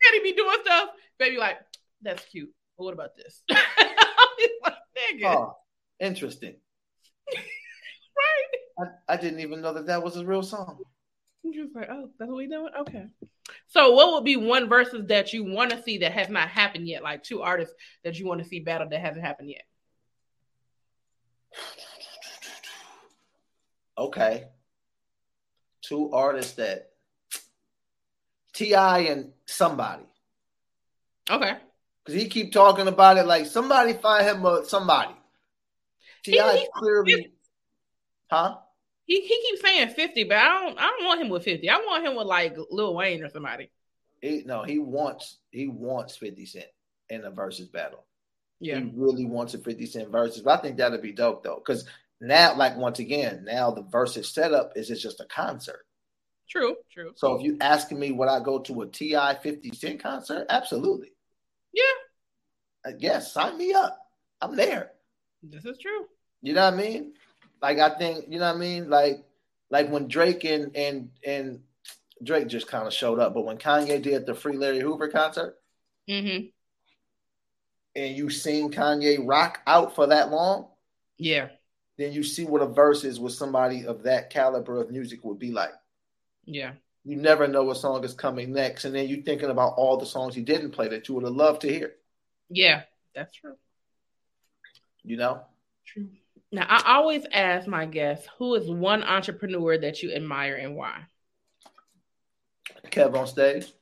Teddy 0.02 0.22
be 0.22 0.32
doing 0.32 0.56
stuff. 0.64 0.88
Baby 1.18 1.36
like, 1.38 1.58
that's 2.02 2.24
cute. 2.24 2.50
But 2.76 2.84
what 2.84 2.94
about 2.94 3.14
this? 3.16 3.42
Like. 4.62 5.24
Oh, 5.24 5.56
interesting. 6.00 6.56
Right. 8.16 8.90
I, 9.08 9.14
I 9.14 9.16
didn't 9.16 9.40
even 9.40 9.60
know 9.62 9.72
that 9.74 9.86
that 9.86 10.02
was 10.02 10.16
a 10.16 10.24
real 10.24 10.42
song. 10.42 10.78
I'm 11.44 11.52
just 11.52 11.74
like, 11.74 11.88
oh, 11.90 12.10
that's 12.18 12.28
what 12.28 12.36
we 12.36 12.46
doing? 12.46 12.70
Okay. 12.80 13.06
So, 13.68 13.92
what 13.92 14.12
would 14.12 14.24
be 14.24 14.36
one 14.36 14.68
versus 14.68 15.06
that 15.08 15.32
you 15.32 15.44
want 15.44 15.70
to 15.70 15.82
see 15.82 15.98
that 15.98 16.12
has 16.12 16.28
not 16.28 16.48
happened 16.48 16.86
yet? 16.86 17.02
Like 17.02 17.22
two 17.22 17.42
artists 17.42 17.74
that 18.04 18.18
you 18.18 18.26
want 18.26 18.42
to 18.42 18.48
see 18.48 18.60
battle 18.60 18.88
that 18.88 19.00
hasn't 19.00 19.24
happened 19.24 19.50
yet? 19.50 19.64
Okay. 23.96 24.48
Two 25.82 26.12
artists 26.12 26.54
that 26.54 26.90
T.I. 28.52 28.98
and 29.00 29.32
somebody. 29.46 30.04
Okay. 31.30 31.56
Because 32.04 32.20
he 32.20 32.28
keep 32.28 32.52
talking 32.52 32.88
about 32.88 33.16
it 33.18 33.26
like 33.26 33.46
somebody 33.46 33.94
find 33.94 34.26
him 34.26 34.44
a 34.44 34.64
somebody. 34.64 35.14
T.I. 36.24 36.56
he- 36.56 36.68
clearly 36.74 37.32
Huh? 38.30 38.58
He 39.10 39.22
he 39.22 39.42
keeps 39.42 39.62
saying 39.62 39.88
50, 39.88 40.22
but 40.22 40.36
I 40.36 40.44
don't 40.60 40.78
I 40.78 40.82
don't 40.82 41.04
want 41.04 41.20
him 41.20 41.30
with 41.30 41.42
50. 41.42 41.68
I 41.68 41.78
want 41.78 42.06
him 42.06 42.14
with 42.14 42.28
like 42.28 42.56
Lil 42.70 42.94
Wayne 42.94 43.24
or 43.24 43.28
somebody. 43.28 43.68
He, 44.22 44.44
no, 44.46 44.62
he 44.62 44.78
wants 44.78 45.38
he 45.50 45.66
wants 45.66 46.16
50 46.16 46.46
Cent 46.46 46.66
in 47.08 47.24
a 47.24 47.30
versus 47.32 47.66
battle. 47.66 48.06
Yeah. 48.60 48.78
He 48.78 48.92
really 48.94 49.24
wants 49.24 49.54
a 49.54 49.58
50 49.58 49.84
Cent 49.86 50.12
versus. 50.12 50.42
But 50.42 50.60
I 50.60 50.62
think 50.62 50.76
that'd 50.76 51.02
be 51.02 51.10
dope 51.10 51.42
though. 51.42 51.56
Because 51.56 51.86
now, 52.20 52.54
like 52.54 52.76
once 52.76 53.00
again, 53.00 53.42
now 53.44 53.72
the 53.72 53.82
versus 53.82 54.32
setup 54.32 54.74
is 54.76 54.92
it's 54.92 55.02
just 55.02 55.18
a 55.18 55.24
concert. 55.24 55.84
True, 56.48 56.76
true. 56.92 57.10
So 57.16 57.34
if 57.34 57.42
you 57.42 57.56
asking 57.60 57.98
me 57.98 58.12
would 58.12 58.28
I 58.28 58.38
go 58.38 58.60
to 58.60 58.82
a 58.82 58.86
T.I. 58.86 59.34
50 59.42 59.72
Cent 59.74 60.00
concert? 60.00 60.46
Absolutely. 60.48 61.10
Yeah. 61.72 61.82
Uh, 62.86 62.92
Yes, 63.00 63.32
sign 63.32 63.58
me 63.58 63.72
up. 63.72 63.98
I'm 64.40 64.54
there. 64.54 64.92
This 65.42 65.64
is 65.64 65.78
true. 65.78 66.06
You 66.42 66.52
know 66.52 66.64
what 66.64 66.74
I 66.74 66.76
mean? 66.76 67.14
Like 67.62 67.78
I 67.78 67.90
think, 67.98 68.26
you 68.28 68.38
know 68.38 68.46
what 68.46 68.56
I 68.56 68.58
mean? 68.58 68.88
Like 68.90 69.24
like 69.70 69.90
when 69.90 70.08
Drake 70.08 70.44
and 70.44 70.74
and 70.76 71.10
and 71.24 71.60
Drake 72.22 72.48
just 72.48 72.68
kind 72.68 72.86
of 72.86 72.92
showed 72.92 73.18
up. 73.18 73.34
But 73.34 73.44
when 73.44 73.58
Kanye 73.58 74.00
did 74.02 74.26
the 74.26 74.34
Free 74.34 74.56
Larry 74.56 74.80
Hoover 74.80 75.08
concert, 75.08 75.56
Mm-hmm. 76.08 76.46
and 77.94 78.16
you 78.16 78.30
seen 78.30 78.70
Kanye 78.72 79.18
rock 79.26 79.60
out 79.66 79.94
for 79.94 80.08
that 80.08 80.30
long, 80.30 80.68
Yeah. 81.18 81.48
then 81.98 82.12
you 82.12 82.22
see 82.24 82.44
what 82.44 82.62
a 82.62 82.66
verses 82.66 83.20
with 83.20 83.32
somebody 83.32 83.86
of 83.86 84.02
that 84.04 84.30
caliber 84.30 84.80
of 84.80 84.90
music 84.90 85.24
would 85.24 85.38
be 85.38 85.52
like. 85.52 85.72
Yeah. 86.46 86.72
You 87.04 87.16
never 87.16 87.46
know 87.46 87.62
what 87.64 87.76
song 87.76 88.02
is 88.04 88.12
coming 88.12 88.52
next, 88.52 88.84
and 88.84 88.94
then 88.94 89.08
you 89.08 89.22
thinking 89.22 89.50
about 89.50 89.74
all 89.76 89.96
the 89.98 90.04
songs 90.06 90.34
he 90.34 90.42
didn't 90.42 90.72
play 90.72 90.88
that 90.88 91.08
you 91.08 91.14
would 91.14 91.24
have 91.24 91.34
loved 91.34 91.60
to 91.62 91.68
hear. 91.68 91.94
Yeah. 92.48 92.82
That's 93.14 93.34
true. 93.36 93.54
You 95.04 95.16
know, 95.16 95.42
True. 95.86 96.08
Now, 96.52 96.66
I 96.68 96.96
always 96.96 97.24
ask 97.32 97.68
my 97.68 97.86
guests 97.86 98.28
who 98.38 98.54
is 98.56 98.68
one 98.68 99.04
entrepreneur 99.04 99.78
that 99.78 100.02
you 100.02 100.12
admire 100.12 100.56
and 100.56 100.74
why? 100.74 101.02
KevOnStage 102.86 103.72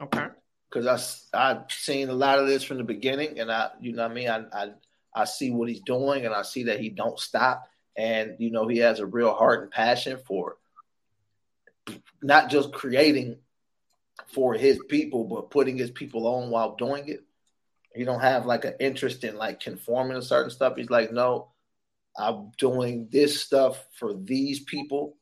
Okay. 0.00 0.26
because 0.70 1.30
I 1.34 1.50
I've 1.50 1.70
seen 1.70 2.08
a 2.08 2.14
lot 2.14 2.38
of 2.38 2.46
this 2.46 2.62
from 2.62 2.78
the 2.78 2.84
beginning, 2.84 3.38
and 3.38 3.50
I 3.50 3.70
you 3.80 3.92
know 3.92 4.02
what 4.02 4.12
I 4.12 4.14
mean 4.14 4.28
I 4.28 4.44
I 4.52 4.70
I 5.14 5.24
see 5.24 5.50
what 5.50 5.68
he's 5.68 5.80
doing, 5.80 6.24
and 6.24 6.34
I 6.34 6.42
see 6.42 6.64
that 6.64 6.80
he 6.80 6.88
don't 6.88 7.18
stop, 7.18 7.68
and 7.96 8.36
you 8.38 8.50
know 8.50 8.66
he 8.66 8.78
has 8.78 9.00
a 9.00 9.06
real 9.06 9.34
heart 9.34 9.62
and 9.62 9.70
passion 9.70 10.18
for 10.26 10.56
not 12.22 12.50
just 12.50 12.72
creating 12.72 13.36
for 14.28 14.54
his 14.54 14.78
people, 14.88 15.24
but 15.24 15.50
putting 15.50 15.76
his 15.76 15.90
people 15.90 16.26
on 16.26 16.50
while 16.50 16.76
doing 16.76 17.08
it. 17.08 17.24
He 17.94 18.04
don't 18.04 18.20
have 18.20 18.46
like 18.46 18.64
an 18.64 18.74
interest 18.80 19.24
in 19.24 19.36
like 19.36 19.60
conforming 19.60 20.14
to 20.14 20.22
certain 20.22 20.50
stuff. 20.50 20.76
He's 20.76 20.90
like, 20.90 21.12
no, 21.12 21.48
I'm 22.18 22.50
doing 22.58 23.08
this 23.10 23.40
stuff 23.40 23.84
for 23.92 24.14
these 24.14 24.60
people, 24.60 25.16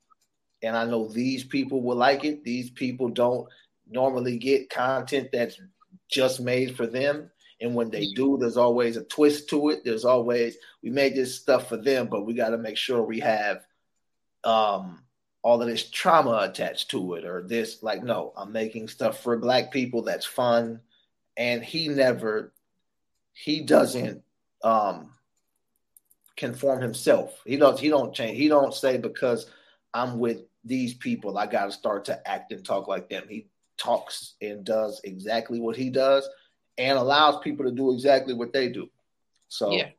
and 0.62 0.76
I 0.76 0.84
know 0.84 1.08
these 1.08 1.44
people 1.44 1.82
will 1.82 1.96
like 1.96 2.24
it. 2.24 2.42
These 2.44 2.70
people 2.70 3.08
don't 3.08 3.48
normally 3.88 4.38
get 4.38 4.70
content 4.70 5.28
that's 5.32 5.60
just 6.08 6.40
made 6.40 6.76
for 6.76 6.86
them. 6.86 7.30
And 7.60 7.74
when 7.74 7.90
they 7.90 8.06
do, 8.14 8.36
there's 8.38 8.56
always 8.56 8.96
a 8.96 9.04
twist 9.04 9.48
to 9.50 9.70
it. 9.70 9.84
There's 9.84 10.04
always 10.04 10.56
we 10.82 10.90
made 10.90 11.14
this 11.14 11.34
stuff 11.34 11.68
for 11.68 11.76
them, 11.76 12.08
but 12.08 12.26
we 12.26 12.34
got 12.34 12.50
to 12.50 12.58
make 12.58 12.76
sure 12.76 13.02
we 13.02 13.20
have 13.20 13.64
um 14.44 15.02
all 15.42 15.62
of 15.62 15.68
this 15.68 15.88
trauma 15.90 16.40
attached 16.42 16.90
to 16.90 17.14
it 17.14 17.24
or 17.24 17.42
this 17.42 17.82
like 17.82 18.02
no, 18.02 18.32
I'm 18.36 18.52
making 18.52 18.88
stuff 18.88 19.22
for 19.22 19.38
black 19.38 19.70
people 19.70 20.02
that's 20.02 20.26
fun 20.26 20.80
and 21.36 21.64
he 21.64 21.88
never 21.88 22.52
he 23.32 23.62
doesn't 23.62 24.22
um 24.62 25.12
conform 26.36 26.82
himself. 26.82 27.40
He 27.46 27.56
don't 27.56 27.78
he 27.78 27.88
don't 27.88 28.14
change. 28.14 28.38
He 28.38 28.48
don't 28.48 28.74
say 28.74 28.98
because 28.98 29.50
I'm 29.94 30.18
with 30.18 30.42
these 30.64 30.94
people, 30.94 31.38
I 31.38 31.46
got 31.46 31.66
to 31.66 31.72
start 31.72 32.04
to 32.06 32.28
act 32.28 32.52
and 32.52 32.64
talk 32.64 32.88
like 32.88 33.08
them. 33.08 33.24
He 33.28 33.46
talks 33.78 34.34
and 34.40 34.64
does 34.64 35.00
exactly 35.04 35.60
what 35.60 35.76
he 35.76 35.90
does 35.90 36.28
and 36.78 36.98
allows 36.98 37.40
people 37.42 37.64
to 37.64 37.70
do 37.70 37.92
exactly 37.92 38.34
what 38.34 38.52
they 38.52 38.68
do. 38.68 38.88
So, 39.48 39.70
Yeah. 39.72 39.90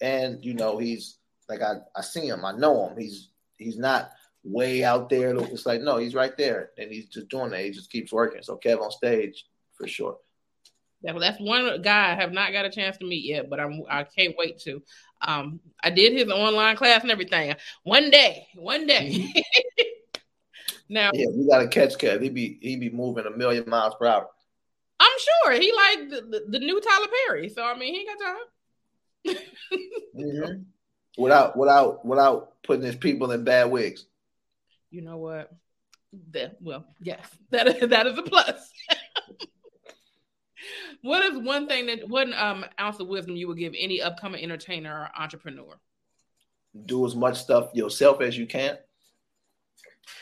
and 0.00 0.44
you 0.44 0.54
know, 0.54 0.78
he's 0.78 1.18
like 1.48 1.62
I, 1.62 1.76
I 1.96 2.02
see 2.02 2.26
him, 2.28 2.44
I 2.44 2.52
know 2.52 2.88
him. 2.88 2.98
He's 2.98 3.28
he's 3.58 3.78
not 3.78 4.10
way 4.44 4.82
out 4.82 5.08
there. 5.08 5.34
It's 5.36 5.66
like 5.66 5.80
no, 5.82 5.96
he's 5.98 6.14
right 6.14 6.36
there, 6.36 6.70
and 6.78 6.90
he's 6.90 7.06
just 7.06 7.28
doing 7.28 7.50
that. 7.50 7.64
He 7.64 7.70
just 7.70 7.90
keeps 7.92 8.12
working. 8.12 8.42
So 8.42 8.58
KevOnStage 8.58 9.36
for 9.74 9.86
sure. 9.86 10.18
That, 11.02 11.18
that's 11.18 11.40
one 11.40 11.82
guy 11.82 12.12
I 12.12 12.14
have 12.14 12.32
not 12.32 12.52
got 12.52 12.64
a 12.64 12.70
chance 12.70 12.96
to 12.98 13.06
meet 13.06 13.24
yet, 13.24 13.50
but 13.50 13.60
I'm 13.60 13.82
I 13.90 14.04
can't 14.04 14.34
wait 14.38 14.58
to. 14.60 14.82
Um, 15.20 15.60
I 15.82 15.90
did 15.90 16.12
his 16.12 16.30
online 16.30 16.76
class 16.76 17.02
and 17.02 17.10
everything. 17.10 17.54
One 17.84 18.10
day, 18.10 18.46
one 18.54 18.86
day. 18.86 19.32
now 20.88 21.10
Yeah, 21.14 21.26
we 21.34 21.48
got 21.48 21.58
to 21.58 21.68
catch 21.68 21.94
Kev. 21.94 22.22
He 22.22 22.28
be 22.28 22.58
he 22.60 22.76
be 22.76 22.90
moving 22.90 23.26
a 23.26 23.30
million 23.30 23.68
miles 23.68 23.94
per 23.98 24.06
hour. 24.06 24.28
I'm 25.00 25.18
sure 25.18 25.52
he 25.52 25.72
like 25.72 26.10
the, 26.10 26.20
the, 26.20 26.58
the 26.58 26.58
new 26.60 26.80
Tyler 26.80 27.08
Perry, 27.26 27.48
so 27.48 27.64
I 27.64 27.76
mean 27.76 27.94
he 27.94 28.00
ain't 28.00 28.18
got 28.18 28.26
time. 28.26 29.36
Mhm. 30.14 30.64
Without 31.16 31.56
without 31.56 32.04
without 32.04 32.62
putting 32.62 32.84
his 32.84 32.96
people 32.96 33.30
in 33.32 33.44
bad 33.44 33.70
wigs. 33.70 34.04
You 34.90 35.02
know 35.02 35.16
what? 35.16 35.50
That 36.32 36.56
well, 36.60 36.86
yes, 37.00 37.26
that 37.50 37.66
is, 37.68 37.88
that 37.90 38.06
is 38.06 38.18
a 38.18 38.22
plus. 38.22 38.70
What 41.02 41.22
is 41.24 41.38
one 41.38 41.66
thing 41.66 41.86
that 41.86 42.08
one 42.08 42.32
um 42.34 42.64
ounce 42.80 43.00
of 43.00 43.08
wisdom 43.08 43.36
you 43.36 43.48
would 43.48 43.58
give 43.58 43.74
any 43.78 44.00
upcoming 44.00 44.42
entertainer 44.42 44.92
or 44.92 45.20
entrepreneur? 45.20 45.80
Do 46.86 47.04
as 47.06 47.14
much 47.14 47.38
stuff 47.38 47.70
yourself 47.74 48.20
as 48.20 48.36
you 48.36 48.46
can. 48.46 48.78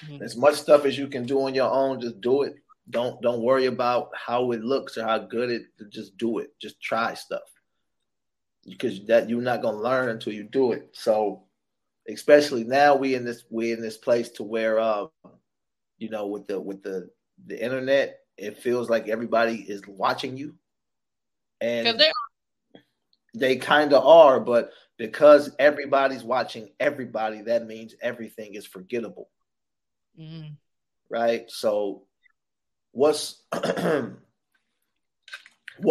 Mhm. 0.04 0.22
As 0.22 0.36
much 0.36 0.56
stuff 0.56 0.84
as 0.84 0.98
you 0.98 1.08
can 1.08 1.24
do 1.24 1.40
on 1.42 1.54
your 1.54 1.70
own, 1.70 2.00
just 2.00 2.20
do 2.20 2.42
it. 2.42 2.56
Don't 2.88 3.20
don't 3.22 3.42
worry 3.42 3.66
about 3.66 4.10
how 4.14 4.52
it 4.52 4.62
looks 4.62 4.98
or 4.98 5.04
how 5.04 5.18
good 5.18 5.50
it. 5.50 5.62
Just 5.90 6.16
do 6.16 6.38
it. 6.38 6.50
Just 6.58 6.80
try 6.80 7.14
stuff 7.14 7.42
because 8.64 9.04
that 9.06 9.28
you're 9.28 9.40
not 9.40 9.62
gonna 9.62 9.78
learn 9.78 10.08
until 10.10 10.32
you 10.32 10.44
do 10.44 10.72
it. 10.72 10.88
So, 10.92 11.44
especially 12.08 12.64
now, 12.64 12.96
we 12.96 13.14
in 13.14 13.24
this 13.24 13.44
we 13.50 13.72
in 13.72 13.80
this 13.80 13.96
place 13.96 14.30
to 14.32 14.42
where, 14.42 14.78
uh, 14.78 15.06
you 15.98 16.08
know, 16.08 16.26
with 16.26 16.46
the 16.46 16.60
with 16.60 16.82
the 16.82 17.10
the 17.46 17.62
internet, 17.62 18.19
it 18.40 18.58
feels 18.58 18.90
like 18.90 19.08
everybody 19.08 19.56
is 19.56 19.82
watching 19.86 20.36
you, 20.36 20.54
and 21.60 21.98
they 21.98 22.10
they 23.34 23.56
kind 23.56 23.92
of 23.92 24.04
are. 24.04 24.40
But 24.40 24.70
because 24.96 25.54
everybody's 25.58 26.24
watching 26.24 26.70
everybody, 26.80 27.42
that 27.42 27.66
means 27.66 27.94
everything 28.02 28.54
is 28.54 28.66
forgettable 28.66 29.28
Mm, 30.18 30.56
right? 31.08 31.50
So, 31.50 32.02
what's 32.92 33.42
what 33.52 34.12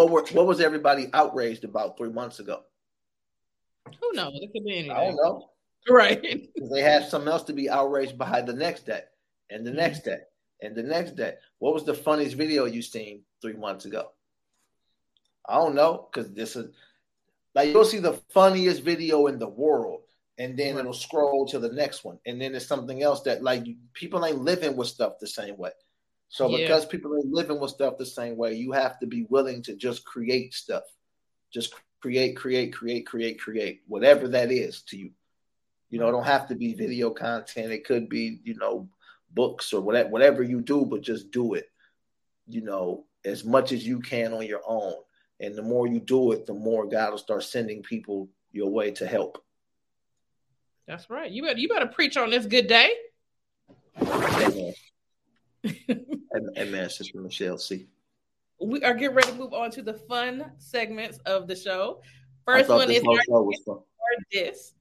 were 0.09 0.23
what 0.31 0.45
was 0.45 0.61
everybody 0.61 1.09
outraged 1.13 1.63
about 1.63 1.97
three 1.97 2.11
months 2.11 2.39
ago? 2.39 2.61
who 3.99 4.13
knows? 4.13 4.33
It 4.35 4.51
could 4.53 4.65
be 4.65 4.77
anything. 4.77 4.91
I 4.91 5.05
don't 5.05 5.15
know. 5.15 5.49
Right. 5.89 6.45
They 6.71 6.81
had 6.81 7.07
something 7.07 7.31
else 7.31 7.43
to 7.43 7.53
be 7.53 7.69
outraged 7.69 8.17
by 8.17 8.41
the 8.41 8.53
next 8.53 8.85
day, 8.85 9.01
and 9.49 9.65
the 9.65 9.71
next 9.71 10.03
day, 10.03 10.17
and 10.61 10.75
the 10.75 10.83
next 10.83 11.15
day. 11.15 11.35
What 11.59 11.73
was 11.73 11.83
the 11.83 11.93
funniest 11.93 12.35
video 12.35 12.65
you 12.65 12.81
seen 12.81 13.21
three 13.41 13.53
months 13.53 13.85
ago? 13.85 14.11
I 15.47 15.55
don't 15.55 15.75
know 15.75 16.09
because 16.11 16.31
this 16.33 16.55
is 16.55 16.73
like 17.55 17.69
you'll 17.69 17.85
see 17.85 17.99
the 17.99 18.19
funniest 18.29 18.83
video 18.83 19.27
in 19.27 19.39
the 19.39 19.47
world, 19.47 20.01
and 20.37 20.57
then 20.57 20.77
it'll 20.77 20.93
scroll 20.93 21.45
to 21.47 21.59
the 21.59 21.71
next 21.71 22.03
one, 22.03 22.19
and 22.25 22.39
then 22.39 22.53
it's 22.53 22.67
something 22.67 23.01
else 23.01 23.21
that 23.23 23.43
like 23.43 23.65
people 23.93 24.25
ain't 24.25 24.43
living 24.43 24.75
with 24.75 24.87
stuff 24.87 25.13
the 25.19 25.27
same 25.27 25.57
way. 25.57 25.71
So 26.27 26.47
Yeah. 26.47 26.57
because 26.57 26.85
people 26.85 27.15
ain't 27.15 27.33
living 27.33 27.59
with 27.59 27.71
stuff 27.71 27.97
the 27.97 28.05
same 28.05 28.37
way, 28.37 28.53
you 28.53 28.71
have 28.71 28.99
to 28.99 29.07
be 29.07 29.23
willing 29.29 29.63
to 29.63 29.75
just 29.75 30.05
create 30.05 30.53
stuff, 30.53 30.83
just 31.51 31.73
create, 32.01 32.35
create, 32.35 32.71
create, 32.71 33.07
create, 33.07 33.39
create, 33.39 33.81
whatever 33.87 34.27
that 34.27 34.51
is 34.51 34.83
to 34.83 34.97
you. 34.97 35.11
You 35.89 35.97
know, 35.97 36.07
it 36.07 36.11
don't 36.11 36.23
have 36.23 36.47
to 36.49 36.55
be 36.55 36.75
video 36.75 37.09
content. 37.09 37.71
It 37.71 37.83
could 37.83 38.09
be, 38.09 38.39
you 38.43 38.55
know, 38.55 38.87
books 39.31 39.73
or 39.73 39.81
whatever, 39.81 40.09
whatever 40.09 40.43
you 40.43 40.61
do, 40.61 40.85
but 40.85 41.01
just 41.01 41.31
do 41.31 41.53
it. 41.53 41.69
You 42.47 42.61
know, 42.61 43.05
as 43.25 43.43
much 43.45 43.71
as 43.71 43.85
you 43.85 43.99
can 43.99 44.33
on 44.33 44.45
your 44.45 44.61
own. 44.67 44.93
And 45.39 45.55
the 45.55 45.61
more 45.61 45.87
you 45.87 45.99
do 45.99 46.31
it, 46.33 46.45
the 46.45 46.53
more 46.53 46.85
God 46.85 47.11
will 47.11 47.17
start 47.17 47.43
sending 47.43 47.81
people 47.81 48.29
your 48.51 48.69
way 48.69 48.91
to 48.91 49.07
help. 49.07 49.43
That's 50.87 51.09
right. 51.09 51.29
You 51.29 51.43
better 51.43 51.59
you 51.59 51.69
better 51.69 51.85
preach 51.85 52.17
on 52.17 52.31
this 52.31 52.45
good 52.45 52.67
day. 52.67 52.89
Amen. 54.01 54.73
Amen, 56.57 56.89
Sister 56.89 57.19
Michelle 57.19 57.57
C. 57.57 57.87
We 58.59 58.83
are 58.83 58.93
getting 58.93 59.15
ready 59.15 59.31
to 59.31 59.37
move 59.37 59.53
on 59.53 59.71
to 59.71 59.81
the 59.81 59.93
fun 59.93 60.51
segments 60.57 61.17
of 61.19 61.47
the 61.47 61.55
show. 61.55 62.01
First 62.45 62.69
one 62.69 62.89
is 62.91 63.03
our 63.03 63.21
show 63.23 63.43
was 63.43 63.61
fun. 63.65 63.75
or 63.75 63.83
this. 64.31 64.73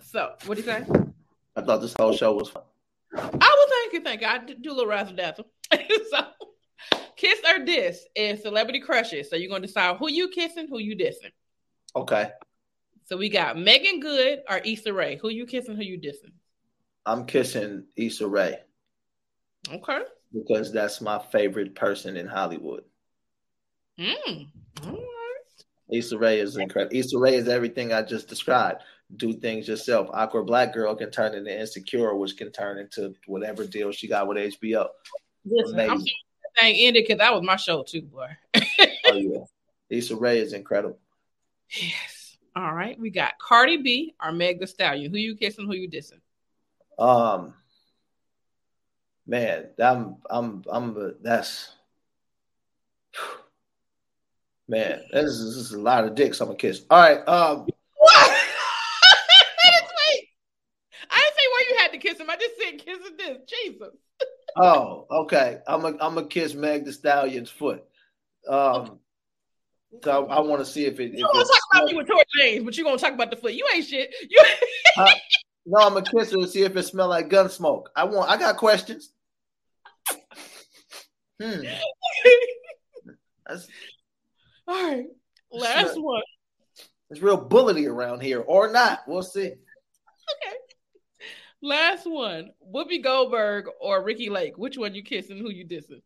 So, 0.00 0.34
what 0.46 0.54
do 0.56 0.60
you 0.60 0.66
say? 0.66 0.86
I 1.56 1.60
thought 1.60 1.80
this 1.80 1.94
whole 1.98 2.12
show 2.16 2.32
was 2.34 2.50
fun. 2.50 2.62
Oh 3.16 3.38
well, 3.40 3.66
thank 3.70 3.92
you, 3.92 4.00
thank 4.02 4.20
you. 4.20 4.26
I 4.26 4.38
do 4.38 4.54
do 4.54 4.70
a 4.70 4.74
little 4.74 4.88
razzle 4.90 5.16
dazzle. 5.16 5.46
so, 5.72 6.26
kiss 7.16 7.40
or 7.48 7.64
diss 7.64 8.04
is 8.14 8.42
celebrity 8.42 8.80
crushes. 8.80 9.30
So 9.30 9.36
you're 9.36 9.48
gonna 9.50 9.66
decide 9.66 9.96
who 9.96 10.10
you 10.10 10.28
kissing, 10.28 10.68
who 10.68 10.78
you 10.78 10.96
dissing. 10.96 11.32
Okay. 11.96 12.30
So 13.06 13.16
we 13.16 13.28
got 13.28 13.58
Meagan 13.58 14.00
Good 14.00 14.40
or 14.48 14.58
Issa 14.58 14.92
Rae. 14.92 15.16
Who 15.20 15.28
you 15.28 15.46
kissing, 15.46 15.76
who 15.76 15.82
you 15.82 15.98
dissing? 15.98 16.32
I'm 17.06 17.26
kissing 17.26 17.84
Issa 17.96 18.26
Rae 18.26 18.58
Okay. 19.70 20.00
because 20.32 20.72
that's 20.72 21.00
my 21.02 21.18
favorite 21.30 21.74
person 21.74 22.16
in 22.16 22.26
Hollywood. 22.26 22.84
Mm. 23.98 24.48
All 24.86 24.92
right. 24.92 25.98
Issa 25.98 26.16
Rae 26.18 26.40
is 26.40 26.56
incredible. 26.56 26.96
Issa 26.96 27.18
Rae 27.18 27.34
is 27.36 27.46
everything 27.46 27.92
I 27.92 28.02
just 28.02 28.26
described. 28.26 28.82
Do 29.16 29.32
things 29.34 29.68
yourself. 29.68 30.08
Awkward 30.12 30.44
black 30.46 30.72
girl 30.72 30.94
can 30.94 31.10
turn 31.10 31.34
into 31.34 31.56
insecure, 31.58 32.14
which 32.14 32.36
can 32.36 32.50
turn 32.50 32.78
into 32.78 33.14
whatever 33.26 33.64
deal 33.66 33.92
she 33.92 34.08
got 34.08 34.26
with 34.26 34.38
HBO. 34.38 34.88
Listen, 35.44 35.78
I'm 35.78 35.90
Amazing. 35.90 36.06
that 36.54 36.60
thing 36.60 36.76
ended 36.86 37.04
because 37.06 37.18
that 37.18 37.32
was 37.32 37.42
my 37.42 37.56
show 37.56 37.82
too, 37.82 38.02
boy. 38.02 38.28
Oh 39.06 39.16
yeah, 39.16 39.44
Issa 39.90 40.16
Rae 40.16 40.38
is 40.38 40.54
incredible. 40.54 40.98
yes. 41.70 42.36
All 42.56 42.72
right. 42.72 42.98
We 42.98 43.10
got 43.10 43.38
Cardi 43.38 43.76
B 43.76 44.14
or 44.22 44.32
Meg 44.32 44.58
Thee 44.60 44.66
Stallion. 44.66 45.10
Who 45.12 45.18
you 45.18 45.36
kissing, 45.36 45.66
who 45.66 45.74
you 45.74 45.90
dissing? 45.90 46.20
Um, 46.98 47.54
Man, 49.26 49.68
I'm 49.82 50.16
I'm 50.28 50.62
I'm 50.70 51.14
that's 51.22 51.70
man, 54.68 55.00
this 55.12 55.24
is, 55.24 55.56
this 55.56 55.64
is 55.66 55.72
a 55.72 55.80
lot 55.80 56.04
of 56.04 56.14
dicks 56.14 56.40
I'm 56.40 56.48
gonna 56.48 56.58
kiss. 56.58 56.82
All 56.90 56.98
right, 57.00 57.26
um 57.28 57.66
What? 57.96 58.30
Wait. 58.30 60.28
I 61.10 61.16
didn't 61.16 61.34
say 61.34 61.46
where 61.52 61.68
you 61.68 61.76
had 61.78 61.92
to 61.92 61.98
kiss 61.98 62.18
him. 62.20 62.28
I 62.30 62.36
kissing 63.04 63.16
this. 63.16 63.38
Jesus. 63.48 63.94
oh, 64.56 65.06
okay. 65.10 65.58
I'm 65.66 65.84
a 65.84 65.88
I'm 65.88 66.14
gonna 66.14 66.26
kiss 66.26 66.54
Meg 66.54 66.84
Thee 66.84 66.92
Stallion's 66.92 67.50
foot. 67.50 67.84
Um 68.48 69.00
so 70.02 70.26
I, 70.26 70.40
want 70.40 70.58
to 70.58 70.66
see 70.66 70.86
if 70.86 70.98
it 70.98 71.12
if 71.12 71.18
You 71.18 71.24
gonna 71.24 71.40
it's 71.40 71.50
talk 71.50 71.60
about 71.72 71.84
me 71.86 71.96
with 71.96 72.08
Tory 72.08 72.24
Lanez, 72.40 72.64
but 72.64 72.76
you 72.76 72.82
gonna 72.82 72.98
talk 72.98 73.12
about 73.12 73.30
the 73.30 73.36
foot. 73.36 73.54
You 73.54 73.64
ain't 73.72 73.84
shit. 73.84 74.12
You 74.28 74.42
no, 75.66 75.78
I'm 75.78 75.94
gonna 75.94 76.02
kiss 76.02 76.32
her 76.32 76.38
to 76.38 76.48
see 76.48 76.62
if 76.62 76.76
it 76.76 76.82
smell 76.82 77.08
like 77.08 77.28
gun 77.28 77.48
smoke. 77.48 77.90
I 77.94 78.04
want 78.04 78.30
I 78.30 78.36
got 78.36 78.56
questions. 78.56 79.12
Hmm. 81.40 81.62
All 84.66 84.88
right. 84.88 85.06
Last 85.52 86.00
one. 86.00 86.22
it's 87.10 87.20
real 87.20 87.38
bullety 87.48 87.88
around 87.88 88.20
here, 88.20 88.40
or 88.40 88.72
not. 88.72 89.00
We'll 89.06 89.22
see. 89.22 89.46
Okay. 89.46 90.56
Last 91.64 92.04
one. 92.04 92.50
Whoopi 92.74 93.02
Goldberg 93.02 93.70
or 93.80 94.04
Ricki 94.04 94.28
Lake. 94.28 94.58
Which 94.58 94.76
one 94.76 94.94
you 94.94 95.02
kissing? 95.02 95.38
Who 95.38 95.48
you 95.50 95.66
dissing? 95.66 96.02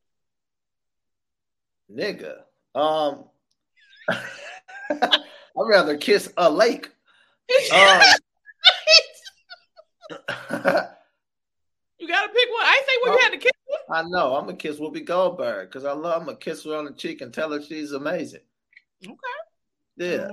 Nigga. 1.92 2.42
Um 2.76 3.24
I'd 4.88 5.20
rather 5.56 5.96
kiss 5.96 6.32
a 6.36 6.48
lake. 6.48 6.88
Um, 7.72 8.00
you 11.98 12.06
gotta 12.06 12.28
pick 12.28 12.48
one. 12.50 12.62
I 12.62 12.82
say 12.86 12.92
you 13.04 13.18
had 13.20 13.30
to 13.30 13.38
kiss 13.38 13.50
one. 13.66 13.80
I 13.98 14.02
know. 14.08 14.36
I'm 14.36 14.44
gonna 14.44 14.56
kiss 14.56 14.76
Whoopi 14.78 15.04
Goldberg 15.04 15.70
because 15.70 15.84
I 15.84 15.92
love. 15.92 16.20
I'm 16.20 16.26
gonna 16.26 16.38
kiss 16.38 16.64
her 16.66 16.76
on 16.76 16.84
the 16.84 16.92
cheek 16.92 17.20
and 17.20 17.34
tell 17.34 17.50
her 17.50 17.60
she's 17.60 17.90
amazing. 17.90 18.42
Okay. 19.04 19.16
Yeah. 19.96 20.30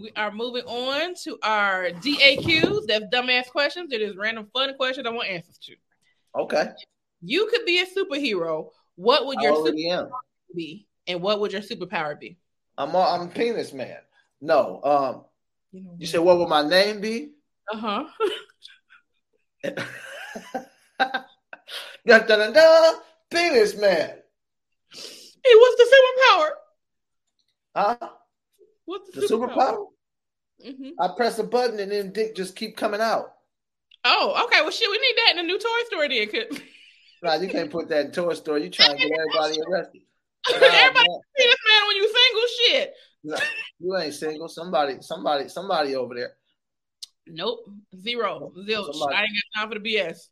We 0.00 0.12
are 0.16 0.30
moving 0.30 0.62
on 0.64 1.14
to 1.24 1.38
our 1.42 1.90
DAQs. 1.90 2.86
That's 2.86 3.04
dumbass 3.12 3.48
questions. 3.48 3.92
It 3.92 4.00
is 4.02 4.16
random 4.16 4.48
fun 4.52 4.74
questions 4.76 5.06
I 5.06 5.10
want 5.10 5.28
answers 5.28 5.58
to. 5.64 5.74
Okay. 6.36 6.68
You 7.22 7.48
could 7.50 7.64
be 7.66 7.80
a 7.80 7.86
superhero. 7.86 8.70
What 8.96 9.26
would 9.26 9.40
your 9.40 9.54
am. 9.54 9.64
superpower 9.74 10.10
be? 10.54 10.86
And 11.06 11.20
what 11.20 11.40
would 11.40 11.52
your 11.52 11.62
superpower 11.62 12.18
be? 12.18 12.36
I'm. 12.76 12.94
a- 12.94 12.98
I'm 12.98 13.22
a 13.22 13.26
penis 13.28 13.72
man. 13.72 13.98
No. 14.40 14.80
Um. 14.84 15.24
You, 15.72 15.82
know, 15.84 15.94
You 15.98 16.06
said 16.06 16.20
what 16.20 16.38
would 16.38 16.48
my 16.48 16.66
name 16.68 17.00
be? 17.00 17.32
uh-huh. 17.72 18.04
dun, 19.64 19.74
dun, 22.06 22.26
dun, 22.26 22.52
dun, 22.52 22.94
penis 23.30 23.76
man. 23.76 24.10
Hey, 24.90 25.54
what's 25.54 25.76
the 25.76 25.96
superpower? 25.96 26.48
Huh? 27.76 28.08
What's 28.88 29.10
the, 29.14 29.20
The 29.20 29.26
superpower? 29.26 29.86
hmm 30.64 30.90
I 30.98 31.08
press 31.14 31.38
a 31.38 31.44
button 31.44 31.78
and 31.78 31.92
then 31.92 32.10
dick 32.12 32.34
just 32.34 32.56
keep 32.56 32.74
coming 32.76 33.02
out. 33.02 33.32
Oh, 34.04 34.44
okay. 34.46 34.62
Well, 34.62 34.70
shit, 34.70 34.88
we 34.90 34.96
need 34.96 35.14
that 35.16 35.30
in 35.32 35.36
the 35.36 35.42
new 35.42 35.58
Toy 35.58 35.68
Story 35.86 36.08
then. 36.08 36.28
'cause- 36.48 36.60
Nah, 37.22 37.34
you 37.34 37.48
can't 37.48 37.70
put 37.70 37.88
that 37.88 38.06
in 38.06 38.12
Toy 38.12 38.32
Story. 38.34 38.62
You 38.64 38.70
trying 38.70 38.96
to 38.96 38.96
get 38.96 39.10
everybody 39.12 39.60
arrested. 39.68 40.02
Nah, 40.50 40.56
Everybody 40.56 41.08
man. 41.08 41.20
see 41.36 41.44
this 41.46 41.56
man 41.68 41.86
when 41.88 41.96
you 41.96 42.14
single 42.14 42.48
shit. 42.58 42.94
Nah, 43.24 43.38
you 43.80 43.96
ain't 43.98 44.14
single. 44.14 44.48
Somebody, 44.48 44.96
somebody, 45.02 45.48
somebody 45.48 45.94
over 45.96 46.14
there. 46.14 46.32
Nope. 47.26 47.58
Zero. 48.00 48.52
Zilch. 48.56 48.92
Somebody- 48.92 49.16
I 49.16 49.22
ain't 49.22 49.30
got 49.54 49.60
time 49.60 49.68
for 49.68 49.78
the 49.78 49.94
BS. 49.96 50.28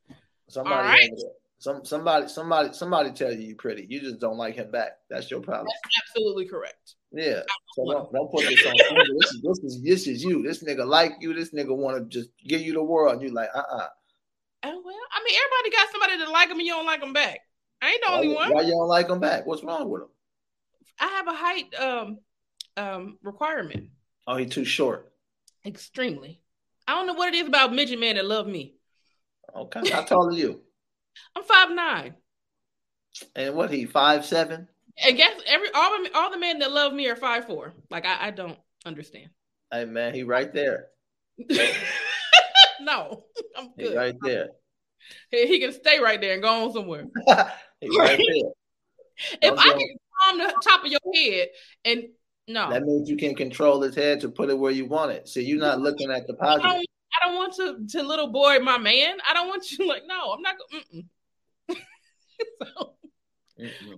Somebody 0.49 0.75
All 0.77 0.83
right. 0.83 1.11
Some 1.59 1.85
somebody, 1.85 2.29
somebody, 2.29 2.73
somebody 2.75 3.13
tell 3.13 3.33
you 3.33 3.49
you're 3.49 3.57
pretty. 3.57 3.87
You 3.89 4.01
just 4.01 4.21
don't 4.21 4.37
like 4.37 4.57
him 4.57 4.71
back. 4.71 4.99
That's 5.09 5.31
your 5.31 5.41
problem. 5.41 5.69
Absolutely 6.07 6.47
correct. 6.47 6.95
Yeah. 7.13 7.41
So 7.75 7.91
don't, 7.91 8.13
don't 8.13 8.31
put 8.31 8.43
this 8.43 8.67
on. 8.67 8.75
this, 8.75 9.33
is, 9.33 9.43
this 9.43 9.59
is 9.65 9.83
this 9.83 10.07
is 10.07 10.23
you. 10.23 10.43
This 10.43 10.63
nigga 10.63 10.87
like 10.87 11.13
you. 11.21 11.33
This 11.33 11.55
nigga 11.55 11.75
want 11.75 11.97
to 11.99 12.19
just 12.19 12.31
give 12.47 12.61
you 12.61 12.75
the 12.75 12.83
world. 12.83 13.15
And 13.15 13.23
you 13.23 13.31
like, 13.35 13.49
uh 13.55 13.59
uh 13.59 13.89
Oh 14.65 14.83
well, 14.85 14.95
I 15.13 15.25
mean, 15.25 15.39
everybody 15.39 15.77
got 15.77 15.93
somebody 15.93 16.19
that 16.19 16.31
like 16.31 16.51
him 16.51 16.59
and 16.59 16.67
you 16.67 16.73
don't 16.73 16.87
like 16.87 17.03
him 17.03 17.13
back. 17.13 17.41
I 17.81 17.91
ain't 17.91 18.03
the 18.05 18.13
only 18.13 18.35
one. 18.35 18.53
why 18.53 18.63
you 18.63 18.73
don't 18.73 18.89
like 18.89 19.09
him 19.09 19.21
back? 19.21 19.47
What's 19.47 19.63
wrong 19.63 19.89
with 19.89 20.03
him? 20.03 20.09
I 20.99 21.07
have 21.07 21.29
a 21.29 21.35
height 21.35 21.75
um 21.75 22.19
um 22.77 23.19
requirement. 23.23 23.89
Oh, 24.27 24.37
he 24.37 24.45
too 24.45 24.65
short. 24.65 25.13
Extremely. 25.65 26.41
I 26.87 26.93
don't 26.93 27.07
know 27.07 27.15
what 27.15 27.33
it 27.33 27.37
is 27.37 27.49
about 27.49 27.73
midget 27.73 27.99
man 27.99 28.17
that 28.17 28.27
love 28.27 28.47
me. 28.47 28.75
Okay. 29.55 29.89
How 29.91 30.03
tall 30.03 30.29
are 30.29 30.33
you? 30.33 30.61
I'm 31.35 31.45
five 31.45 31.71
nine. 31.71 32.15
And 33.35 33.55
what 33.55 33.71
he 33.71 33.87
five 33.87 34.25
seven? 34.25 34.69
And 35.05 35.17
guess 35.17 35.41
every 35.47 35.69
all 35.75 36.03
the 36.03 36.11
all 36.15 36.31
the 36.31 36.39
men 36.39 36.59
that 36.61 36.73
love 36.73 36.93
me 36.93 37.09
are 37.09 37.17
five 37.17 37.47
four. 37.47 37.75
Like 37.91 38.07
I, 38.07 38.29
I 38.29 38.31
don't 38.31 38.59
understand. 38.85 39.31
Hey 39.71 39.85
man, 39.85 40.15
he 40.15 40.23
right 40.23 40.53
there. 40.53 40.87
no, 42.81 43.25
I'm 43.57 43.71
He 43.77 43.85
good. 43.85 43.97
right 43.97 44.17
there. 44.23 44.49
He, 45.31 45.47
he 45.47 45.61
can 45.61 45.73
stay 45.73 45.99
right 46.01 46.21
there 46.21 46.35
and 46.35 46.43
go 46.43 46.65
on 46.65 46.73
somewhere. 46.73 47.05
he 47.81 47.99
right 47.99 48.19
there. 48.19 48.51
If 49.43 49.59
I 49.59 49.71
can 49.71 49.97
palm 50.23 50.39
the 50.39 50.55
top 50.63 50.85
of 50.85 50.91
your 50.91 51.01
head 51.15 51.49
and 51.85 52.05
no, 52.49 52.71
That 52.71 52.85
means 52.85 53.09
you 53.11 53.17
can 53.17 53.35
control 53.35 53.81
his 53.83 53.97
head 53.97 54.21
to 54.21 54.29
put 54.29 54.51
it 54.51 54.59
where 54.59 54.71
you 54.71 54.87
want 54.87 55.11
it. 55.11 55.27
So 55.27 55.41
you're 55.41 55.59
not 55.59 55.81
looking 55.81 56.13
at 56.13 56.29
the 56.29 56.35
positive. 56.35 56.85
I 57.21 57.27
don't 57.27 57.35
want 57.37 57.55
to 57.57 57.99
to 57.99 58.07
little 58.07 58.29
boy 58.29 58.59
my 58.61 58.79
man. 58.79 59.17
I 59.29 59.35
don't 59.35 59.49
want 59.49 59.71
you 59.71 59.87
like 59.89 60.03
no. 60.07 60.33
I'm 60.33 60.43
not. 60.43 60.57
go- 60.59 60.79
Mm-mm. 60.79 61.07
so 62.75 62.95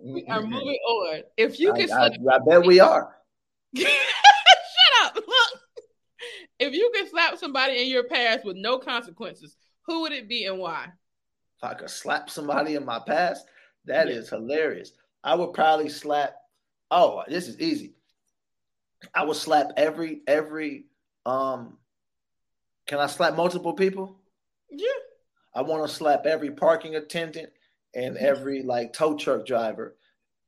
we 0.02 0.24
are 0.28 0.42
moving 0.42 0.78
on. 0.88 1.22
If 1.36 1.58
you 1.58 1.72
can, 1.74 1.90
I, 1.90 2.08
slap, 2.10 2.12
I 2.32 2.38
bet 2.48 2.64
we 2.66 2.80
are. 2.80 3.16
shut 3.76 3.88
up. 5.04 5.16
Look, 5.16 5.60
if 6.60 6.72
you 6.74 6.90
can 6.94 7.08
slap 7.08 7.38
somebody 7.38 7.82
in 7.82 7.88
your 7.88 8.04
past 8.04 8.44
with 8.44 8.56
no 8.56 8.78
consequences, 8.78 9.56
who 9.86 10.02
would 10.02 10.12
it 10.12 10.28
be 10.28 10.44
and 10.44 10.58
why? 10.58 10.86
If 11.56 11.64
I 11.64 11.74
could 11.74 11.90
slap 11.90 12.30
somebody 12.30 12.76
in 12.76 12.84
my 12.84 13.00
past, 13.00 13.46
that 13.86 14.06
Yeah. 14.08 14.14
is 14.14 14.28
hilarious. 14.28 14.92
I 15.24 15.34
would 15.34 15.52
probably 15.52 15.88
slap. 15.88 16.34
Oh, 16.90 17.22
this 17.28 17.48
is 17.48 17.58
easy. 17.60 17.94
I 19.14 19.24
would 19.24 19.36
slap 19.36 19.72
every 19.76 20.22
every. 20.26 20.86
Um, 21.26 21.78
can 22.88 22.98
I 22.98 23.06
slap 23.06 23.36
multiple 23.36 23.74
people? 23.74 24.16
Yeah. 24.70 24.88
I 25.54 25.62
want 25.62 25.88
to 25.88 25.94
slap 25.94 26.26
every 26.26 26.50
parking 26.50 26.96
attendant 26.96 27.50
and 27.94 28.16
mm-hmm. 28.16 28.24
every 28.24 28.62
like 28.62 28.92
tow 28.92 29.16
truck 29.16 29.46
driver, 29.46 29.96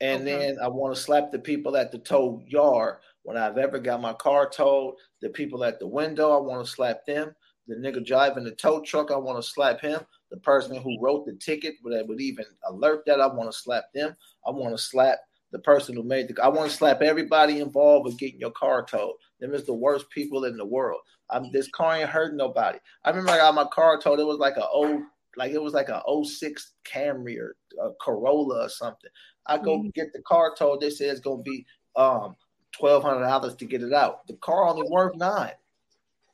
and 0.00 0.22
Okay. 0.22 0.38
then 0.38 0.58
I 0.60 0.68
want 0.68 0.94
to 0.94 1.00
slap 1.00 1.30
the 1.30 1.38
people 1.38 1.76
at 1.76 1.92
the 1.92 1.98
tow 1.98 2.42
yard 2.46 2.96
when 3.22 3.36
I've 3.36 3.58
ever 3.58 3.78
got 3.78 4.00
my 4.00 4.14
car 4.14 4.48
towed. 4.48 4.94
The 5.20 5.28
people 5.28 5.62
at 5.64 5.78
the 5.78 5.86
window, 5.86 6.30
I 6.36 6.40
want 6.40 6.64
to 6.64 6.70
slap 6.70 7.04
them. 7.06 7.34
The 7.68 7.76
nigga 7.76 8.04
driving 8.04 8.44
the 8.44 8.52
tow 8.52 8.80
truck, 8.82 9.10
I 9.10 9.16
want 9.16 9.42
to 9.42 9.48
slap 9.48 9.80
him. 9.80 10.00
The 10.30 10.38
person 10.38 10.76
who 10.76 10.98
wrote 11.00 11.26
the 11.26 11.34
ticket 11.34 11.74
that 11.84 12.08
would 12.08 12.20
even 12.20 12.46
alert 12.68 13.04
that, 13.06 13.20
I 13.20 13.26
want 13.26 13.52
to 13.52 13.56
slap 13.56 13.84
them. 13.94 14.16
I 14.46 14.50
want 14.50 14.74
to 14.74 14.82
slap 14.82 15.18
the 15.52 15.58
person 15.58 15.94
who 15.94 16.02
made 16.02 16.28
the. 16.28 16.42
I 16.42 16.48
want 16.48 16.70
to 16.70 16.76
slap 16.76 17.02
everybody 17.02 17.60
involved 17.60 18.06
with 18.06 18.18
getting 18.18 18.40
your 18.40 18.52
car 18.52 18.84
towed. 18.84 19.14
Them 19.40 19.54
is 19.54 19.64
the 19.64 19.74
worst 19.74 20.08
people 20.10 20.44
in 20.44 20.56
the 20.56 20.64
world. 20.64 21.00
I'm 21.30 21.50
this 21.52 21.68
car 21.70 21.96
ain't 21.96 22.10
hurting 22.10 22.36
nobody. 22.36 22.78
I 23.04 23.10
remember 23.10 23.30
I 23.32 23.38
got 23.38 23.54
my 23.54 23.66
car 23.66 23.98
towed. 24.00 24.20
It 24.20 24.26
was 24.26 24.38
like 24.38 24.56
a 24.56 24.68
old, 24.68 25.00
like 25.36 25.52
it 25.52 25.62
was 25.62 25.72
like 25.74 25.88
a 25.88 26.02
06 26.24 26.72
Camry 26.84 27.36
or 27.38 27.56
a 27.80 27.90
Corolla 28.00 28.64
or 28.66 28.68
something. 28.68 29.10
I 29.46 29.58
go 29.58 29.78
Mhm. 29.78 29.94
get 29.94 30.12
the 30.12 30.22
car 30.22 30.54
towed. 30.56 30.80
They 30.80 30.90
say 30.90 31.06
it's 31.06 31.20
gonna 31.20 31.42
be 31.42 31.64
um 31.96 32.36
twelve 32.72 33.02
hundred 33.02 33.26
dollars 33.26 33.54
to 33.56 33.64
get 33.64 33.82
it 33.82 33.92
out. 33.92 34.26
The 34.26 34.34
car 34.34 34.68
only 34.68 34.88
worth 34.90 35.16
nine. 35.16 35.54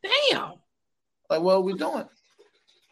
Damn. 0.02 0.54
Like, 1.30 1.42
what 1.42 1.57
are 1.57 1.61
we 1.61 1.74
doing? 1.74 2.09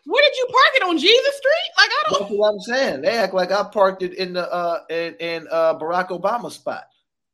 Where 0.06 0.22
did 0.22 0.36
you 0.36 0.46
park 0.46 0.74
it 0.76 0.82
on 0.82 0.98
Jesus 0.98 1.36
Street? 1.36 1.70
Like 1.78 1.88
I 1.90 2.02
don't. 2.10 2.20
That's 2.20 2.32
what 2.38 2.48
I'm 2.52 2.60
saying. 2.60 3.00
They 3.02 3.16
act 3.16 3.32
like 3.34 3.50
I 3.50 3.64
parked 3.64 4.02
it 4.02 4.14
in 4.14 4.34
the 4.34 4.52
uh 4.52 4.80
in, 4.90 5.14
in 5.16 5.48
uh 5.50 5.78
Barack 5.78 6.08
Obama 6.08 6.50
spot. 6.50 6.84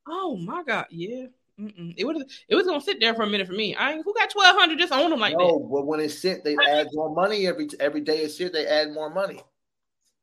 Oh 0.07 0.37
my 0.37 0.63
God. 0.63 0.87
Yeah. 0.91 1.27
Mm-mm. 1.61 1.95
It 1.97 2.05
was. 2.05 2.25
It 2.49 2.55
was 2.55 2.67
gonna 2.67 2.81
sit 2.81 3.01
there 3.01 3.15
for 3.15 3.23
a 3.23 3.27
minute 3.27 3.47
for 3.47 3.53
me. 3.53 3.77
I 3.77 4.01
who 4.01 4.15
got 4.15 4.31
twelve 4.31 4.57
hundred 4.57 4.79
just 4.79 4.93
on 4.93 5.11
them 5.11 5.21
like 5.21 5.37
no, 5.37 5.59
but 5.59 5.87
when 5.87 6.01
it's 6.01 6.19
sit, 6.19 6.43
they 6.43 6.57
add 6.69 6.89
more 6.93 7.15
money 7.15 7.47
every 7.47 7.69
every 7.79 8.01
day 8.01 8.19
it's 8.19 8.39
sit, 8.39 8.53
they 8.53 8.67
add 8.67 8.93
more 8.93 9.13
money. 9.13 9.43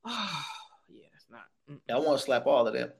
that? 0.03 0.11
yeah, 0.89 1.05
it's 1.13 1.27
not. 1.29 1.45
Mm. 1.69 1.79
I 1.93 1.99
want 1.99 2.19
to 2.19 2.25
slap 2.25 2.47
all 2.47 2.67
of 2.67 2.73
them. 2.73 2.91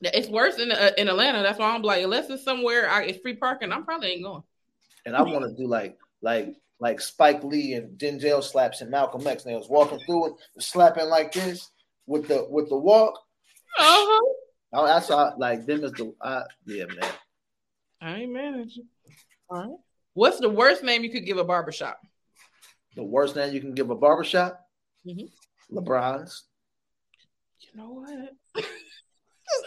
It's 0.00 0.28
worse 0.28 0.58
in 0.58 0.72
uh, 0.72 0.92
in 0.96 1.08
Atlanta. 1.08 1.42
That's 1.42 1.58
why 1.58 1.74
I'm 1.74 1.82
like, 1.82 2.02
unless 2.02 2.30
it's 2.30 2.44
somewhere 2.44 2.88
I, 2.88 3.04
it's 3.04 3.20
free 3.20 3.36
parking, 3.36 3.72
I'm 3.72 3.84
probably 3.84 4.12
ain't 4.12 4.24
going. 4.24 4.42
And 5.04 5.14
I 5.14 5.22
want 5.22 5.44
to 5.44 5.54
do 5.62 5.68
like 5.68 5.98
like 6.22 6.54
like 6.78 7.00
Spike 7.00 7.44
Lee 7.44 7.74
and 7.74 7.98
Denzel 7.98 8.42
slaps 8.42 8.80
and 8.80 8.90
Malcolm 8.90 9.26
X. 9.26 9.44
And 9.44 9.52
they 9.52 9.58
was 9.58 9.68
walking 9.68 10.00
through 10.06 10.28
it, 10.28 10.32
slapping 10.58 11.08
like 11.08 11.32
this 11.32 11.68
with 12.06 12.28
the 12.28 12.46
with 12.48 12.70
the 12.70 12.78
walk. 12.78 13.14
Uh-huh. 13.78 14.34
Oh, 14.72 14.86
that's 14.86 15.08
how, 15.08 15.34
like 15.36 15.66
them 15.66 15.84
as 15.84 15.92
the 15.92 16.14
uh, 16.20 16.44
yeah 16.64 16.86
man. 16.86 17.12
I 18.00 18.14
ain't 18.16 18.32
mad 18.32 18.54
at 18.60 18.74
you. 18.74 18.84
All 19.50 19.60
right. 19.60 19.76
What's 20.14 20.40
the 20.40 20.48
worst 20.48 20.82
name 20.82 21.04
you 21.04 21.10
could 21.10 21.26
give 21.26 21.38
a 21.38 21.44
barbershop? 21.44 21.98
The 22.96 23.04
worst 23.04 23.36
name 23.36 23.52
you 23.54 23.60
can 23.60 23.74
give 23.74 23.90
a 23.90 23.94
barbershop. 23.94 24.60
Mhm. 25.06 25.30
LeBron's. 25.70 26.44
You 27.60 27.80
know 27.80 27.90
what? 27.90 28.10
okay. 28.56 28.64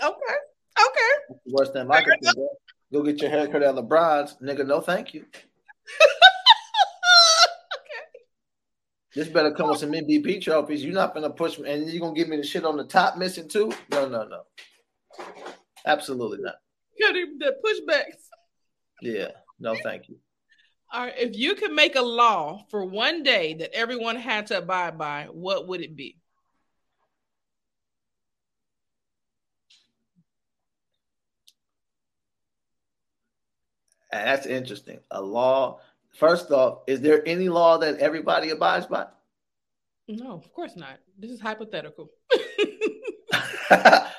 Okay. 0.03 1.39
Worse 1.45 1.69
than 1.69 1.87
Michael. 1.87 2.13
can 2.21 2.33
do. 2.35 2.49
Go 2.91 3.03
get 3.03 3.21
your 3.21 3.29
haircut 3.31 3.63
at 3.63 3.75
LeBron's, 3.75 4.35
nigga. 4.41 4.65
No, 4.65 4.81
thank 4.81 5.13
you. 5.13 5.21
Okay. 5.21 5.41
This 9.15 9.27
better 9.27 9.51
come 9.51 9.69
with 9.69 9.77
some 9.77 9.91
MVP 9.91 10.41
trophies. 10.41 10.83
You're 10.83 10.95
not 10.95 11.13
gonna 11.13 11.29
push 11.29 11.59
me, 11.59 11.71
and 11.71 11.87
you're 11.87 12.01
gonna 12.01 12.15
give 12.15 12.29
me 12.29 12.37
the 12.37 12.43
shit 12.43 12.65
on 12.65 12.77
the 12.77 12.83
top 12.83 13.15
missing 13.15 13.47
too. 13.47 13.71
No, 13.91 14.09
no, 14.09 14.23
no. 14.27 14.41
Absolutely 15.85 16.39
not. 16.41 16.55
Got 16.99 17.15
him 17.15 17.39
the 17.39 17.55
pushbacks. 17.63 18.27
Yeah. 19.01 19.31
No, 19.59 19.75
thank 19.83 20.09
you. 20.09 20.17
All 20.91 21.05
right. 21.05 21.13
If 21.17 21.35
you 21.35 21.55
could 21.55 21.71
make 21.71 21.95
a 21.95 22.01
law 22.01 22.65
for 22.69 22.85
one 22.85 23.23
day 23.23 23.55
that 23.55 23.73
everyone 23.73 24.15
had 24.15 24.47
to 24.47 24.59
abide 24.59 24.97
by, 24.97 25.27
what 25.31 25.67
would 25.67 25.81
it 25.81 25.95
be? 25.95 26.17
And 34.11 34.27
that's 34.27 34.45
interesting. 34.45 34.99
A 35.09 35.21
law. 35.21 35.79
First 36.11 36.51
off, 36.51 36.83
is 36.85 37.01
there 37.01 37.27
any 37.27 37.49
law 37.49 37.79
that 37.79 37.97
everybody 37.97 38.51
abides 38.51 38.85
by? 38.85 39.07
No, 40.07 40.33
of 40.33 40.53
course 40.53 40.75
not. 40.75 40.99
This 41.17 41.31
is 41.31 41.41
hypothetical. 41.41 42.11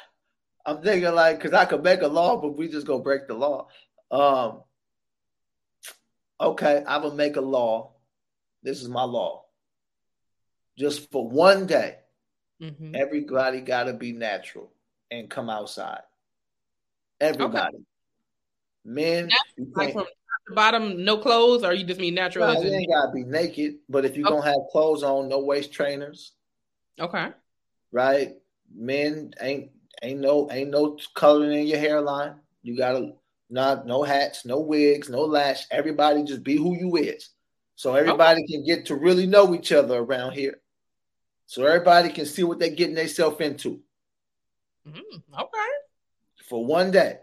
I'm 0.66 0.82
thinking 0.82 1.12
like 1.14 1.38
because 1.38 1.52
I 1.52 1.64
could 1.66 1.82
make 1.82 2.02
a 2.02 2.08
law, 2.08 2.40
but 2.40 2.56
we 2.56 2.68
just 2.68 2.86
go 2.86 2.98
break 2.98 3.26
the 3.28 3.34
law. 3.34 3.68
Um, 4.10 4.62
okay, 6.40 6.82
I'm 6.86 7.02
gonna 7.02 7.14
make 7.14 7.36
a 7.36 7.40
law. 7.42 7.92
This 8.62 8.80
is 8.80 8.88
my 8.88 9.02
law. 9.02 9.44
Just 10.78 11.10
for 11.10 11.28
one 11.28 11.66
day, 11.66 11.98
Mhm. 12.60 12.94
everybody 12.94 13.60
got 13.60 13.84
to 13.84 13.92
be 13.92 14.12
natural 14.12 14.72
and 15.10 15.28
come 15.30 15.50
outside. 15.50 16.02
Everybody, 17.20 17.84
men, 18.84 19.30
you 19.56 19.72
Like 19.76 19.92
from 19.92 20.04
top 20.04 20.10
to 20.48 20.54
bottom, 20.54 21.04
no 21.04 21.18
clothes, 21.18 21.62
or 21.62 21.72
you 21.72 21.84
just 21.84 22.00
mean 22.00 22.14
natural? 22.14 22.52
You 22.64 22.72
ain't 22.72 22.90
gotta 22.90 23.12
be 23.12 23.22
naked. 23.24 23.76
But 23.88 24.04
if 24.04 24.16
you 24.16 24.24
Okay. 24.24 24.34
gonna 24.34 24.46
have 24.46 24.60
clothes 24.72 25.02
on, 25.02 25.28
no 25.28 25.40
waist 25.40 25.72
trainers. 25.72 26.32
okay. 26.98 27.32
right? 27.92 28.36
Men 28.74 29.34
ain't 29.40 29.70
ain't 30.02 30.20
no 30.20 30.48
ain't 30.50 30.70
no 30.70 30.98
coloring 31.14 31.60
in 31.60 31.66
your 31.66 31.78
hairline. 31.78 32.36
You 32.62 32.76
gotta 32.76 33.12
not 33.50 33.86
no 33.86 34.02
hats, 34.02 34.44
no 34.44 34.60
wigs, 34.60 35.08
no 35.08 35.20
lash. 35.22 35.66
Everybody 35.70 36.22
just 36.24 36.42
be 36.42 36.56
who 36.56 36.76
you 36.76 36.96
is. 36.96 37.30
So 37.76 37.94
everybody 37.94 38.46
can 38.46 38.64
get 38.64 38.86
to 38.86 38.94
really 38.94 39.26
know 39.26 39.54
each 39.54 39.72
other 39.72 39.98
around 39.98 40.32
here. 40.32 40.60
So 41.46 41.64
everybody 41.64 42.08
can 42.08 42.24
see 42.26 42.42
what 42.42 42.58
they're 42.58 42.70
getting 42.70 42.94
themselves 42.94 43.40
into 43.40 43.80
Mm, 44.88 45.00
okay. 45.32 45.70
for 46.44 46.64
one 46.64 46.90
day. 46.90 47.18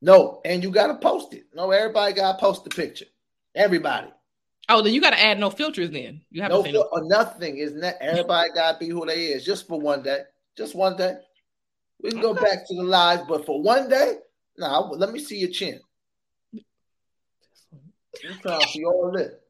No, 0.00 0.40
and 0.44 0.62
you 0.62 0.70
gotta 0.70 0.94
post 0.94 1.34
it. 1.34 1.44
No, 1.54 1.70
everybody 1.70 2.12
gotta 2.14 2.38
post 2.38 2.64
the 2.64 2.70
picture. 2.70 3.06
Everybody. 3.54 4.08
Oh, 4.70 4.82
then 4.82 4.92
you 4.92 5.00
got 5.00 5.10
to 5.10 5.20
add 5.22 5.38
no 5.38 5.48
filters. 5.50 5.90
Then 5.90 6.20
you 6.30 6.42
have 6.42 6.50
No, 6.50 6.58
no. 6.58 6.62
fil- 6.62 6.88
or 6.92 7.02
nothing 7.04 7.56
is 7.56 7.74
that 7.80 7.96
everybody 8.02 8.50
gotta 8.54 8.78
be 8.78 8.88
who 8.88 9.04
they 9.06 9.26
is 9.28 9.44
just 9.44 9.66
for 9.66 9.80
one 9.80 10.02
day. 10.02 10.22
Just 10.56 10.74
one 10.74 10.96
day. 10.96 11.16
We 12.02 12.10
can 12.10 12.20
go 12.20 12.30
Okay. 12.30 12.44
back 12.44 12.66
to 12.68 12.74
the 12.74 12.82
lies, 12.84 13.20
but 13.28 13.44
for 13.44 13.60
one 13.60 13.88
day, 13.88 14.16
nah, 14.56 14.88
let 14.90 15.10
me 15.12 15.18
see 15.18 15.38
your 15.38 15.50
chin. 15.50 15.80
I'm 16.54 18.38
trying 18.40 18.60
to 18.60 18.66
see 18.68 18.84
all 18.84 19.08
of 19.08 19.20
it. 19.20 19.40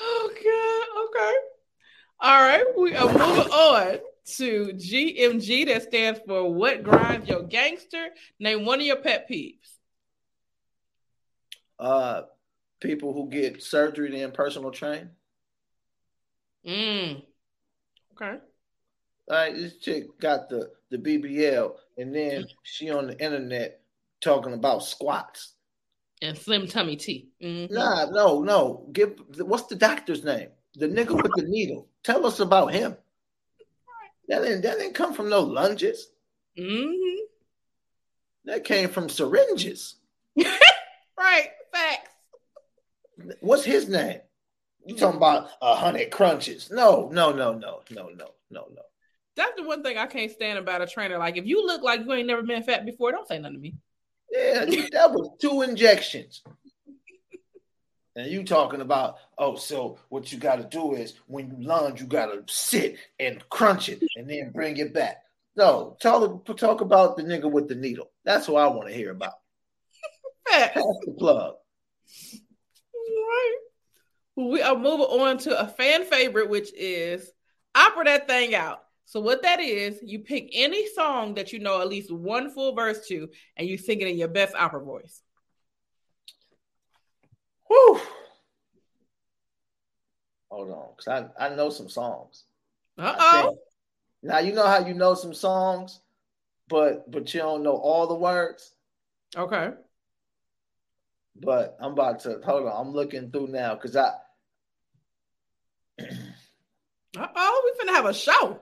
Oh 0.00 0.30
God. 0.34 1.20
Okay. 1.20 1.34
All 2.20 2.42
right. 2.42 2.64
We 2.76 2.94
are 2.94 3.06
moving 3.06 3.52
on 3.52 3.98
to 4.36 4.66
GMG. 4.74 5.66
That 5.66 5.82
stands 5.84 6.20
for 6.26 6.52
What 6.52 6.82
Grinds 6.82 7.28
Your 7.28 7.42
Gangster. 7.42 8.08
Name 8.38 8.64
one 8.64 8.80
of 8.80 8.86
your 8.86 8.96
pet 8.96 9.28
peeves. 9.30 9.72
Uh 11.78 12.22
people 12.80 13.12
who 13.12 13.28
get 13.28 13.62
surgery 13.62 14.10
then 14.10 14.32
personal 14.32 14.70
train. 14.70 15.10
Mm. 16.66 17.22
Okay. 18.12 18.38
All 19.28 19.36
right, 19.36 19.54
this 19.54 19.76
chick 19.78 20.18
got 20.20 20.48
the 20.48 20.70
the 20.90 20.98
BBL, 20.98 21.74
and 21.98 22.14
then 22.14 22.46
she 22.62 22.90
on 22.90 23.08
the 23.08 23.18
internet 23.22 23.80
talking 24.20 24.52
about 24.54 24.84
squats. 24.84 25.54
And 26.22 26.38
Slim 26.38 26.66
Tummy 26.66 26.96
Tea. 26.96 27.28
Mhm. 27.42 27.70
Nah, 27.70 28.06
no, 28.06 28.42
no. 28.42 28.88
Give 28.92 29.20
what's 29.38 29.66
the 29.66 29.74
doctor's 29.74 30.24
name? 30.24 30.50
The 30.74 30.86
nigga 30.86 31.20
with 31.20 31.32
the 31.34 31.44
needle. 31.46 31.88
Tell 32.04 32.24
us 32.24 32.40
about 32.40 32.72
him. 32.72 32.96
That 34.28 34.42
didn't 34.42 34.62
that 34.62 34.78
didn't 34.78 34.94
come 34.94 35.12
from 35.12 35.28
no 35.28 35.40
lunges. 35.40 36.08
Mhm. 36.56 37.16
That 38.44 38.64
came 38.64 38.88
from 38.88 39.08
syringes. 39.08 39.96
Right. 41.18 41.48
Facts. 41.72 42.10
What's 43.40 43.64
his 43.64 43.88
name? 43.88 44.20
You 44.84 44.94
talking 44.94 45.16
about 45.16 45.48
a 45.62 45.74
hundred 45.74 46.10
crunches? 46.10 46.70
No, 46.70 47.08
no, 47.10 47.32
no, 47.32 47.54
no, 47.54 47.80
no, 47.90 48.08
no, 48.10 48.30
no, 48.50 48.68
no. 48.74 48.82
That's 49.36 49.52
the 49.56 49.64
one 49.64 49.82
thing 49.82 49.98
I 49.98 50.06
can't 50.06 50.30
stand 50.30 50.58
about 50.58 50.82
a 50.82 50.86
trainer. 50.86 51.18
Like, 51.18 51.36
if 51.36 51.44
you 51.44 51.64
look 51.66 51.82
like 51.82 52.00
you 52.00 52.12
ain't 52.12 52.26
never 52.26 52.42
been 52.42 52.62
fat 52.62 52.86
before, 52.86 53.12
don't 53.12 53.28
say 53.28 53.38
nothing 53.38 53.56
to 53.56 53.60
me. 53.60 53.74
Yeah, 54.30 54.64
that 54.92 55.12
was 55.12 55.30
two 55.40 55.62
injections. 55.62 56.42
And 58.16 58.30
you 58.30 58.44
talking 58.44 58.80
about, 58.80 59.16
oh, 59.36 59.56
so 59.56 59.98
what 60.08 60.32
you 60.32 60.38
got 60.38 60.56
to 60.56 60.64
do 60.64 60.94
is 60.94 61.14
when 61.26 61.50
you 61.50 61.66
lunge, 61.66 62.00
you 62.00 62.06
got 62.06 62.26
to 62.26 62.42
sit 62.52 62.96
and 63.20 63.46
crunch 63.50 63.90
it 63.90 64.02
and 64.16 64.28
then 64.28 64.52
bring 64.52 64.78
it 64.78 64.94
back. 64.94 65.22
No, 65.54 65.96
talk 66.00 66.44
talk 66.56 66.80
about 66.80 67.16
the 67.16 67.22
nigga 67.22 67.50
with 67.50 67.68
the 67.68 67.74
needle. 67.74 68.10
That's 68.24 68.48
what 68.48 68.62
I 68.62 68.68
want 68.68 68.88
to 68.88 68.94
hear 68.94 69.10
about. 69.10 69.34
Pass 70.48 70.74
the 70.74 71.14
plug. 71.18 71.56
Right. 72.94 73.56
We 74.36 74.62
are 74.62 74.76
moving 74.76 75.06
on 75.06 75.38
to 75.38 75.58
a 75.58 75.66
fan 75.66 76.04
favorite, 76.04 76.48
which 76.48 76.72
is 76.74 77.30
opera 77.74 78.04
that 78.04 78.28
thing 78.28 78.54
out. 78.54 78.85
So 79.06 79.20
what 79.20 79.42
that 79.42 79.60
is, 79.60 80.00
you 80.02 80.18
pick 80.18 80.50
any 80.52 80.88
song 80.88 81.34
that 81.34 81.52
you 81.52 81.60
know 81.60 81.80
at 81.80 81.88
least 81.88 82.12
one 82.12 82.50
full 82.50 82.74
verse 82.74 83.06
to, 83.06 83.28
and 83.56 83.68
you 83.68 83.78
sing 83.78 84.00
it 84.00 84.08
in 84.08 84.18
your 84.18 84.26
best 84.26 84.54
opera 84.56 84.82
voice. 84.82 85.22
Whew. 87.68 88.00
Hold 90.50 90.70
on, 90.70 90.88
because 90.96 91.30
I, 91.38 91.46
I 91.46 91.54
know 91.54 91.70
some 91.70 91.88
songs. 91.88 92.44
Uh 92.98 93.14
oh. 93.16 93.58
Now 94.24 94.40
you 94.40 94.52
know 94.52 94.66
how 94.66 94.84
you 94.84 94.94
know 94.94 95.14
some 95.14 95.34
songs, 95.34 96.00
but 96.68 97.08
but 97.08 97.32
you 97.32 97.40
don't 97.40 97.62
know 97.62 97.76
all 97.76 98.08
the 98.08 98.14
words. 98.14 98.74
Okay. 99.36 99.70
But 101.36 101.76
I'm 101.80 101.92
about 101.92 102.20
to 102.20 102.40
hold 102.44 102.66
on. 102.66 102.86
I'm 102.86 102.92
looking 102.92 103.30
through 103.30 103.48
now 103.48 103.74
because 103.76 103.94
I 103.94 104.14
Uh 106.00 107.26
oh. 107.36 107.72
We 107.78 107.86
finna 107.86 107.94
have 107.94 108.06
a 108.06 108.14
show. 108.14 108.60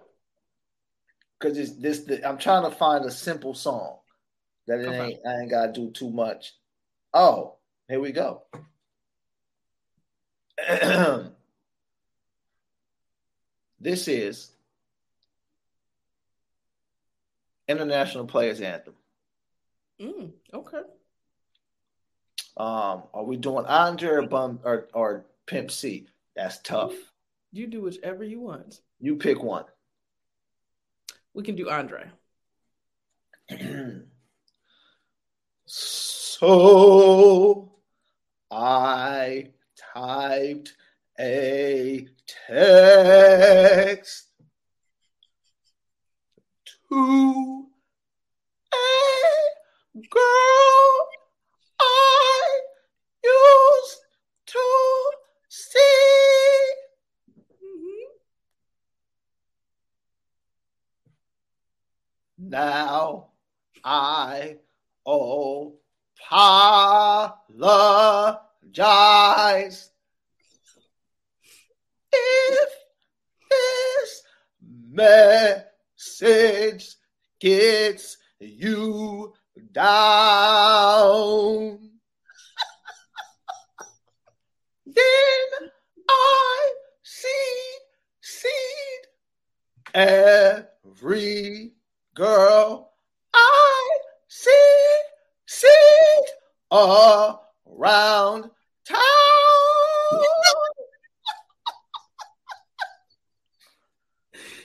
Because 1.45 1.59
it's 1.59 1.73
this. 1.73 2.01
The, 2.01 2.27
I'm 2.27 2.39
trying 2.39 2.63
to 2.63 2.71
find 2.71 3.05
a 3.05 3.11
simple 3.11 3.53
song 3.53 3.99
that 4.67 4.81
it 4.81 4.87
Okay. 4.87 4.99
ain't. 4.99 5.21
I 5.27 5.41
ain't 5.43 5.51
gotta 5.51 5.73
do 5.73 5.91
too 5.91 6.09
much. 6.09 6.55
Oh, 7.13 7.57
here 7.87 8.01
we 8.01 8.13
go. 8.13 8.45
this 13.79 14.09
is 14.09 14.53
International 17.69 18.25
Players 18.25 18.63
Anthem. 18.63 18.95
Mm, 20.01 20.31
okay. 20.55 20.81
Um, 22.57 23.03
are 23.13 23.25
we 23.25 23.37
doing 23.37 23.67
Andre 23.67 24.09
or 24.09 24.23
Bun 24.27 24.61
or, 24.65 24.89
or 24.95 25.27
Pimp 25.45 25.71
C? 25.71 26.07
That's 26.35 26.59
tough. 26.61 26.95
You 27.53 27.67
do 27.67 27.83
whichever 27.83 28.25
you 28.25 28.41
want. 28.41 28.81
You 28.99 29.17
pick 29.17 29.43
one. 29.43 29.67
We 31.35 31.43
can 31.43 31.57
do 31.57 31.69
Andre. 31.69 32.11
so 35.67 37.73
I 38.51 39.51
typed 39.93 40.75
a 41.19 42.07
text 42.49 44.29
to 46.89 47.67
a 48.73 49.99
girl 50.09 51.09
I 51.81 52.61
used 53.25 54.01
to 54.47 54.61
see. 55.49 55.81
Now 62.49 63.29
I 63.83 64.59
apologize 65.07 65.79
if 72.13 72.71
this 73.51 74.23
message 75.97 76.97
gets 77.41 78.19
you 78.41 79.33
down. 79.73 79.79
then 84.87 85.71
I 86.09 86.73
see 87.03 87.79
seed 88.21 89.07
every 89.95 91.73
girl 92.15 92.93
I 93.35 93.99
see 94.29 94.51
seed 95.47 96.25
around 96.73 98.51
town. 98.87 99.01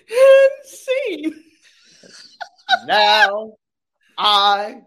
and 0.10 0.66
see. 0.66 1.34
now 2.86 3.54
I 4.18 4.82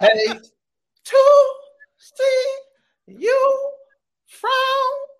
hate 0.00 0.42
to 1.04 1.24
see 1.96 2.56
you 3.06 3.72
frown, 4.26 5.15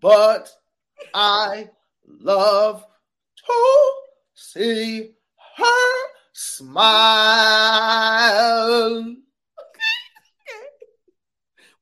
but 0.00 0.50
I 1.14 1.68
love 2.06 2.84
to 3.46 3.92
see 4.34 5.10
her 5.56 5.92
smile. 6.32 6.76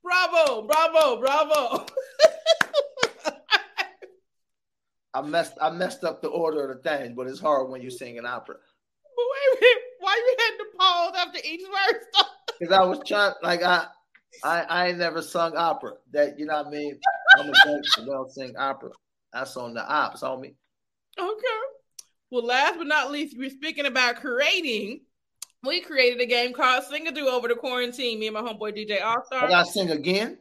Bravo, 0.02 0.66
bravo, 0.66 1.20
bravo. 1.20 1.86
I 5.14 5.22
messed 5.22 5.54
I 5.60 5.70
messed 5.70 6.02
up 6.04 6.20
the 6.22 6.28
order 6.28 6.70
of 6.70 6.76
the 6.76 6.82
things, 6.82 7.14
but 7.16 7.28
it's 7.28 7.38
hard 7.40 7.70
when 7.70 7.80
you 7.80 7.90
sing 7.90 8.18
an 8.18 8.26
opera. 8.26 8.56
But 8.56 9.24
wait 9.30 9.58
a 9.58 9.60
minute, 9.60 9.82
why 10.00 10.14
you 10.16 10.36
had 10.38 10.56
to 10.58 10.64
pause 10.76 11.14
after 11.16 11.38
each 11.44 11.62
verse? 11.62 12.04
Because 12.60 12.72
I 12.72 12.84
was 12.84 13.00
trying 13.04 13.34
like 13.42 13.64
I 13.64 13.86
I 14.44 14.60
I 14.62 14.86
ain't 14.88 14.98
never 14.98 15.22
sung 15.22 15.56
opera. 15.56 15.94
That 16.12 16.38
you 16.38 16.46
know 16.46 16.54
what 16.54 16.68
I 16.68 16.70
mean? 16.70 17.00
I'm 17.36 17.48
a 17.48 17.52
gangster, 17.64 18.04
don't 18.06 18.30
sing 18.30 18.56
opera. 18.56 18.90
That's 19.32 19.56
on 19.56 19.74
the 19.74 19.84
ops, 19.86 20.22
homie. 20.22 20.54
Okay. 21.18 21.60
Well, 22.30 22.44
last 22.44 22.78
but 22.78 22.86
not 22.86 23.10
least, 23.10 23.36
we're 23.38 23.50
speaking 23.50 23.86
about 23.86 24.16
creating. 24.16 25.00
We 25.62 25.80
created 25.80 26.20
a 26.20 26.26
game 26.26 26.52
called 26.52 26.84
Sing 26.84 27.06
a 27.06 27.12
Do 27.12 27.28
over 27.28 27.48
the 27.48 27.54
quarantine. 27.54 28.18
Me 28.18 28.26
and 28.26 28.34
my 28.34 28.42
homeboy 28.42 28.76
DJ 28.76 29.02
All 29.02 29.18
I 29.18 29.24
Star. 29.24 29.48
gotta 29.48 29.70
sing 29.70 29.90
again. 29.90 30.38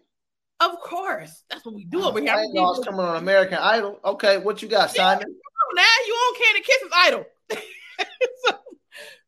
Of 0.60 0.80
course, 0.80 1.44
that's 1.50 1.66
what 1.66 1.76
we 1.76 1.86
do 1.86 2.02
oh, 2.02 2.10
over 2.10 2.20
here. 2.20 2.32
I 2.32 2.36
I'm 2.36 2.42
didn't 2.42 2.56
know 2.56 2.66
I 2.66 2.70
was 2.70 2.86
coming 2.86 3.02
on 3.02 3.18
American 3.18 3.58
Idol. 3.58 4.00
Okay, 4.04 4.38
what 4.38 4.62
you 4.62 4.68
got, 4.68 4.92
Simon? 4.92 5.26
Oh, 5.28 5.74
now 5.76 5.84
you 6.08 6.14
on 6.14 6.36
Candy 6.44 6.62
Kisses 6.62 6.92
Idol. 6.96 7.26
so, 8.46 8.56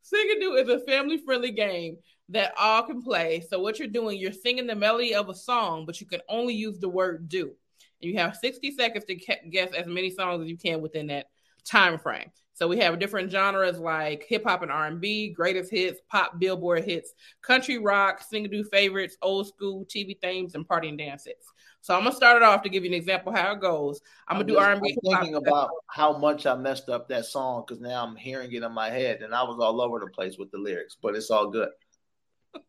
Sing 0.02 0.34
a 0.36 0.40
Do 0.40 0.54
is 0.56 0.70
a 0.70 0.80
family 0.86 1.18
friendly 1.18 1.52
game 1.52 1.98
that 2.30 2.54
all 2.60 2.84
can 2.84 3.02
play. 3.02 3.44
So, 3.48 3.60
what 3.60 3.80
you're 3.80 3.88
doing, 3.88 4.20
you're 4.20 4.32
singing 4.32 4.68
the 4.68 4.76
melody 4.76 5.14
of 5.14 5.30
a 5.30 5.36
song, 5.36 5.86
but 5.86 6.00
you 6.02 6.08
can 6.08 6.22
only 6.30 6.54
use 6.54 6.80
the 6.80 6.90
word 6.90 7.30
do. 7.30 7.54
And 8.02 8.12
you 8.12 8.18
have 8.18 8.36
60 8.36 8.72
seconds 8.72 9.06
to 9.06 9.16
guess 9.16 9.74
as 9.74 9.88
many 9.88 10.10
songs 10.10 10.44
as 10.44 10.50
you 10.50 10.58
can 10.58 10.82
within 10.82 11.08
that 11.08 11.28
time 11.66 11.98
frame. 11.98 12.32
So 12.56 12.70
we 12.70 12.80
have 12.80 13.00
different 13.00 13.30
genres 13.30 13.80
like 13.80 14.26
hip 14.30 14.46
hop 14.46 14.62
and 14.62 14.72
R&B, 14.72 15.34
greatest 15.34 15.70
hits, 15.70 16.00
pop, 16.10 16.40
billboard 16.40 16.86
hits, 16.86 17.14
country 17.42 17.78
rock, 17.78 18.22
sing 18.22 18.50
do 18.50 18.64
favorites, 18.64 19.18
old 19.22 19.48
school 19.48 19.86
TV 19.86 20.18
themes, 20.22 20.56
and 20.56 20.66
party 20.66 20.88
and 20.88 20.98
dance 20.98 21.26
hits. 21.26 21.52
So 21.82 21.94
I'm 21.94 22.04
gonna 22.04 22.16
start 22.16 22.38
it 22.38 22.44
off 22.44 22.64
to 22.64 22.70
give 22.70 22.86
you 22.86 22.92
an 22.92 22.96
example 22.96 23.34
how 23.34 23.52
it 23.52 23.60
goes. 23.60 24.00
I'm 24.30 24.38
gonna 24.38 24.48
do 24.48 24.58
R&B. 24.58 24.98
Thinking 25.04 25.36
about 25.36 25.70
how 25.88 26.18
much 26.18 26.46
I 26.46 26.56
messed 26.56 26.88
up 26.88 27.10
that 27.10 27.26
song 27.26 27.66
because 27.68 27.82
now 27.82 28.06
I'm 28.06 28.16
hearing 28.16 28.52
it 28.54 28.64
in 28.64 28.72
my 28.72 28.90
head 28.90 29.22
and 29.22 29.36
I 29.36 29.44
was 29.44 29.60
all 29.60 29.82
over 29.82 30.00
the 30.00 30.08
place 30.08 30.38
with 30.38 30.50
the 30.52 30.58
lyrics, 30.58 30.96
but 31.00 31.14
it's 31.14 31.30
all 31.30 31.50
good. 31.50 31.70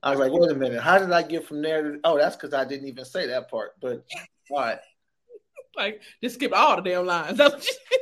I 0.03 0.11
was 0.11 0.21
like, 0.21 0.33
wait 0.33 0.51
a 0.51 0.55
minute, 0.55 0.81
how 0.81 0.99
did 0.99 1.11
I 1.11 1.23
get 1.23 1.47
from 1.47 1.63
there 1.63 1.83
to 1.83 2.01
oh 2.05 2.19
that's 2.19 2.37
because 2.37 2.55
I 2.55 2.65
didn't 2.65 2.89
even 2.89 3.05
say 3.05 3.27
that 3.27 3.51
part. 3.51 3.73
But 3.81 4.05
all 4.51 4.59
right. 4.59 4.79
like 5.77 6.03
just 6.23 6.37
skip 6.37 6.53
all 6.55 6.77
the 6.77 6.83
damn 6.83 7.07
lines. 7.07 7.39
That's 7.39 7.55
what 7.55 7.65
you- 7.65 7.99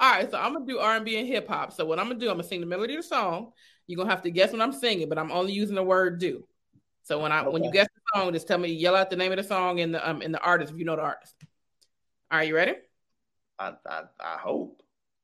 all 0.00 0.12
right, 0.12 0.30
so 0.30 0.38
I'm 0.38 0.52
gonna 0.52 0.64
do 0.64 0.78
R&B 0.78 1.18
and 1.18 1.26
hip 1.26 1.48
hop. 1.48 1.72
So 1.72 1.84
what 1.84 1.98
I'm 1.98 2.06
gonna 2.06 2.20
do, 2.20 2.30
I'm 2.30 2.36
gonna 2.36 2.46
sing 2.46 2.60
the 2.60 2.66
melody 2.66 2.94
of 2.94 3.02
the 3.02 3.08
song. 3.08 3.50
You're 3.88 3.96
gonna 3.96 4.10
have 4.10 4.22
to 4.22 4.30
guess 4.30 4.52
what 4.52 4.60
I'm 4.60 4.72
singing, 4.72 5.08
but 5.08 5.18
I'm 5.18 5.32
only 5.32 5.52
using 5.52 5.74
the 5.74 5.82
word 5.82 6.20
do. 6.20 6.46
So 7.02 7.20
when 7.20 7.32
I 7.32 7.48
when 7.48 7.64
you 7.64 7.72
guess 7.72 7.88
the 7.92 8.20
song, 8.20 8.32
just 8.32 8.46
tell 8.46 8.58
me, 8.58 8.68
yell 8.68 8.94
out 8.94 9.10
the 9.10 9.16
name 9.16 9.32
of 9.32 9.38
the 9.38 9.42
song 9.42 9.80
and 9.80 9.94
the 9.94 10.08
um 10.08 10.22
and 10.22 10.32
the 10.32 10.40
artist 10.40 10.72
if 10.72 10.78
you 10.78 10.84
know 10.84 10.94
the 10.94 11.02
artist. 11.02 11.34
All 12.30 12.38
right, 12.38 12.46
you 12.46 12.54
ready? 12.54 12.74
I 13.58 13.72
I, 13.88 14.02
I 14.20 14.36
hope. 14.38 14.82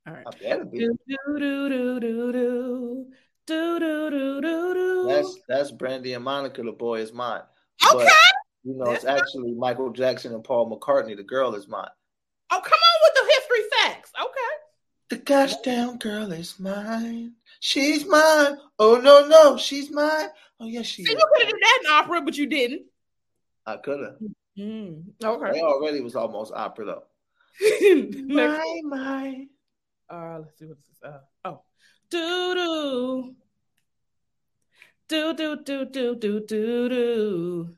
All 0.09 0.15
right. 0.15 0.27
I 0.27 0.31
better 0.43 0.65
be. 0.65 0.79
Do 0.79 0.99
do 1.07 1.19
do 1.39 1.69
do 1.69 2.01
do 2.01 2.33
do 2.33 3.07
do 3.47 3.79
do 3.79 4.11
do 4.11 4.41
do 4.41 4.75
do. 4.75 5.07
That's 5.09 5.39
that's 5.49 5.71
Brandy 5.71 6.13
and 6.15 6.25
Monica, 6.25 6.63
the 6.63 6.73
boy 6.73 7.01
is 7.01 7.13
mine. 7.13 7.43
okay. 7.93 8.05
But, 8.05 8.13
you 8.65 8.75
know, 8.77 8.91
it's 8.93 9.05
actually 9.05 9.53
Michael 9.53 9.91
Jackson 9.91 10.33
and 10.35 10.43
Paul 10.43 10.71
McCartney, 10.71 11.17
the 11.17 11.23
girl 11.23 11.55
is 11.55 11.69
mine. 11.69 11.89
Oh, 12.51 12.61
come 12.63 12.73
on 12.73 13.01
with 13.03 13.15
the 13.15 13.33
history 13.35 13.71
facts. 13.79 14.11
Okay. 14.19 14.31
The 15.11 15.17
gosh 15.17 15.55
damn 15.63 15.99
girl 15.99 16.33
is 16.33 16.59
mine. 16.59 17.33
She's 17.61 18.07
mine. 18.07 18.57
Oh 18.79 18.97
no, 19.03 19.27
no, 19.27 19.57
she's 19.59 19.91
mine. 19.91 20.29
Oh 20.61 20.67
yes, 20.67 20.87
she 20.87 21.05
See, 21.05 21.13
you 21.13 21.19
could 21.19 21.43
have 21.45 21.53
did 21.53 21.61
that 21.61 21.81
in 21.85 21.91
opera, 21.91 22.23
but 22.23 22.37
you 22.37 22.47
didn't. 22.47 22.83
I 23.67 23.77
could 23.77 24.01
have. 24.01 24.15
Mm, 24.59 25.03
They 25.21 25.27
okay. 25.27 25.59
It 25.59 25.63
already 25.63 26.01
was 26.01 26.15
almost 26.17 26.53
opera 26.55 26.85
though. 26.87 27.03
My, 28.27 28.81
my. 28.85 29.47
Uh, 30.11 30.39
let's 30.41 30.59
see 30.59 30.67
what 30.67 30.77
this 30.79 30.87
is. 30.89 31.03
Uh, 31.05 31.19
oh, 31.45 31.61
do 32.11 32.55
do. 32.55 33.35
Do 35.09 35.35
do 35.35 35.57
do 35.63 35.85
do 35.85 36.15
do 36.17 36.41
do 36.41 36.89
do. 36.89 37.69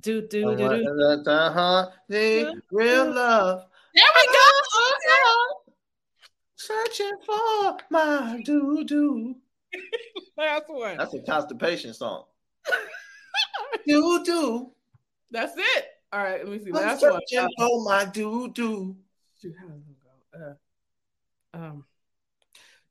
Do 0.00 0.22
do 0.22 0.56
do 0.56 0.56
do. 0.56 1.30
Uh-huh. 1.30 1.90
The 2.08 2.54
real 2.70 3.12
love. 3.12 3.66
There 3.94 4.04
we 4.14 4.26
go. 4.26 4.40
Searching 6.56 7.16
for 7.24 7.76
my 7.90 8.40
doo 8.44 8.84
doo. 8.84 9.36
Last 10.36 10.64
one. 10.68 10.96
That's 10.98 11.14
a 11.14 11.22
constipation 11.22 11.94
song. 11.94 12.24
doo 13.86 14.24
doo. 14.24 14.72
That's 15.30 15.54
it. 15.56 15.86
All 16.12 16.22
right, 16.22 16.44
let 16.44 16.52
me 16.52 16.58
see. 16.64 16.70
Last 16.70 17.02
one. 17.02 17.20
Oh 17.58 17.84
my 17.84 18.04
doo 18.04 18.50
doo. 18.52 18.96
Uh, 20.34 20.54
um. 21.54 21.84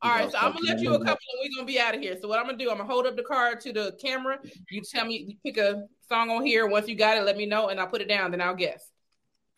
All 0.00 0.10
right, 0.10 0.30
so 0.30 0.38
I'm 0.38 0.52
gonna 0.52 0.64
let 0.64 0.80
you 0.80 0.94
a 0.94 0.98
couple, 0.98 1.10
and 1.32 1.40
we're 1.42 1.56
gonna 1.56 1.66
be 1.66 1.80
out 1.80 1.94
of 1.94 2.00
here. 2.00 2.16
So 2.20 2.28
what 2.28 2.38
I'm 2.38 2.44
gonna 2.46 2.56
do, 2.56 2.70
I'm 2.70 2.76
gonna 2.78 2.88
hold 2.88 3.06
up 3.06 3.16
the 3.16 3.22
card 3.24 3.60
to 3.62 3.72
the 3.72 3.96
camera. 4.00 4.38
You 4.70 4.80
tell 4.82 5.04
me, 5.04 5.24
you 5.28 5.36
pick 5.44 5.56
a 5.58 5.86
song 6.08 6.30
on 6.30 6.44
here. 6.46 6.66
Once 6.68 6.86
you 6.88 6.94
got 6.94 7.16
it, 7.16 7.22
let 7.22 7.36
me 7.36 7.46
know, 7.46 7.68
and 7.68 7.80
I'll 7.80 7.88
put 7.88 8.00
it 8.00 8.08
down. 8.08 8.30
Then 8.30 8.40
I'll 8.40 8.54
guess. 8.54 8.90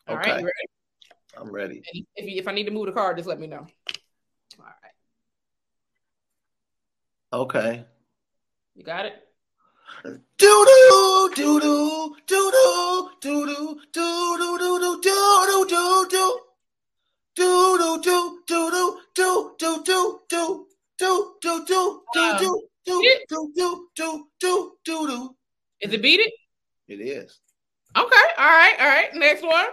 All 0.09 0.17
right, 0.17 0.29
Okay. 0.29 0.39
you 0.41 0.45
ready? 0.47 0.69
I'm 1.37 1.51
ready. 1.51 1.83
And 1.93 2.07
If 2.17 2.25
you, 2.31 2.41
if 2.41 2.49
I 2.49 2.53
need 2.53 2.65
to 2.65 2.71
move 2.71 2.87
the 2.87 2.93
card, 2.93 3.19
just 3.19 3.29
let 3.29 3.39
me 3.39 3.47
know. 3.47 3.67
All 4.59 4.65
right, 4.65 4.93
Okay. 7.33 7.85
you 8.75 8.83
got 8.83 9.05
it. 9.07 9.15
Doo 10.05 10.19
doo 10.39 11.31
doo 11.37 11.61
doo 11.61 11.61
doo 11.61 12.51
doo 12.61 13.11
doo 13.21 13.21
doo 13.21 13.81
doo 13.93 14.39
doo 14.39 14.59
doo 14.59 14.79
doo 14.79 15.67
doo 15.67 15.67
doo 15.69 16.09
doo 16.09 16.41
doo 17.37 17.79
doo 17.79 18.01
doo 18.03 18.43
doo 18.47 18.71
doo 18.71 19.01
doo 19.21 19.55
doo 19.59 19.83
doo 19.85 20.21
doo 20.29 20.67
doo 20.99 21.37
doo 21.41 21.65
doo 21.67 22.03
doo 22.09 22.37
doo 22.37 22.63
doo 22.87 23.03
doo 23.29 23.53
doo 23.57 23.89
doo 23.97 24.27
doo 24.41 24.73
doo 24.85 25.07
doo. 25.07 25.37
Is 25.81 25.93
it 25.93 26.01
beat 26.01 26.21
it? 26.21 26.33
It 26.89 27.01
is. 27.01 27.41
Okay. 27.97 28.27
All 28.39 28.47
right. 28.47 28.77
All 28.81 28.87
right. 28.89 29.15
Next 29.15 29.43
one. 29.43 29.67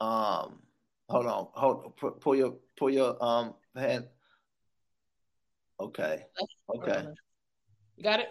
Um, 0.00 0.62
hold 1.08 1.26
on, 1.26 1.48
hold 1.52 1.96
pu- 1.96 2.18
pull 2.20 2.34
your 2.34 2.54
pull 2.76 2.90
your 2.90 3.22
um 3.22 3.54
hand. 3.76 4.06
Okay. 5.78 6.24
Okay. 6.74 7.04
You 7.96 8.02
got 8.02 8.20
it. 8.20 8.28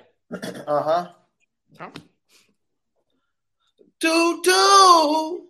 Uh 0.67 0.84
huh. 0.84 1.11
Huh? 1.80 1.89
Do 3.99 4.41
do. 4.43 5.45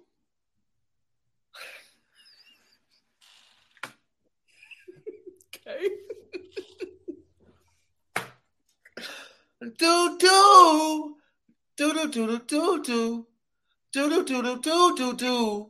Do 9.78 10.18
do. 10.18 11.16
Do 11.78 11.94
do 11.94 12.08
do 12.10 12.28
do 12.28 12.40
do 12.48 12.84
do. 12.84 13.28
Do 13.92 14.10
do 14.10 14.24
do 14.24 14.42
do 14.42 14.62
do 14.62 14.96
do 14.96 15.14
do. 15.16 15.70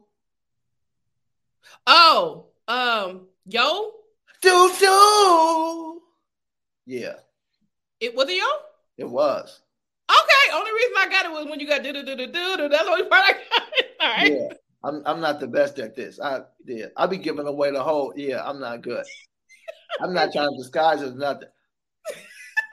Oh, 1.87 2.45
um, 2.67 3.27
yo, 3.45 3.91
Do 4.41 4.71
do. 4.79 6.01
Yeah, 6.85 7.15
it 7.99 8.15
was 8.15 8.29
it 8.29 8.37
yo? 8.37 8.43
it 8.97 9.09
was. 9.09 9.61
Okay, 10.09 10.57
only 10.57 10.71
reason 10.71 10.93
I 10.97 11.07
got 11.09 11.25
it 11.25 11.31
was 11.31 11.45
when 11.45 11.59
you 11.59 11.67
got 11.67 11.83
do 11.83 11.93
do 11.93 12.03
do 12.03 12.15
do 12.15 12.27
do. 12.27 12.69
That's 12.69 12.83
the 12.83 12.89
only 12.91 13.05
part 13.05 13.25
I 13.25 13.33
got. 13.33 13.63
All 14.01 14.09
right. 14.09 14.31
Yeah. 14.31 14.57
I'm 14.83 15.01
I'm 15.05 15.19
not 15.19 15.39
the 15.39 15.47
best 15.47 15.79
at 15.79 15.95
this. 15.95 16.19
I 16.19 16.41
yeah, 16.65 16.87
I'll 16.95 17.07
be 17.07 17.17
giving 17.17 17.47
away 17.47 17.71
the 17.71 17.83
whole 17.83 18.13
yeah, 18.15 18.43
I'm 18.43 18.59
not 18.59 18.81
good. 18.81 19.05
I'm 20.01 20.13
not 20.13 20.31
trying 20.31 20.49
to 20.49 20.57
disguise 20.57 21.01
it 21.01 21.07
as 21.07 21.15
nothing. 21.15 21.49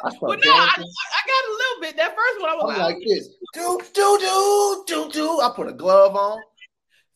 I 0.02 0.10
Well, 0.20 0.36
no, 0.36 0.52
I. 0.52 0.68
I 0.68 0.68
got 0.68 0.78
a 0.78 1.52
little 1.52 1.80
bit. 1.80 1.96
That 1.96 2.14
first 2.14 2.40
one, 2.40 2.50
I 2.50 2.54
was 2.54 2.74
I'm 2.74 2.80
like, 2.80 2.96
like 2.96 3.04
this. 3.06 3.28
Do 3.54 3.80
do 3.94 4.18
do 4.20 4.84
do 4.86 5.10
do. 5.10 5.40
I 5.40 5.50
put 5.54 5.68
a 5.68 5.72
glove 5.72 6.14
on. 6.14 6.38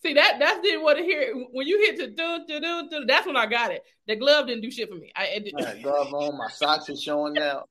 see 0.02 0.14
that 0.14 0.38
that 0.38 0.62
didn't 0.62 0.82
want 0.82 0.98
to 0.98 1.04
hear 1.04 1.20
it. 1.20 1.48
when 1.52 1.66
you 1.66 1.78
hit 1.78 1.98
to 1.98 2.08
do 2.08 2.44
do 2.48 2.60
do 2.60 2.88
do. 2.90 3.04
That's 3.06 3.26
when 3.26 3.36
I 3.36 3.46
got 3.46 3.70
it. 3.70 3.84
The 4.06 4.16
glove 4.16 4.46
didn't 4.46 4.62
do 4.62 4.70
shit 4.70 4.88
for 4.88 4.94
me. 4.94 5.12
I 5.14 5.24
it, 5.26 5.52
I 5.58 5.68
had 5.68 5.82
glove 5.82 6.12
on. 6.14 6.38
My 6.38 6.48
socks 6.48 6.88
are 6.88 6.96
showing 6.96 7.34
now. 7.34 7.64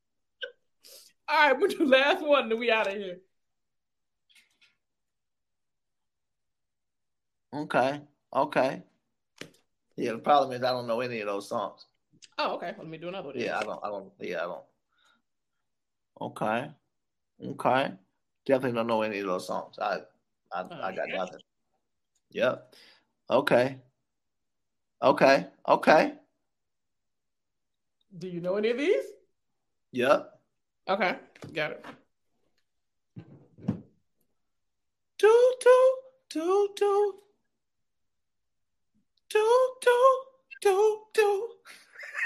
all 1.28 1.50
right, 1.50 1.58
we'll 1.58 1.70
do 1.70 1.86
last 1.86 2.26
one, 2.26 2.52
and 2.52 2.60
we 2.60 2.70
out 2.72 2.88
of 2.88 2.94
here. 2.94 3.18
Okay. 7.54 8.02
Okay. 8.34 8.84
Yeah, 9.96 10.12
the 10.12 10.20
problem 10.20 10.56
is 10.56 10.64
I 10.64 10.72
don't 10.72 10.88
know 10.88 11.02
any 11.02 11.20
of 11.20 11.28
those 11.28 11.50
songs. 11.50 11.86
Oh, 12.38 12.56
okay. 12.56 12.74
Let 12.78 12.88
me 12.88 12.98
do 12.98 13.10
another 13.10 13.28
one. 13.30 13.40
Yeah, 13.40 13.60
I 13.60 13.64
don't 13.64 13.80
I 13.84 13.88
don't 13.90 14.12
yeah, 14.20 14.38
I 14.38 14.46
don't. 14.46 14.64
Okay. 16.22 16.70
Okay. 17.46 17.92
Definitely 18.46 18.76
don't 18.78 18.88
know 18.88 19.02
any 19.02 19.20
of 19.20 19.28
those 19.28 19.48
songs. 19.48 19.78
I 19.80 20.00
I, 20.54 20.62
oh, 20.62 20.68
I 20.72 20.96
got 20.96 21.08
Okay. 21.08 21.18
nothing. 21.18 21.40
Yep. 22.32 22.76
Okay. 23.30 23.78
Okay. 25.02 25.48
Okay. 25.68 26.14
Do 28.18 28.28
you 28.28 28.42
know 28.42 28.56
any 28.56 28.70
of 28.72 28.78
these? 28.78 29.06
Yep. 29.92 30.40
Okay, 30.90 31.16
got 31.54 31.72
it. 31.72 31.86
Do 35.20 35.54
do 35.62 35.98
do 36.30 36.70
do 36.76 37.14
do 39.30 39.76
do 39.82 40.16
do 40.62 41.00
do 41.14 41.50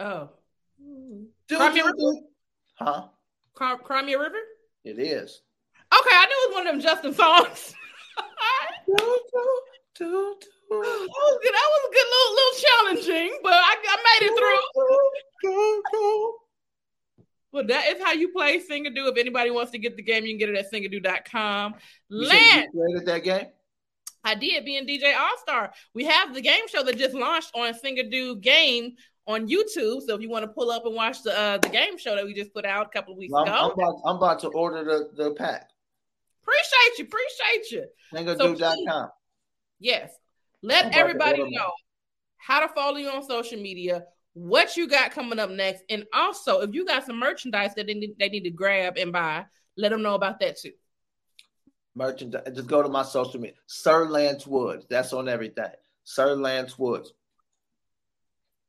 oh, 0.00 0.30
Do, 1.48 1.56
Cry 1.56 1.72
Me 1.72 1.80
a 1.80 1.82
do, 1.82 1.88
River? 1.88 2.20
Huh? 2.74 3.08
Cry 3.54 4.00
River. 4.02 4.38
It 4.84 4.98
is. 4.98 5.42
Okay, 5.92 6.16
I 6.16 6.26
knew 6.26 6.34
it 6.34 6.48
was 6.48 6.54
one 6.54 6.66
of 6.66 6.72
them 6.74 6.82
Justin 6.82 7.14
songs. 7.14 7.74
Do, 8.86 8.96
do, 8.96 9.60
do. 9.96 10.36
That 10.70 10.78
was 10.78 11.38
good. 11.42 11.54
That 11.54 11.68
was 11.72 11.82
a 11.88 11.92
good 11.94 12.08
little, 12.14 12.34
little 12.34 12.56
challenging, 12.64 13.38
but 13.42 13.52
I, 13.52 13.76
I 13.88 13.96
made 14.20 14.26
it 14.26 14.32
through. 15.42 16.34
Well, 17.52 17.66
that 17.68 17.88
is 17.96 18.02
how 18.02 18.12
you 18.12 18.32
play 18.32 18.58
Singadu. 18.58 19.08
If 19.12 19.16
anybody 19.16 19.50
wants 19.50 19.70
to 19.72 19.78
get 19.78 19.96
the 19.96 20.02
game, 20.02 20.24
you 20.24 20.32
can 20.32 20.38
get 20.38 20.48
it 20.48 20.56
at 20.56 20.72
singadu.com. 20.72 21.74
You 22.08 22.26
Lance, 22.26 22.68
you 22.74 22.80
created 22.80 23.06
that 23.06 23.22
game? 23.22 23.46
I 24.24 24.34
did 24.34 24.64
being 24.64 24.86
DJ 24.86 25.16
All 25.16 25.38
Star. 25.38 25.72
We 25.94 26.04
have 26.04 26.34
the 26.34 26.40
game 26.40 26.66
show 26.68 26.82
that 26.82 26.98
just 26.98 27.14
launched 27.14 27.52
on 27.54 27.74
Singadu 27.74 28.40
Game 28.40 28.96
on 29.26 29.48
YouTube. 29.48 30.02
So 30.02 30.14
if 30.14 30.20
you 30.20 30.28
want 30.28 30.44
to 30.44 30.48
pull 30.48 30.70
up 30.70 30.84
and 30.86 30.94
watch 30.94 31.22
the 31.22 31.38
uh, 31.38 31.58
the 31.58 31.68
game 31.68 31.98
show 31.98 32.14
that 32.14 32.24
we 32.24 32.34
just 32.34 32.52
put 32.52 32.64
out 32.64 32.86
a 32.86 32.88
couple 32.90 33.12
of 33.12 33.18
weeks 33.18 33.32
I'm, 33.34 33.48
I'm 33.48 33.70
ago, 33.70 33.72
about, 33.72 34.00
I'm 34.04 34.16
about 34.16 34.40
to 34.40 34.48
order 34.48 34.84
the, 34.84 35.10
the 35.14 35.30
pack. 35.32 35.70
appreciate 36.42 36.98
you, 36.98 37.04
appreciate 37.04 37.70
you. 37.70 37.86
Singadu.com. 38.12 39.10
Yes, 39.80 40.10
let 40.62 40.94
everybody 40.94 41.42
know 41.50 41.72
how 42.36 42.60
to 42.60 42.68
follow 42.68 42.96
you 42.96 43.08
on 43.08 43.26
social 43.26 43.60
media, 43.60 44.04
what 44.34 44.76
you 44.76 44.88
got 44.88 45.10
coming 45.10 45.38
up 45.38 45.50
next, 45.50 45.82
and 45.88 46.04
also 46.12 46.60
if 46.60 46.74
you 46.74 46.84
got 46.84 47.06
some 47.06 47.18
merchandise 47.18 47.74
that 47.74 47.86
they 47.86 47.94
need, 47.94 48.14
they 48.18 48.28
need 48.28 48.44
to 48.44 48.50
grab 48.50 48.96
and 48.98 49.12
buy, 49.12 49.44
let 49.76 49.90
them 49.90 50.02
know 50.02 50.14
about 50.14 50.40
that 50.40 50.58
too. 50.58 50.72
Merchandise. 51.96 52.42
Just 52.54 52.66
go 52.66 52.82
to 52.82 52.88
my 52.88 53.04
social 53.04 53.40
media. 53.40 53.56
Sir 53.66 54.06
Lance 54.06 54.46
Woods. 54.46 54.84
That's 54.90 55.12
on 55.12 55.28
everything. 55.28 55.70
Sir 56.02 56.34
Lance 56.34 56.76
Woods 56.76 57.12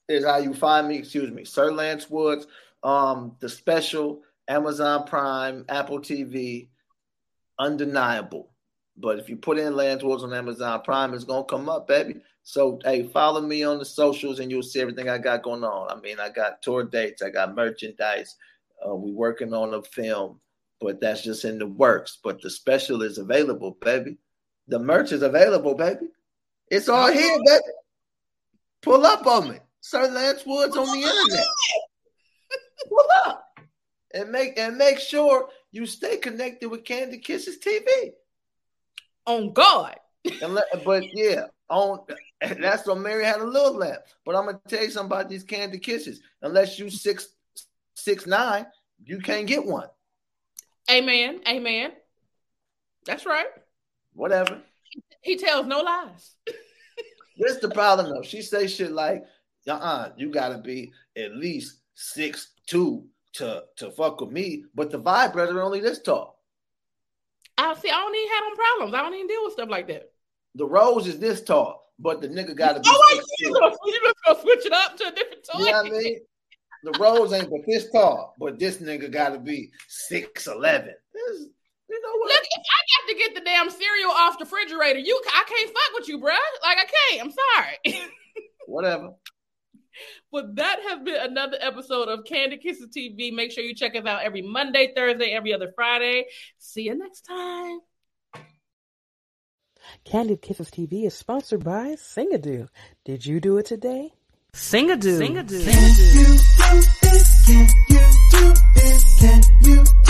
is 0.07 0.25
how 0.25 0.37
you 0.37 0.53
find 0.53 0.87
me. 0.87 0.97
Excuse 0.97 1.31
me. 1.31 1.45
Sir 1.45 1.71
Lance 1.71 2.09
Woods. 2.09 2.47
Um, 2.83 3.35
the 3.39 3.49
special 3.49 4.21
Amazon 4.47 5.05
Prime, 5.07 5.65
Apple 5.69 5.99
TV, 5.99 6.69
undeniable. 7.59 8.51
But 8.97 9.19
if 9.19 9.27
you 9.27 9.35
put 9.35 9.57
in 9.57 9.75
Lance 9.75 10.03
Woods 10.03 10.23
on 10.23 10.33
Amazon 10.33 10.81
Prime, 10.83 11.13
it's 11.13 11.23
gonna 11.23 11.43
come 11.45 11.67
up, 11.67 11.87
baby. 11.87 12.21
So 12.43 12.79
hey, 12.83 13.07
follow 13.07 13.41
me 13.41 13.63
on 13.63 13.79
the 13.79 13.85
socials 13.85 14.39
and 14.39 14.51
you'll 14.51 14.63
see 14.63 14.79
everything 14.79 15.09
I 15.09 15.17
got 15.17 15.43
going 15.43 15.63
on. 15.63 15.89
I 15.89 15.99
mean, 15.99 16.19
I 16.19 16.29
got 16.29 16.61
tour 16.61 16.83
dates, 16.83 17.21
I 17.21 17.29
got 17.29 17.55
merchandise. 17.55 18.35
Uh, 18.85 18.95
we 18.95 19.11
working 19.11 19.53
on 19.53 19.73
a 19.73 19.81
film, 19.81 20.39
but 20.79 21.01
that's 21.01 21.23
just 21.23 21.43
in 21.43 21.57
the 21.57 21.67
works. 21.67 22.19
But 22.23 22.41
the 22.41 22.49
special 22.49 23.01
is 23.01 23.17
available, 23.17 23.77
baby. 23.81 24.17
The 24.67 24.79
merch 24.79 25.11
is 25.11 25.23
available, 25.23 25.75
baby. 25.75 26.07
It's 26.69 26.89
all 26.89 27.11
here, 27.11 27.37
baby. 27.45 27.61
Pull 28.81 29.05
up 29.05 29.25
on 29.25 29.49
me. 29.49 29.57
Sir 29.85 30.07
Lance 30.07 30.43
Woods 30.47 30.75
on 30.75 30.87
the 30.87 31.07
internet. 31.07 31.45
Pull 32.89 33.07
up. 33.27 33.59
And 34.15 34.31
make 34.31 34.57
and 34.57 34.77
make 34.77 34.97
sure 34.97 35.47
you 35.71 35.85
stay 35.85 36.17
connected 36.17 36.69
with 36.69 36.83
Candy 36.83 37.19
Kisses 37.19 37.59
TV. 37.59 38.13
On 39.27 39.53
God. 39.53 39.95
Let, 40.41 40.83
but 40.83 41.03
yeah, 41.13 41.45
on 41.69 41.99
that's 42.59 42.87
what 42.87 42.97
Mary 42.97 43.25
had 43.25 43.41
a 43.41 43.45
little 43.45 43.75
lamp. 43.75 44.01
But 44.25 44.35
I'm 44.35 44.45
gonna 44.45 44.59
tell 44.67 44.81
you 44.81 44.89
something 44.89 45.15
about 45.15 45.29
these 45.29 45.43
candy 45.43 45.77
kisses. 45.77 46.19
Unless 46.41 46.79
you 46.79 46.89
six 46.89 47.27
six 47.93 48.25
nine, 48.25 48.65
you 49.03 49.19
can't 49.19 49.45
get 49.45 49.63
one. 49.63 49.87
Amen. 50.89 51.41
Amen. 51.47 51.91
That's 53.05 53.27
right. 53.27 53.49
Whatever. 54.13 54.61
He 55.21 55.37
tells 55.37 55.67
no 55.67 55.81
lies. 55.81 56.31
This 57.37 57.55
is 57.55 57.59
the 57.59 57.69
problem 57.69 58.09
though. 58.09 58.23
She 58.23 58.41
say 58.41 58.65
shit 58.65 58.91
like, 58.91 59.23
uh-uh, 59.67 60.11
you 60.17 60.31
gotta 60.31 60.57
be 60.57 60.91
at 61.17 61.35
least 61.35 61.79
six 61.95 62.51
two 62.67 63.07
to 63.33 63.63
to 63.77 63.91
fuck 63.91 64.21
with 64.21 64.31
me. 64.31 64.65
But 64.73 64.91
the 64.91 64.99
vibe 64.99 65.33
vibrator 65.33 65.61
only 65.61 65.79
this 65.79 66.01
tall. 66.01 66.41
I 67.57 67.73
see. 67.75 67.89
I 67.89 67.93
don't 67.93 68.15
even 68.15 68.29
have 68.29 68.43
them 68.43 68.55
problems. 68.55 68.93
I 68.93 69.01
don't 69.01 69.13
even 69.13 69.27
deal 69.27 69.43
with 69.43 69.53
stuff 69.53 69.69
like 69.69 69.87
that. 69.87 70.11
The 70.55 70.65
rose 70.65 71.07
is 71.07 71.19
this 71.19 71.41
tall, 71.41 71.91
but 71.99 72.21
the 72.21 72.27
nigga 72.27 72.55
gotta 72.55 72.79
be 72.79 72.89
Oh, 72.89 73.21
you 73.39 73.53
gonna, 73.53 73.75
you 73.85 74.13
gonna 74.25 74.41
switch 74.41 74.65
it 74.65 74.73
up 74.73 74.97
to 74.97 75.07
a 75.07 75.11
different 75.11 75.45
toy? 75.51 75.59
You 75.59 75.65
know 75.65 75.83
what 75.83 75.85
I 75.85 75.89
mean? 75.89 76.19
The 76.83 76.99
rose 76.99 77.33
ain't 77.33 77.49
but 77.49 77.61
this 77.65 77.89
tall, 77.91 78.35
but 78.39 78.59
this 78.59 78.77
nigga 78.77 79.11
gotta 79.11 79.39
be 79.39 79.71
six 79.87 80.47
eleven. 80.47 80.93
You 81.87 82.01
know 82.01 82.17
what? 82.17 82.29
Look, 82.29 82.43
if 82.43 82.63
I 82.63 82.79
got 82.91 83.09
to 83.09 83.15
get 83.15 83.35
the 83.35 83.41
damn 83.41 83.69
cereal 83.69 84.11
off 84.11 84.39
the 84.39 84.45
refrigerator, 84.45 84.99
you 84.99 85.21
I 85.27 85.43
can't 85.47 85.69
fuck 85.69 85.99
with 85.99 86.07
you, 86.07 86.19
bruh. 86.19 86.37
Like 86.63 86.77
I 86.77 86.85
can't. 86.85 87.21
I'm 87.23 87.31
sorry. 87.31 88.09
Whatever. 88.67 89.11
But 90.31 90.55
that 90.55 90.79
has 90.89 90.99
been 91.03 91.15
another 91.15 91.57
episode 91.59 92.07
of 92.09 92.25
Candy 92.25 92.57
Kisses 92.57 92.89
TV. 92.95 93.33
Make 93.33 93.51
sure 93.51 93.63
you 93.63 93.75
check 93.75 93.95
us 93.95 94.05
out 94.05 94.23
every 94.23 94.41
Monday, 94.41 94.91
Thursday, 94.95 95.31
every 95.31 95.53
other 95.53 95.71
Friday. 95.75 96.25
See 96.57 96.83
you 96.83 96.95
next 96.97 97.21
time. 97.21 97.79
Candy 100.03 100.37
Kisses 100.37 100.69
TV 100.69 101.05
is 101.05 101.13
sponsored 101.13 101.63
by 101.63 101.95
Singadoo. 101.95 102.67
Did 103.03 103.25
you 103.25 103.39
do 103.39 103.57
it 103.57 103.65
today? 103.65 104.13
Singadoo. 104.53 105.19
Singadoo. 105.19 105.65
Can 107.47 109.41
you 109.57 109.75
do 109.75 109.81
it 109.81 110.04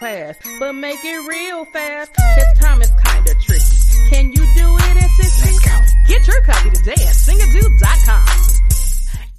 class, 0.00 0.34
but 0.58 0.72
make 0.72 0.98
it 1.04 1.28
real 1.28 1.64
fast. 1.66 2.10
Cause 2.14 2.58
time 2.58 2.80
is 2.80 2.90
kinda 3.04 3.34
tricky. 3.42 3.76
Can 4.10 4.28
you 4.30 4.44
do 4.56 4.76
it 4.78 4.96
in 4.96 5.08
60? 5.10 5.68
Let's. 5.68 5.94
Get 6.08 6.26
your 6.26 6.40
copy 6.40 6.70
today 6.70 6.92
at 6.92 7.14
Singadu.com. 7.14 8.26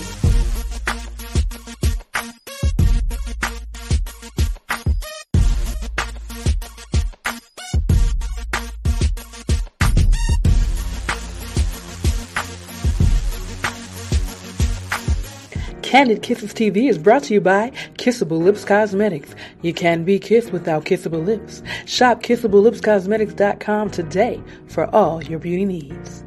Candy 15.91 16.21
Kisses 16.21 16.55
TV 16.55 16.89
is 16.89 16.99
brought 16.99 17.25
to 17.25 17.35
you 17.35 17.41
by 17.41 17.71
Kissable 17.95 18.41
Lips 18.41 18.65
Cosmetics. 18.65 19.35
You 19.61 19.75
can 19.75 20.05
be 20.05 20.21
kissed 20.21 20.53
without 20.53 20.85
kissable 20.85 21.27
lips. 21.27 21.65
Shop 21.85 22.23
kissablelipscosmetics.com 22.23 23.91
today 23.91 24.41
for 24.69 24.89
all 24.95 25.21
your 25.25 25.41
beauty 25.41 25.65
needs. 25.65 26.23